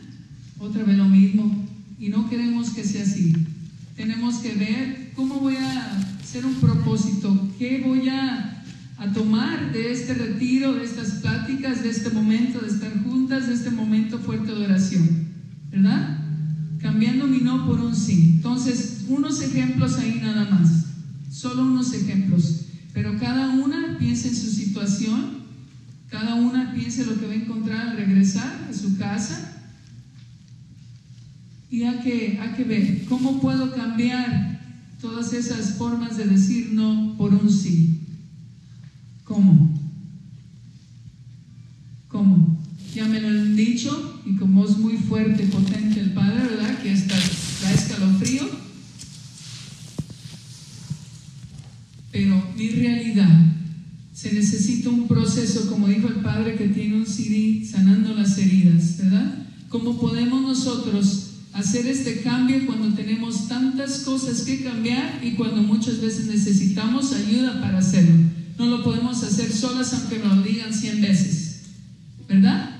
otra 0.59 0.85
vez 0.85 0.97
lo 0.97 1.07
mismo. 1.07 1.69
Y 1.99 2.09
no 2.09 2.29
queremos 2.29 2.71
que 2.71 2.85
sea 2.85 3.03
así. 3.03 3.35
Tenemos 3.97 4.39
que 4.39 4.55
ver 4.55 5.13
cómo 5.15 5.41
voy 5.41 5.57
a 5.57 5.99
hacer 6.23 6.47
un 6.47 6.55
propósito, 6.55 7.49
qué 7.59 7.83
voy 7.85 8.09
a, 8.09 8.65
a 8.99 9.13
tomar 9.13 9.73
de 9.73 9.93
este 10.11 10.25
retiro, 10.25 10.75
de 10.75 10.85
estas 10.85 11.11
pláticas, 11.21 11.83
de 11.83 11.91
este 11.91 12.11
momento 12.11 12.61
de 12.61 12.69
estar 12.69 12.93
juntas, 13.05 13.47
de 13.47 13.55
este 13.55 13.71
momento 13.71 14.19
fuerte 14.19 14.53
de 14.53 14.65
oración. 14.65 15.29
¿Verdad? 15.71 16.21
cambiando 16.81 17.27
mi 17.27 17.39
no 17.39 17.67
por 17.67 17.81
un 17.81 17.95
sí. 17.95 18.35
Entonces, 18.37 19.05
unos 19.09 19.43
ejemplos 19.43 19.99
ahí 19.99 20.21
nada 20.23 20.49
más, 20.51 20.87
solo 21.31 21.63
unos 21.63 21.93
ejemplos, 21.93 22.63
pero 22.93 23.19
cada 23.19 23.51
una 23.51 23.99
piensa 23.99 24.29
en 24.29 24.37
su 24.37 24.51
situación, 24.51 25.41
cada 26.09 26.35
una 26.35 26.73
piensa 26.75 27.05
lo 27.05 27.19
que 27.21 27.27
va 27.27 27.33
a 27.33 27.37
encontrar 27.37 27.89
al 27.89 27.97
regresar 27.97 28.69
a 28.69 28.73
su 28.73 28.97
casa 28.97 29.63
y 31.71 31.85
hay 31.85 32.01
que, 32.01 32.39
hay 32.41 32.53
que 32.57 32.65
ver 32.65 33.05
cómo 33.09 33.41
puedo 33.41 33.73
cambiar 33.75 34.61
todas 35.01 35.33
esas 35.33 35.75
formas 35.75 36.17
de 36.17 36.25
decir 36.25 36.71
no 36.73 37.15
por 37.17 37.33
un 37.33 37.51
sí. 37.51 38.01
¿Cómo? 39.25 39.80
¿Cómo? 42.21 42.61
Ya 42.95 43.07
me 43.07 43.19
lo 43.19 43.29
han 43.29 43.57
dicho 43.57 44.21
y 44.27 44.37
como 44.37 44.63
es 44.67 44.77
muy 44.77 44.99
fuerte, 44.99 45.45
potente 45.45 46.01
el 46.01 46.13
Padre, 46.13 46.49
¿verdad? 46.51 46.83
Que 46.83 46.93
está, 46.93 47.15
da 47.15 47.73
escalofrío. 47.73 48.43
Pero 52.13 52.45
mi 52.59 52.69
realidad, 52.69 53.57
se 54.13 54.35
necesita 54.35 54.91
un 54.91 55.09
proceso, 55.09 55.71
como 55.71 55.89
dijo 55.89 56.09
el 56.09 56.17
Padre 56.17 56.57
que 56.57 56.69
tiene 56.69 56.97
un 56.97 57.07
CD, 57.07 57.65
sanando 57.65 58.13
las 58.13 58.37
heridas, 58.37 58.99
¿verdad? 58.99 59.47
¿Cómo 59.71 59.99
podemos 59.99 60.43
nosotros 60.43 61.31
hacer 61.55 61.87
este 61.87 62.21
cambio 62.21 62.67
cuando 62.67 62.95
tenemos 62.95 63.49
tantas 63.49 64.01
cosas 64.01 64.43
que 64.43 64.63
cambiar 64.63 65.25
y 65.25 65.37
cuando 65.37 65.63
muchas 65.63 66.03
veces 66.03 66.27
necesitamos 66.27 67.15
ayuda 67.15 67.63
para 67.63 67.79
hacerlo? 67.79 68.17
No 68.59 68.67
lo 68.67 68.85
podemos 68.85 69.23
hacer 69.23 69.51
solas 69.51 69.95
aunque 69.95 70.19
nos 70.19 70.37
lo 70.37 70.43
digan 70.43 70.75
100 70.75 71.01
veces, 71.01 71.50
¿verdad? 72.31 72.71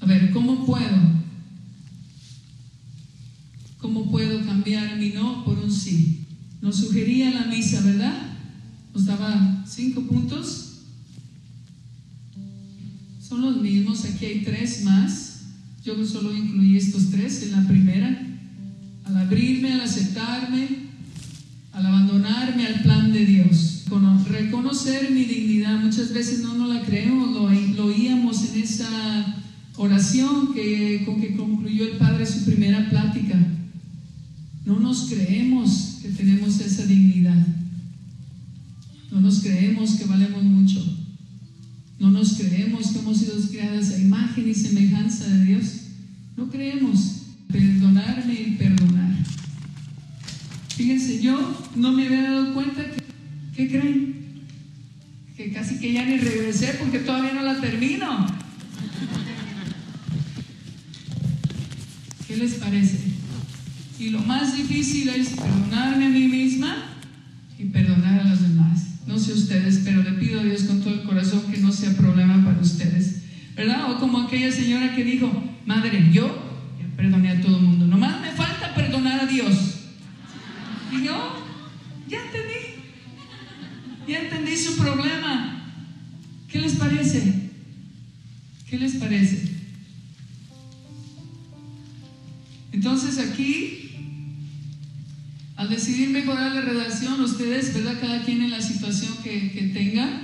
A 0.00 0.06
ver, 0.06 0.30
¿cómo 0.30 0.64
puedo? 0.64 1.18
¿Cómo 3.78 4.08
puedo 4.08 4.46
cambiar 4.46 4.96
mi 4.96 5.10
no 5.10 5.44
por 5.44 5.58
un 5.58 5.70
sí? 5.70 6.24
Nos 6.62 6.76
sugería 6.76 7.32
la 7.32 7.46
misa, 7.46 7.80
¿verdad? 7.80 8.36
Nos 8.94 9.04
daba 9.04 9.64
cinco 9.68 10.02
puntos. 10.02 10.82
Son 13.20 13.42
los 13.42 13.60
mismos, 13.60 14.04
aquí 14.04 14.26
hay 14.26 14.44
tres 14.44 14.84
más. 14.84 15.42
Yo 15.84 16.06
solo 16.06 16.36
incluí 16.36 16.76
estos 16.76 17.10
tres 17.10 17.42
en 17.42 17.52
la 17.52 17.66
primera. 17.66 18.26
Al 19.06 19.16
abrirme, 19.16 19.72
al 19.72 19.80
aceptarme, 19.80 20.87
al 21.72 21.86
abandonarme 21.86 22.66
al 22.66 22.82
plan 22.82 23.12
de 23.12 23.26
Dios. 23.26 23.78
Reconocer 24.28 25.10
mi 25.10 25.24
dignidad. 25.24 25.80
Muchas 25.80 26.12
veces 26.12 26.40
no 26.40 26.54
nos 26.54 26.74
la 26.74 26.82
creemos, 26.82 27.32
lo, 27.32 27.48
lo 27.50 27.86
oíamos 27.86 28.44
en 28.50 28.62
esa 28.62 29.42
oración 29.76 30.52
que, 30.52 31.02
con 31.06 31.20
que 31.20 31.36
concluyó 31.36 31.84
el 31.84 31.96
Padre 31.96 32.26
su 32.26 32.44
primera 32.44 32.88
plática. 32.90 33.36
No 34.64 34.78
nos 34.78 35.08
creemos 35.08 35.98
que 36.02 36.10
tenemos 36.10 36.60
esa 36.60 36.84
dignidad. 36.84 37.46
No 39.10 39.20
nos 39.20 39.40
creemos 39.40 39.92
que 39.92 40.04
valemos 40.04 40.42
mucho. 40.42 40.84
No 41.98 42.10
nos 42.10 42.34
creemos 42.34 42.88
que 42.88 42.98
hemos 42.98 43.16
sido 43.18 43.34
creadas 43.50 43.90
a 43.90 43.98
imagen 43.98 44.48
y 44.48 44.54
semejanza 44.54 45.26
de 45.26 45.44
Dios. 45.46 45.64
No 46.36 46.50
creemos. 46.50 47.22
Perdonarme 47.50 48.34
y 48.34 48.56
perdonar. 48.58 49.16
Fíjense, 50.78 51.20
yo 51.20 51.36
no 51.74 51.90
me 51.90 52.06
había 52.06 52.22
dado 52.22 52.54
cuenta 52.54 52.84
¿qué 53.56 53.68
creen? 53.68 54.14
Que 55.36 55.52
casi 55.52 55.80
que 55.80 55.92
ya 55.92 56.04
ni 56.04 56.18
regresé 56.18 56.76
porque 56.78 57.00
todavía 57.00 57.32
no 57.32 57.42
la 57.42 57.60
termino. 57.60 58.26
¿Qué 62.28 62.36
les 62.36 62.54
parece? 62.54 62.96
Y 63.98 64.10
lo 64.10 64.20
más 64.20 64.56
difícil 64.56 65.08
es 65.08 65.30
perdonarme 65.30 66.06
a 66.06 66.10
mí 66.10 66.28
misma 66.28 66.76
y 67.58 67.64
perdonar 67.64 68.20
a 68.20 68.28
los 68.28 68.40
demás. 68.40 69.00
No 69.08 69.18
sé 69.18 69.32
ustedes, 69.32 69.80
pero 69.84 70.04
le 70.04 70.12
pido 70.12 70.38
a 70.38 70.44
Dios 70.44 70.62
con 70.62 70.80
todo 70.80 70.94
el 70.94 71.02
corazón 71.02 71.42
que 71.50 71.58
no 71.58 71.68
no 71.68 71.72
sea 71.72 71.96
problema 71.96 72.44
para 72.44 72.60
ustedes. 72.60 73.22
¿Verdad? 73.56 73.90
O 73.90 73.98
como 73.98 74.20
aquella 74.20 74.52
señora 74.52 74.94
que 74.94 75.02
dijo, 75.02 75.28
madre, 75.66 76.08
yo 76.12 76.28
ya 76.80 76.96
perdoné 76.96 77.30
a 77.30 77.40
todo 77.40 77.56
el 77.56 77.64
mundo, 77.64 77.88
nomás 77.88 78.20
me 78.20 78.30
falta 78.30 78.76
perdonar 78.76 79.22
a 79.22 79.26
Dios. 79.26 79.78
Y 80.90 81.04
yo, 81.04 81.44
ya 82.08 82.24
entendí, 82.24 82.54
ya 84.06 84.20
entendí 84.20 84.56
su 84.56 84.76
problema. 84.76 85.62
¿Qué 86.50 86.58
les 86.58 86.76
parece? 86.76 87.50
¿Qué 88.78 88.84
les 88.84 88.94
parece? 88.94 89.42
Entonces 92.70 93.18
aquí, 93.18 93.90
al 95.56 95.68
decidir 95.68 96.10
mejorar 96.10 96.54
la 96.54 96.60
relación, 96.60 97.20
ustedes, 97.20 97.74
¿verdad? 97.74 97.98
Cada 98.00 98.24
quien 98.24 98.40
en 98.40 98.52
la 98.52 98.62
situación 98.62 99.14
que, 99.24 99.50
que 99.50 99.62
tenga, 99.74 100.22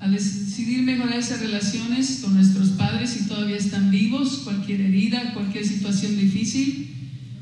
al 0.00 0.12
decidir 0.12 0.82
mejorar 0.82 1.18
esas 1.18 1.40
relaciones 1.40 2.20
con 2.22 2.34
nuestros 2.34 2.68
padres 2.72 3.08
si 3.08 3.26
todavía 3.26 3.56
están 3.56 3.90
vivos, 3.90 4.42
cualquier 4.44 4.82
herida, 4.82 5.32
cualquier 5.32 5.66
situación 5.66 6.18
difícil, 6.18 6.94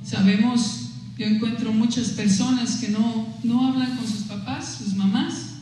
sabemos, 0.05 0.91
yo 1.19 1.27
encuentro 1.27 1.73
muchas 1.73 2.11
personas 2.11 2.77
que 2.77 2.91
no, 2.91 3.37
no 3.43 3.67
hablan 3.67 3.97
con 3.97 4.07
sus 4.07 4.23
papás, 4.29 4.77
sus 4.79 4.95
mamás, 4.95 5.57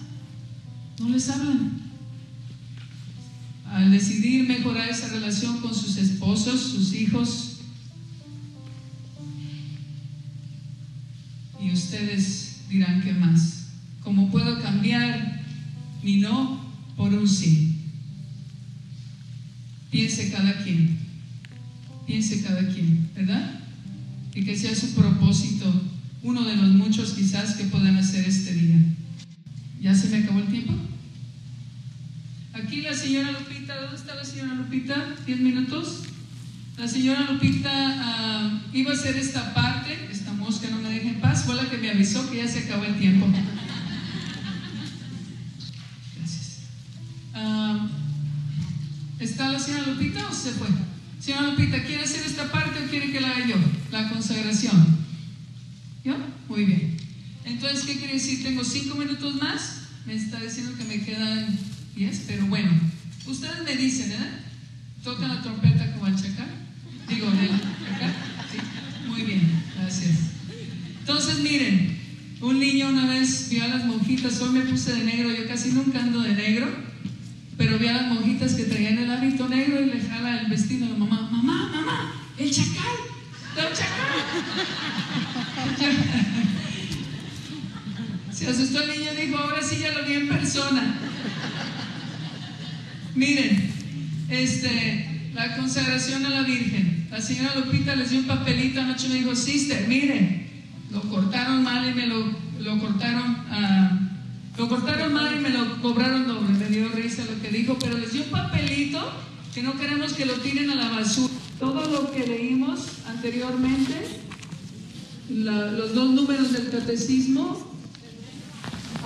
no 1.00 1.08
les 1.08 1.30
hablan. 1.30 1.83
Al 3.74 3.90
decidir 3.90 4.46
mejorar 4.46 4.88
esa 4.88 5.08
relación 5.08 5.60
con 5.60 5.74
sus 5.74 5.96
esposos, 5.96 6.60
sus 6.60 6.94
hijos, 6.94 7.56
y 11.60 11.72
ustedes 11.72 12.60
dirán 12.68 13.02
qué 13.02 13.12
más. 13.12 13.70
¿Cómo 14.04 14.30
puedo 14.30 14.62
cambiar 14.62 15.42
mi 16.04 16.18
no 16.18 16.64
por 16.96 17.12
un 17.12 17.28
sí? 17.28 17.74
Piense 19.90 20.30
cada 20.30 20.62
quien, 20.62 20.96
piense 22.06 22.42
cada 22.42 22.68
quien, 22.68 23.10
¿verdad? 23.16 23.58
Y 24.36 24.44
que 24.44 24.56
sea 24.56 24.72
su 24.72 24.94
propósito, 24.94 25.82
uno 26.22 26.44
de 26.44 26.54
los 26.54 26.70
muchos 26.70 27.14
quizás 27.14 27.56
que 27.56 27.64
puedan 27.64 27.96
hacer 27.96 28.24
este 28.24 28.54
día. 28.54 28.76
¿Ya 29.80 29.96
se 29.96 30.10
me 30.10 30.18
acabó 30.18 30.38
el 30.38 30.46
tiempo? 30.46 30.93
La 32.94 33.00
señora 33.00 33.32
Lupita, 33.32 33.74
¿dónde 33.80 33.96
está 33.96 34.14
la 34.14 34.24
señora 34.24 34.54
Lupita? 34.54 35.16
¿Diez 35.26 35.40
minutos? 35.40 36.02
La 36.78 36.86
señora 36.86 37.28
Lupita 37.28 38.60
uh, 38.72 38.76
iba 38.76 38.92
a 38.92 38.94
hacer 38.94 39.16
esta 39.16 39.52
parte, 39.52 39.98
esta 40.12 40.32
mosca 40.32 40.70
no 40.70 40.78
me 40.78 40.90
deja 40.90 41.08
en 41.08 41.20
paz, 41.20 41.42
fue 41.42 41.56
la 41.56 41.68
que 41.68 41.76
me 41.78 41.90
avisó 41.90 42.30
que 42.30 42.36
ya 42.36 42.46
se 42.46 42.60
acabó 42.60 42.84
el 42.84 42.96
tiempo. 42.96 43.26
Gracias. 46.16 46.60
Uh, 47.34 47.88
¿Está 49.18 49.50
la 49.50 49.58
señora 49.58 49.88
Lupita 49.88 50.28
o 50.28 50.32
se 50.32 50.52
fue? 50.52 50.68
Señora 51.18 51.48
Lupita, 51.48 51.82
¿quiere 51.82 52.04
hacer 52.04 52.24
esta 52.24 52.52
parte 52.52 52.78
o 52.78 52.88
quiere 52.88 53.10
que 53.10 53.20
la 53.20 53.30
haga 53.32 53.44
yo? 53.44 53.56
La 53.90 54.08
consagración. 54.08 54.98
¿Yo? 56.04 56.14
Muy 56.48 56.64
bien. 56.64 56.96
Entonces, 57.44 57.86
¿qué 57.86 57.96
quiere 57.98 58.14
decir? 58.14 58.44
Tengo 58.44 58.62
cinco 58.62 58.94
minutos 58.94 59.34
más. 59.42 59.80
Me 60.06 60.14
está 60.14 60.38
diciendo 60.38 60.76
que 60.78 60.84
me 60.84 61.04
quedan 61.04 61.58
diez, 61.94 62.24
pero 62.26 62.46
bueno. 62.46 62.70
Ustedes 63.26 63.62
me 63.64 63.76
dicen, 63.76 64.12
¿eh? 64.12 64.30
¿Tocan 65.02 65.28
la 65.28 65.42
trompeta 65.42 65.92
como 65.92 66.06
el 66.06 66.16
chacal? 66.16 66.48
Digo, 67.08 67.28
el 67.28 67.48
chacal. 67.48 68.14
Sí. 68.50 68.58
Muy 69.08 69.22
bien, 69.22 69.62
gracias. 69.78 70.16
Entonces, 71.00 71.38
miren, 71.40 71.98
un 72.40 72.58
niño 72.58 72.88
una 72.88 73.06
vez 73.06 73.48
vio 73.50 73.64
a 73.64 73.68
las 73.68 73.84
monjitas, 73.84 74.40
hoy 74.40 74.50
me 74.50 74.60
puse 74.62 74.92
de 74.94 75.04
negro, 75.04 75.30
yo 75.30 75.46
casi 75.46 75.70
nunca 75.72 76.00
ando 76.00 76.20
de 76.20 76.34
negro, 76.34 76.66
pero 77.56 77.78
vi 77.78 77.88
a 77.88 77.94
las 77.94 78.12
monjitas 78.12 78.54
que 78.54 78.64
traían 78.64 78.98
el 78.98 79.10
hábito 79.10 79.48
negro 79.48 79.80
y 79.82 79.86
le 79.86 80.00
jala 80.00 80.40
el 80.40 80.46
vestido 80.48 80.86
a 80.86 80.90
la 80.90 80.96
mamá, 80.96 81.28
mamá, 81.30 81.70
mamá, 81.74 82.12
el 82.38 82.50
chacal, 82.50 82.96
el 83.56 83.76
chacal. 83.76 84.24
Se 88.32 88.48
asustó 88.48 88.82
el 88.82 88.90
niño 88.90 89.12
y 89.12 89.26
dijo, 89.26 89.38
ahora 89.38 89.62
sí 89.62 89.78
ya 89.78 89.92
lo 89.92 90.04
vi 90.04 90.14
en 90.14 90.28
persona. 90.28 90.98
Miren, 93.14 93.70
este, 94.28 95.30
la 95.34 95.56
consagración 95.56 96.26
a 96.26 96.30
la 96.30 96.42
Virgen. 96.42 97.06
La 97.10 97.20
señora 97.20 97.54
Lupita 97.54 97.94
les 97.94 98.10
dio 98.10 98.20
un 98.20 98.26
papelito 98.26 98.80
anoche 98.80 99.06
y 99.06 99.10
me 99.10 99.14
dijo, 99.16 99.36
sister, 99.36 99.86
miren, 99.86 100.48
lo 100.90 101.00
cortaron 101.02 101.62
mal 101.62 101.88
y 101.88 101.94
me 101.94 102.06
lo, 102.08 102.24
lo 102.60 102.78
cortaron, 102.80 103.36
uh, 103.50 104.58
lo 104.58 104.68
cortaron 104.68 105.12
mal 105.12 105.32
y 105.36 105.40
me 105.40 105.50
lo 105.50 105.80
cobraron 105.80 106.26
doble. 106.26 106.58
Me 106.58 106.66
dio 106.66 106.88
risa 106.88 107.22
lo 107.24 107.40
que 107.40 107.56
dijo, 107.56 107.78
pero 107.78 107.98
les 107.98 108.12
dio 108.12 108.24
un 108.24 108.30
papelito 108.30 109.00
que 109.54 109.62
no 109.62 109.78
queremos 109.78 110.12
que 110.14 110.26
lo 110.26 110.34
tiren 110.34 110.70
a 110.70 110.74
la 110.74 110.88
basura. 110.88 111.32
Todo 111.60 111.88
lo 111.88 112.10
que 112.10 112.26
leímos 112.26 112.80
anteriormente, 113.08 113.94
los 115.30 115.94
dos 115.94 116.10
números 116.10 116.52
del 116.52 116.68
catecismo, 116.70 117.72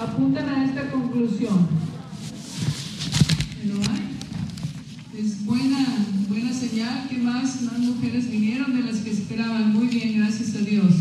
apuntan 0.00 0.48
a 0.48 0.64
esta 0.64 0.90
conclusión. 0.90 1.88
¿No 3.68 3.80
hay? 3.82 5.22
Es 5.22 5.44
buena, 5.44 5.84
buena 6.28 6.52
señal 6.52 7.08
que 7.08 7.18
más, 7.18 7.62
más 7.62 7.78
mujeres 7.78 8.30
vinieron 8.30 8.74
de 8.74 8.90
las 8.90 9.00
que 9.02 9.10
esperaban. 9.10 9.72
Muy 9.72 9.88
bien, 9.88 10.18
gracias 10.18 10.54
a 10.54 10.60
Dios. 10.60 10.92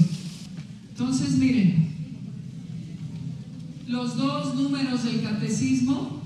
Entonces, 0.90 1.38
miren, 1.38 1.88
los 3.88 4.18
dos 4.18 4.56
números 4.56 5.04
del 5.04 5.22
catecismo 5.22 6.22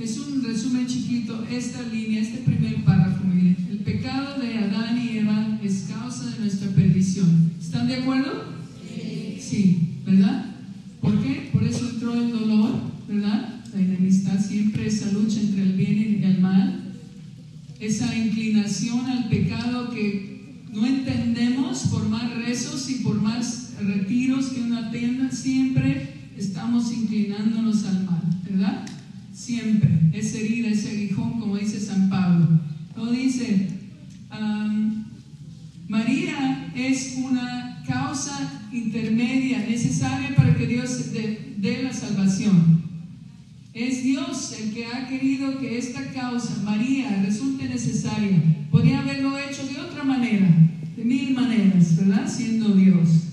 es 0.00 0.18
un 0.18 0.42
resumen 0.42 0.86
chiquito. 0.86 1.44
Esta 1.50 1.82
línea, 1.82 2.22
este 2.22 2.38
primer 2.38 2.84
párrafo, 2.84 3.24
miren. 3.24 3.56
El 3.70 3.78
pecado 3.78 4.40
de 4.40 4.58
Adán 4.58 4.98
y 4.98 5.18
Eva 5.18 5.58
es 5.62 5.86
causa 5.88 6.30
de 6.30 6.40
nuestra 6.40 6.68
perdición. 6.70 7.52
¿Están 7.60 7.86
de 7.86 7.96
acuerdo? 7.96 8.44
Sí. 8.82 9.38
Sí, 9.40 9.88
¿verdad? 10.04 10.54
¿Por 11.00 11.22
qué? 11.22 11.50
Por 11.52 11.62
eso 11.62 11.88
entró 11.88 12.14
el 12.14 12.30
dolor, 12.30 12.70
¿verdad? 13.06 13.60
La 13.74 13.80
enemistad 13.80 14.42
siempre, 14.42 14.86
esa 14.86 15.12
entre 15.36 15.62
el 15.62 15.72
bien 15.72 16.20
y 16.20 16.24
el 16.24 16.40
mal 16.40 16.86
esa 17.80 18.16
inclinación 18.16 19.06
al 19.06 19.28
pecado 19.28 19.90
que 19.90 20.64
no 20.72 20.86
entendemos 20.86 21.86
por 21.88 22.08
más 22.08 22.34
rezos 22.36 22.88
y 22.90 22.96
por 22.96 23.20
más 23.20 23.74
retiros 23.80 24.46
que 24.46 24.62
uno 24.62 24.78
atienda, 24.78 25.30
siempre 25.30 26.30
estamos 26.36 26.92
inclinándonos 26.92 27.84
al 27.84 28.04
mal, 28.04 28.22
¿verdad? 28.48 28.86
Siempre, 29.32 29.90
esa 30.12 30.38
herida, 30.38 30.68
ese 30.68 30.90
aguijón, 30.90 31.38
como 31.38 31.56
dice 31.56 31.80
San 31.80 32.08
Pablo. 32.08 32.60
Lo 32.96 33.10
dice, 33.10 33.68
María 35.88 36.72
es 36.74 37.16
una 37.18 37.82
causa 37.86 38.68
intermedia 38.72 39.58
necesaria 39.68 40.34
para 40.34 40.54
que 40.56 40.66
Dios 40.66 41.12
dé 41.12 41.82
la 41.82 41.92
salvación. 41.92 42.75
Es 43.76 44.02
Dios 44.02 44.54
el 44.58 44.72
que 44.72 44.86
ha 44.86 45.06
querido 45.06 45.58
que 45.58 45.76
esta 45.76 46.10
causa, 46.10 46.62
María, 46.64 47.22
resulte 47.26 47.68
necesaria. 47.68 48.42
Podría 48.70 49.00
haberlo 49.00 49.38
hecho 49.38 49.66
de 49.66 49.78
otra 49.78 50.02
manera, 50.02 50.48
de 50.96 51.04
mil 51.04 51.34
maneras, 51.34 51.94
¿verdad? 51.94 52.26
Siendo 52.26 52.70
Dios. 52.70 53.24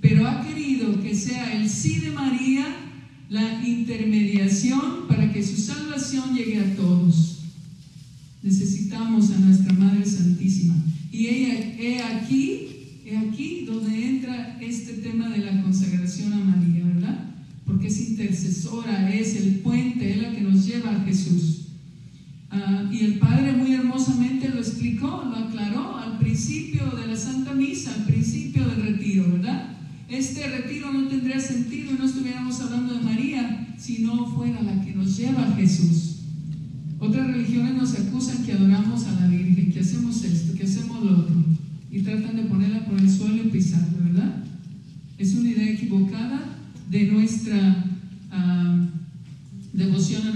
Pero 0.00 0.28
ha 0.28 0.46
querido 0.46 1.02
que 1.02 1.12
sea 1.12 1.56
el 1.56 1.68
sí 1.68 1.98
de 1.98 2.12
María 2.12 2.68
la 3.30 3.66
intermediación 3.66 5.08
para 5.08 5.32
que 5.32 5.42
su 5.42 5.56
salvación 5.56 6.36
llegue 6.36 6.60
a 6.60 6.76
todos. 6.76 7.40
Necesitamos 8.44 9.32
a 9.32 9.40
nuestra 9.40 9.72
Madre 9.72 10.06
Santísima. 10.06 10.76
Y 11.10 11.26
ella, 11.26 11.74
he 11.76 12.00
aquí, 12.00 13.00
he 13.04 13.16
aquí 13.16 13.64
donde 13.66 14.08
entra 14.08 14.56
este 14.60 14.92
tema 15.02 15.30
de 15.30 15.38
la 15.38 15.62
consagración 15.62 16.32
a 16.32 16.36
María, 16.36 16.84
¿verdad? 16.84 17.30
porque 17.70 17.79
es 17.90 18.10
intercesora, 18.10 19.12
es 19.12 19.36
el 19.36 19.56
puente, 19.56 20.12
es 20.12 20.22
la 20.22 20.30
que 20.30 20.40
nos 20.42 20.64
lleva 20.64 20.90
a 20.90 21.04
Jesús. 21.04 21.66
Uh, 22.52 22.92
y 22.92 23.00
el 23.00 23.18
Padre 23.18 23.52
muy 23.52 23.72
hermosamente 23.72 24.48
lo 24.48 24.58
explicó, 24.58 25.24
lo 25.28 25.36
aclaró 25.36 25.98
al 25.98 26.18
principio 26.18 26.86
de 26.90 27.08
la 27.08 27.16
Santa 27.16 27.52
Misa, 27.52 27.92
al 27.94 28.04
principio 28.04 28.64
del 28.66 28.82
retiro, 28.82 29.30
¿verdad? 29.30 29.76
Este 30.08 30.48
retiro 30.48 30.92
no 30.92 31.08
tendría 31.08 31.40
sentido 31.40 31.92
no 31.96 32.04
estuviéramos 32.04 32.60
hablando 32.60 32.94
de 32.94 33.02
María 33.02 33.74
si 33.78 34.02
no 34.02 34.26
fuera 34.26 34.62
la 34.62 34.84
que 34.84 34.94
nos 34.94 35.16
lleva 35.16 35.46
a 35.46 35.54
Jesús. 35.54 36.16
Otras 36.98 37.26
religiones 37.28 37.74
nos 37.74 37.94
acusan 37.94 38.44
que 38.44 38.52
adoramos 38.52 39.04
a 39.06 39.20
la 39.20 39.26
Virgen, 39.26 39.72
que 39.72 39.80
hacemos 39.80 40.22
esto, 40.24 40.54
que 40.56 40.64
hacemos 40.64 41.04
lo 41.04 41.18
otro, 41.18 41.36
y 41.90 42.00
tratan 42.00 42.36
de 42.36 42.42
ponerla 42.42 42.84
por 42.84 43.00
el 43.00 43.10
suelo 43.10 43.36
y 43.36 43.48
pisarla, 43.48 43.98
¿verdad? 44.02 44.44
Es 45.18 45.34
una 45.34 45.50
idea 45.50 45.70
equivocada 45.70 46.50
de 46.90 47.04
nuestra 47.04 47.79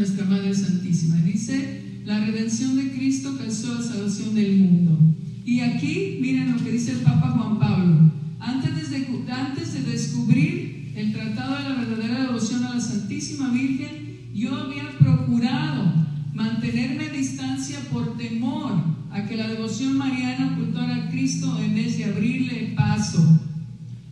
nuestra 0.05 0.27
Madre 0.27 0.55
Santísima. 0.55 1.17
Dice, 1.17 1.81
la 2.05 2.27
redención 2.27 2.77
de 2.77 2.93
Cristo 2.93 3.39
causó 3.39 3.75
la 3.75 3.83
salvación 3.83 4.35
del 4.35 4.59
mundo. 4.59 4.99
Y 5.47 5.61
aquí, 5.61 6.19
miren 6.21 6.53
lo 6.53 6.63
que 6.63 6.73
dice 6.73 6.93
el 6.93 6.99
Papa 6.99 7.31
Juan 7.31 7.59
Pablo. 7.59 8.13
Antes 8.39 8.91
de, 8.91 9.07
antes 9.33 9.73
de 9.73 9.81
descubrir 9.91 10.93
el 10.95 11.11
tratado 11.11 11.57
de 11.57 11.69
la 11.71 11.75
verdadera 11.77 12.27
devoción 12.27 12.65
a 12.65 12.75
la 12.75 12.81
Santísima 12.83 13.49
Virgen, 13.49 14.31
yo 14.35 14.55
había 14.55 14.91
procurado 14.99 15.91
mantenerme 16.35 17.05
a 17.05 17.13
distancia 17.13 17.79
por 17.91 18.19
temor 18.19 18.85
a 19.11 19.25
que 19.25 19.39
la 19.39 19.49
devoción 19.49 19.97
mariana 19.97 20.53
ocultara 20.53 20.97
a 20.97 21.09
Cristo 21.09 21.59
en 21.65 21.75
vez 21.75 21.97
de 21.97 22.05
abrirle 22.05 22.75
paso. 22.77 23.41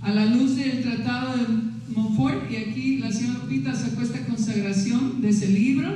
A 0.00 0.10
la 0.10 0.24
luz 0.24 0.56
del 0.56 0.80
tratado 0.80 1.36
de 1.36 1.42
y 2.52 2.56
aquí 2.56 2.98
la 2.98 3.10
señora 3.10 3.40
Lupita 3.40 3.74
sacó 3.74 4.02
esta 4.02 4.26
consagración 4.26 5.22
de 5.22 5.30
ese 5.30 5.48
libro, 5.48 5.88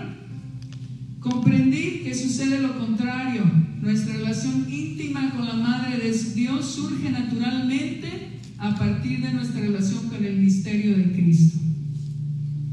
comprendí 1.20 2.00
que 2.04 2.14
sucede 2.14 2.60
lo 2.60 2.78
contrario. 2.78 3.42
Nuestra 3.82 4.14
relación 4.14 4.66
íntima 4.70 5.30
con 5.30 5.46
la 5.46 5.54
Madre 5.54 5.98
de 5.98 6.12
Dios 6.34 6.64
surge 6.66 7.10
naturalmente 7.10 8.08
a 8.58 8.74
partir 8.74 9.20
de 9.20 9.34
nuestra 9.34 9.60
relación 9.60 10.08
con 10.08 10.24
el 10.24 10.38
misterio 10.38 10.96
de 10.96 11.12
Cristo. 11.12 11.58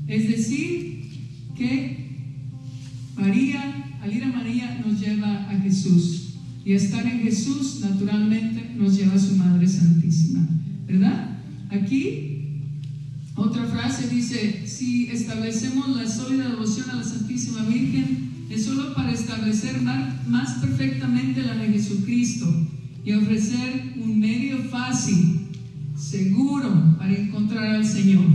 Es 0.07 0.29
decir, 0.29 1.09
que 1.55 1.97
María, 3.17 3.97
al 4.01 4.15
ir 4.15 4.23
a 4.23 4.27
María, 4.27 4.81
nos 4.85 4.99
lleva 4.99 5.49
a 5.49 5.59
Jesús. 5.59 6.35
Y 6.65 6.71
estar 6.71 7.05
en 7.05 7.19
Jesús, 7.19 7.81
naturalmente, 7.81 8.71
nos 8.77 8.97
lleva 8.97 9.15
a 9.15 9.19
su 9.19 9.35
Madre 9.35 9.67
Santísima. 9.67 10.47
¿Verdad? 10.87 11.37
Aquí, 11.69 12.32
frase 13.73 14.07
dice, 14.07 14.67
si 14.67 15.07
establecemos 15.07 15.89
la 15.97 16.07
sólida 16.07 16.49
devoción 16.49 16.91
a 16.91 16.95
la 16.97 17.03
Santísima 17.03 17.63
Virgen, 17.63 18.45
es 18.49 18.65
solo 18.65 18.93
para 18.93 19.11
establecer 19.11 19.81
más 19.81 20.53
perfectamente 20.61 21.41
la 21.41 21.55
de 21.55 21.69
Jesucristo 21.69 22.45
y 23.03 23.13
ofrecer 23.13 23.95
un 23.99 24.19
medio 24.19 24.59
fácil, 24.69 25.47
seguro, 25.97 26.95
para 26.99 27.15
encontrar 27.15 27.75
al 27.75 27.85
Señor. 27.85 28.25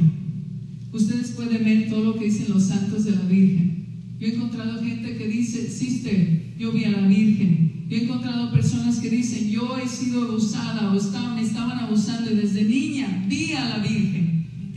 Ustedes 0.93 1.31
pueden 1.31 1.65
ver 1.65 1.89
todo 1.89 2.05
lo 2.05 2.19
que 2.19 2.25
dicen 2.25 2.47
los 2.53 2.65
santos 2.65 3.05
de 3.05 3.13
la 3.13 3.23
Virgen. 3.23 3.87
Yo 4.19 4.27
he 4.27 4.35
encontrado 4.35 4.83
gente 4.83 5.17
que 5.17 5.29
dice, 5.29 5.71
sister, 5.71 6.57
yo 6.59 6.73
vi 6.73 6.85
a 6.85 6.91
la 6.91 7.07
Virgen. 7.07 7.87
Yo 7.89 7.97
he 7.97 8.05
encontrado 8.05 8.51
personas 8.51 8.99
que 8.99 9.09
dicen, 9.09 9.49
yo 9.49 9.79
he 9.79 9.89
sido 9.89 10.25
abusada 10.25 10.91
o 10.91 11.35
me 11.35 11.43
estaban 11.43 11.79
abusando 11.79 12.33
y 12.33 12.37
desde 12.37 12.65
niña 12.65 13.25
vi 13.29 13.53
a 13.53 13.69
la 13.69 13.79
Virgen 13.79 14.28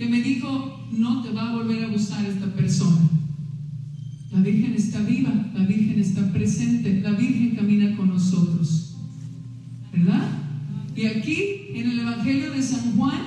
que 0.02 0.10
me 0.10 0.24
dijo, 0.24 0.80
no 0.92 1.22
te 1.22 1.30
va 1.30 1.52
a 1.52 1.54
volver 1.54 1.84
a 1.84 1.86
abusar 1.86 2.26
esta 2.26 2.48
persona. 2.56 3.08
La 4.32 4.40
Virgen 4.40 4.74
está 4.74 5.00
viva, 5.04 5.32
la 5.54 5.64
Virgen 5.64 6.00
está 6.00 6.34
presente, 6.34 7.02
la 7.02 7.12
Virgen 7.12 7.56
camina 7.56 7.96
con 7.96 8.10
nosotros. 8.10 8.96
¿Verdad? 9.94 10.28
Y 10.96 11.06
aquí, 11.06 11.38
en 11.76 11.92
el 11.92 12.00
Evangelio 12.00 12.52
de 12.52 12.64
San 12.64 12.96
Juan, 12.98 13.22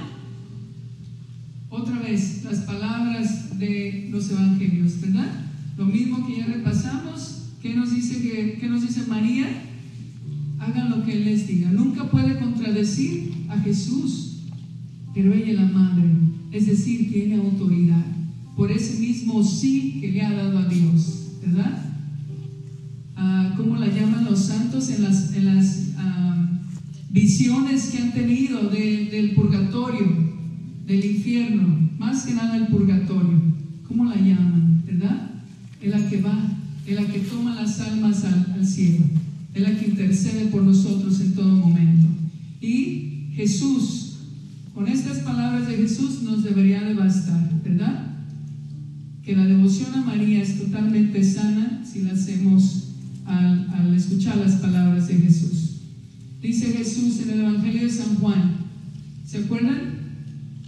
otra 1.70 2.00
vez, 2.00 2.42
las 2.42 2.58
palabras 2.62 3.56
de 3.56 4.08
los 4.10 4.28
Evangelios, 4.32 5.00
¿verdad? 5.00 5.30
Lo 5.78 5.84
mismo 5.84 6.26
que 6.26 6.38
ya 6.38 6.46
repasamos, 6.46 7.50
¿qué 7.62 7.72
nos 7.72 7.94
dice, 7.94 8.20
que, 8.20 8.58
qué 8.60 8.66
nos 8.66 8.82
dice 8.82 9.06
María? 9.06 9.46
Hagan 10.58 10.90
lo 10.90 11.04
que 11.04 11.12
Él 11.12 11.24
les 11.24 11.46
diga. 11.46 11.70
Nunca 11.70 12.10
puede 12.10 12.36
contradecir 12.36 13.32
a 13.48 13.60
Jesús, 13.60 14.38
pero 15.14 15.32
ella 15.32 15.52
es 15.52 15.60
la 15.60 15.66
madre, 15.66 16.02
es 16.54 16.66
decir, 16.66 17.12
tiene 17.12 17.34
autoridad 17.34 18.14
por 18.56 18.70
ese 18.70 19.00
mismo 19.00 19.42
sí 19.42 19.98
que 20.00 20.12
le 20.12 20.22
ha 20.22 20.32
dado 20.32 20.58
a 20.58 20.68
Dios, 20.68 21.32
¿verdad? 21.44 21.92
Ah, 23.16 23.52
¿Cómo 23.56 23.76
la 23.76 23.88
llaman 23.88 24.24
los 24.24 24.38
santos 24.38 24.90
en 24.90 25.02
las, 25.02 25.92
ah, 25.98 26.60
visiones 27.10 27.86
que 27.86 27.98
han 27.98 28.12
tenido 28.12 28.68
del 28.68 29.32
purgatorio, 29.34 30.06
del 30.86 31.04
infierno? 31.04 31.90
Más 31.98 32.24
que 32.24 32.34
nada 32.34 32.56
el 32.56 32.68
purgatorio. 32.68 33.40
¿Cómo 33.88 34.04
la 34.04 34.16
llaman? 34.16 34.82
¿Verdad? 34.86 35.30
Es 35.80 35.90
la 35.90 36.08
que 36.08 36.20
va, 36.20 36.38
es 36.86 36.94
la 36.94 37.06
que 37.06 37.20
toma 37.20 37.54
las 37.56 37.80
almas 37.80 38.24
al, 38.24 38.54
al 38.54 38.66
cielo, 38.66 39.04
es 39.52 39.62
la 39.62 39.76
que 39.76 39.86
intercede 39.86 40.46
por 40.46 40.62
nosotros 40.62 41.20
en 41.20 41.34
todo 41.34 41.54
momento. 41.56 42.06
Y 42.60 43.30
Jesús, 43.34 44.03
con 44.74 44.88
estas 44.88 45.18
palabras 45.18 45.68
de 45.68 45.76
Jesús 45.76 46.22
nos 46.22 46.42
debería 46.42 46.82
de 46.82 46.94
bastar, 46.94 47.48
¿verdad? 47.62 48.14
que 49.24 49.34
la 49.34 49.46
devoción 49.46 49.94
a 49.94 50.02
María 50.02 50.42
es 50.42 50.58
totalmente 50.58 51.24
sana 51.24 51.82
si 51.90 52.02
la 52.02 52.12
hacemos 52.12 52.88
al, 53.24 53.94
escuchar 53.96 54.36
las 54.36 54.56
palabras 54.56 55.08
de 55.08 55.14
Jesús. 55.14 55.80
Dice 56.42 56.72
Jesús 56.72 57.20
en 57.22 57.30
el 57.30 57.40
Evangelio 57.40 57.84
de 57.84 57.90
San 57.90 58.16
Juan, 58.16 58.56
¿se 59.24 59.38
acuerdan? 59.38 59.94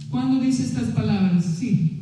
¿Cuándo 0.09 0.41
dice 0.43 0.63
estas 0.63 0.85
palabras? 0.85 1.45
Sí. 1.59 1.99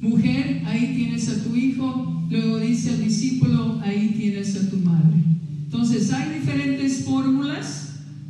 Mujer, 0.00 0.62
ahí 0.66 0.92
tienes 0.94 1.28
a 1.28 1.42
tu 1.42 1.56
hijo, 1.56 2.26
luego 2.30 2.60
dice 2.60 2.90
al 2.90 3.02
discípulo, 3.02 3.80
ahí 3.82 4.14
tienes 4.16 4.54
a 4.56 4.70
tu 4.70 4.76
madre. 4.76 5.16
Entonces, 5.64 6.12
hay 6.12 6.38
diferentes 6.38 7.04
fórmulas 7.04 7.85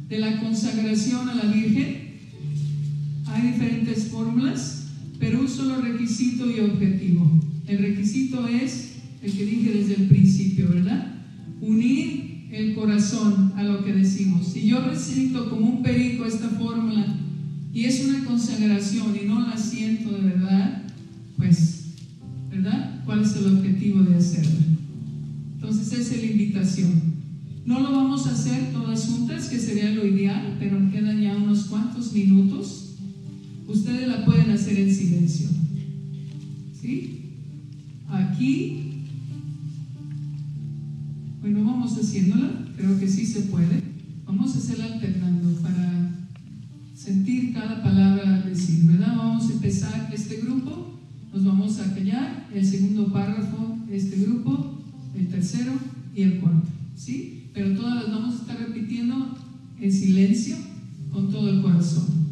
de 0.08 0.18
la 0.18 0.40
consagración 0.40 1.28
a 1.28 1.34
la 1.34 1.44
Virgen. 1.44 2.06
Hay 3.26 3.42
diferentes 3.52 4.08
fórmulas 4.08 4.76
pero 5.18 5.40
un 5.40 5.48
solo 5.48 5.80
requisito 5.80 6.50
y 6.50 6.60
objetivo. 6.60 7.30
El 7.66 7.78
requisito 7.78 8.46
es 8.46 8.96
el 9.22 9.32
que 9.32 9.44
dije 9.44 9.72
desde 9.72 10.02
el 10.02 10.08
principio, 10.08 10.68
¿verdad? 10.68 11.14
Unir 11.60 12.46
el 12.52 12.74
corazón 12.74 13.52
a 13.56 13.62
lo 13.62 13.84
que 13.84 13.92
decimos. 13.92 14.48
Si 14.48 14.66
yo 14.66 14.80
recito 14.80 15.50
como 15.50 15.68
un 15.68 15.82
perico 15.82 16.24
esta 16.24 16.48
fórmula 16.50 17.16
y 17.72 17.84
es 17.84 18.04
una 18.06 18.24
consagración 18.24 19.16
y 19.20 19.26
no 19.26 19.46
la 19.46 19.56
siento 19.56 20.12
de 20.12 20.20
verdad, 20.20 20.82
pues, 21.36 21.86
¿verdad? 22.50 23.02
¿Cuál 23.04 23.22
es 23.22 23.36
el 23.36 23.56
objetivo 23.56 24.02
de 24.02 24.16
hacerla? 24.16 24.64
Entonces 25.54 25.92
esa 25.92 26.14
es 26.14 26.22
la 26.22 26.30
invitación. 26.30 27.02
No 27.64 27.80
lo 27.80 27.90
vamos 27.90 28.26
a 28.26 28.35
hacer 28.46 28.72
todas 28.72 29.06
juntas, 29.06 29.48
que 29.48 29.58
sería 29.58 29.90
lo 29.90 30.06
ideal, 30.06 30.56
pero 30.58 30.90
quedan 30.90 31.20
ya 31.20 31.36
unos 31.36 31.64
cuantos 31.64 32.12
minutos 32.12 32.94
ustedes 33.66 34.06
la 34.06 34.24
pueden 34.24 34.50
hacer 34.50 34.78
en 34.78 34.94
silencio. 34.94 35.48
¿Sí? 36.80 37.32
Aquí, 38.08 39.02
bueno, 41.40 41.64
vamos 41.64 41.98
haciéndola, 41.98 42.68
creo 42.76 42.98
que 43.00 43.08
sí 43.08 43.26
se 43.26 43.42
puede. 43.42 43.82
Vamos 44.24 44.54
a 44.54 44.58
hacerla 44.58 44.86
alternando 44.86 45.60
para 45.60 46.10
sentir 46.94 47.52
cada 47.52 47.82
palabra 47.82 48.42
decir, 48.42 48.84
¿verdad? 48.84 49.16
Vamos 49.16 49.50
a 49.50 49.54
empezar 49.54 50.10
este 50.12 50.36
grupo, 50.36 51.00
nos 51.32 51.44
vamos 51.44 51.80
a 51.80 51.94
callar, 51.94 52.48
el 52.54 52.64
segundo 52.64 53.12
párrafo, 53.12 53.78
este 53.90 54.16
grupo, 54.16 54.82
el 55.16 55.26
tercero 55.28 55.72
y 56.14 56.22
el 56.22 56.38
cuarto, 56.38 56.68
¿sí? 56.96 57.50
Pero 57.52 57.76
todas 57.76 57.94
las 57.94 58.10
vamos 58.10 58.34
a 58.34 58.38
estar 58.42 58.58
repitiendo 58.58 59.36
en 59.80 59.92
silencio 59.92 60.56
con 61.12 61.30
todo 61.30 61.48
el 61.50 61.62
corazón. 61.62 62.25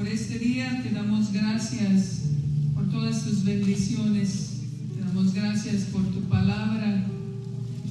Por 0.00 0.08
este 0.08 0.38
día. 0.38 0.82
Te 0.82 0.94
damos 0.94 1.30
gracias 1.30 2.22
por 2.74 2.88
todas 2.88 3.22
tus 3.22 3.44
bendiciones. 3.44 4.52
Te 4.94 5.04
damos 5.04 5.34
gracias 5.34 5.82
por 5.92 6.02
tu 6.10 6.22
palabra 6.22 7.04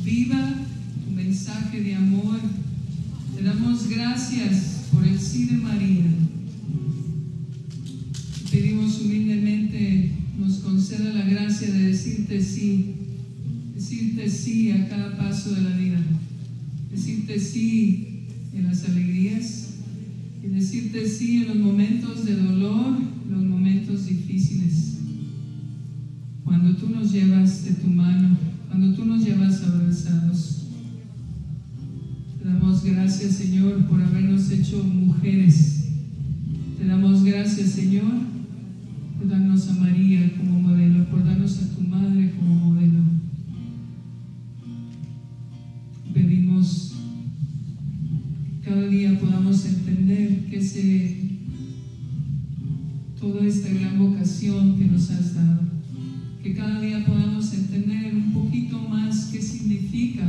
viva, 0.03 0.55
tu 1.05 1.11
mensaje 1.11 1.83
de 1.83 1.93
amor. 1.93 2.39
Te 3.35 3.43
damos 3.43 3.87
gracias 3.87 4.87
por 4.91 5.07
el 5.07 5.19
sí 5.19 5.45
de 5.45 5.57
María. 5.57 6.05
Pedimos 8.49 9.01
humildemente 9.01 10.11
nos 10.39 10.57
conceda 10.57 11.13
la 11.13 11.25
gracia 11.25 11.71
de 11.71 11.89
decirte 11.89 12.41
sí, 12.41 12.95
decirte 13.75 14.27
sí 14.31 14.71
a 14.71 14.89
cada 14.89 15.15
paso 15.15 15.53
de 15.53 15.61
la 15.61 15.77
vida, 15.77 16.01
decirte 16.91 17.39
sí 17.39 18.23
en 18.55 18.63
las 18.65 18.83
alegrías 18.85 19.68
decirte 20.53 21.07
sí 21.07 21.43
en 21.43 21.47
los 21.47 21.57
momentos 21.57 22.25
de 22.25 22.35
dolor, 22.35 22.97
los 23.29 23.43
momentos 23.43 24.07
difíciles. 24.07 24.97
Cuando 26.43 26.75
tú 26.75 26.89
nos 26.89 27.11
llevas 27.11 27.65
de 27.65 27.71
tu 27.71 27.87
mano, 27.87 28.37
cuando 28.67 28.95
tú 28.95 29.05
nos 29.05 29.23
llevas 29.23 29.63
abrazados. 29.63 30.67
Te 32.39 32.47
damos 32.47 32.83
gracias, 32.83 33.35
Señor, 33.35 33.85
por 33.85 34.01
habernos 34.01 34.49
hecho 34.51 34.83
mujeres. 34.83 35.85
Te 36.77 36.85
damos 36.85 37.23
gracias, 37.23 37.71
Señor, 37.71 38.11
por 39.17 39.27
darnos 39.27 39.67
a 39.69 39.73
María 39.73 40.08
has 55.07 55.33
dado, 55.33 55.61
que 56.43 56.53
cada 56.53 56.81
día 56.81 57.05
podamos 57.05 57.53
entender 57.53 58.13
un 58.13 58.33
poquito 58.33 58.77
más 58.79 59.29
qué 59.31 59.41
significa 59.41 60.27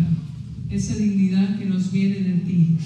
esa 0.69 0.95
dignidad 0.95 1.59
que 1.59 1.67
nos 1.67 1.91
viene 1.91 2.21
de 2.21 2.35
ti, 2.47 2.77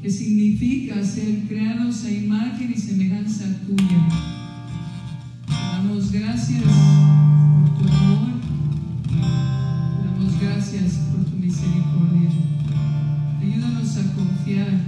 qué 0.00 0.08
significa 0.08 1.04
ser 1.04 1.42
creados 1.48 2.04
a 2.04 2.10
imagen 2.10 2.72
y 2.72 2.78
semejanza 2.78 3.44
tuya. 3.66 4.08
Te 5.46 5.52
damos 5.52 6.12
gracias 6.12 6.62
por 6.62 7.78
tu 7.78 7.92
amor, 7.92 8.40
te 9.08 10.04
damos 10.06 10.40
gracias 10.40 10.92
por 11.10 11.24
tu 11.24 11.36
misericordia. 11.36 12.30
Ayúdanos 13.42 13.96
a 13.96 14.14
confiar, 14.14 14.87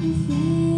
La 0.00 0.06
fe 0.26 0.69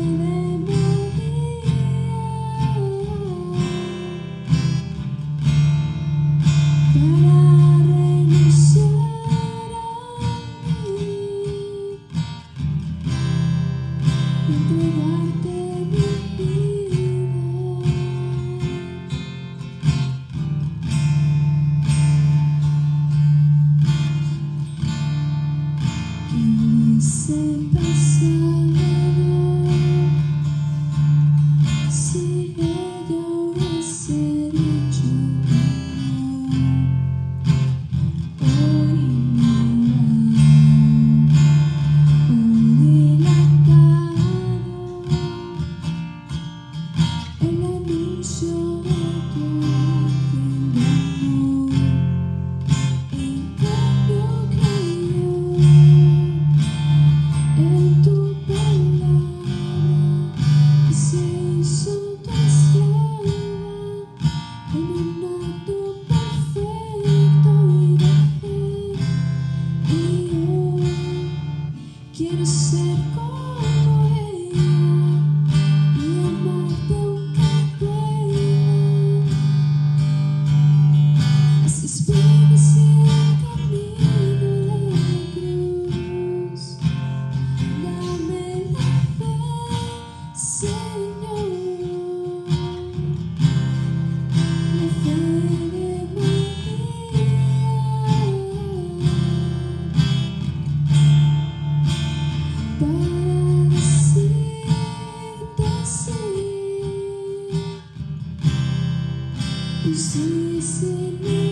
un 109.84 109.94
sí 109.94 110.60
sin 110.62 111.51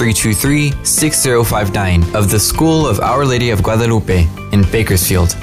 323 0.01 0.83
6059 0.83 2.15
of 2.15 2.31
the 2.31 2.39
School 2.39 2.87
of 2.87 2.99
Our 3.01 3.23
Lady 3.23 3.51
of 3.51 3.61
Guadalupe 3.61 4.27
in 4.51 4.63
Bakersfield. 4.71 5.35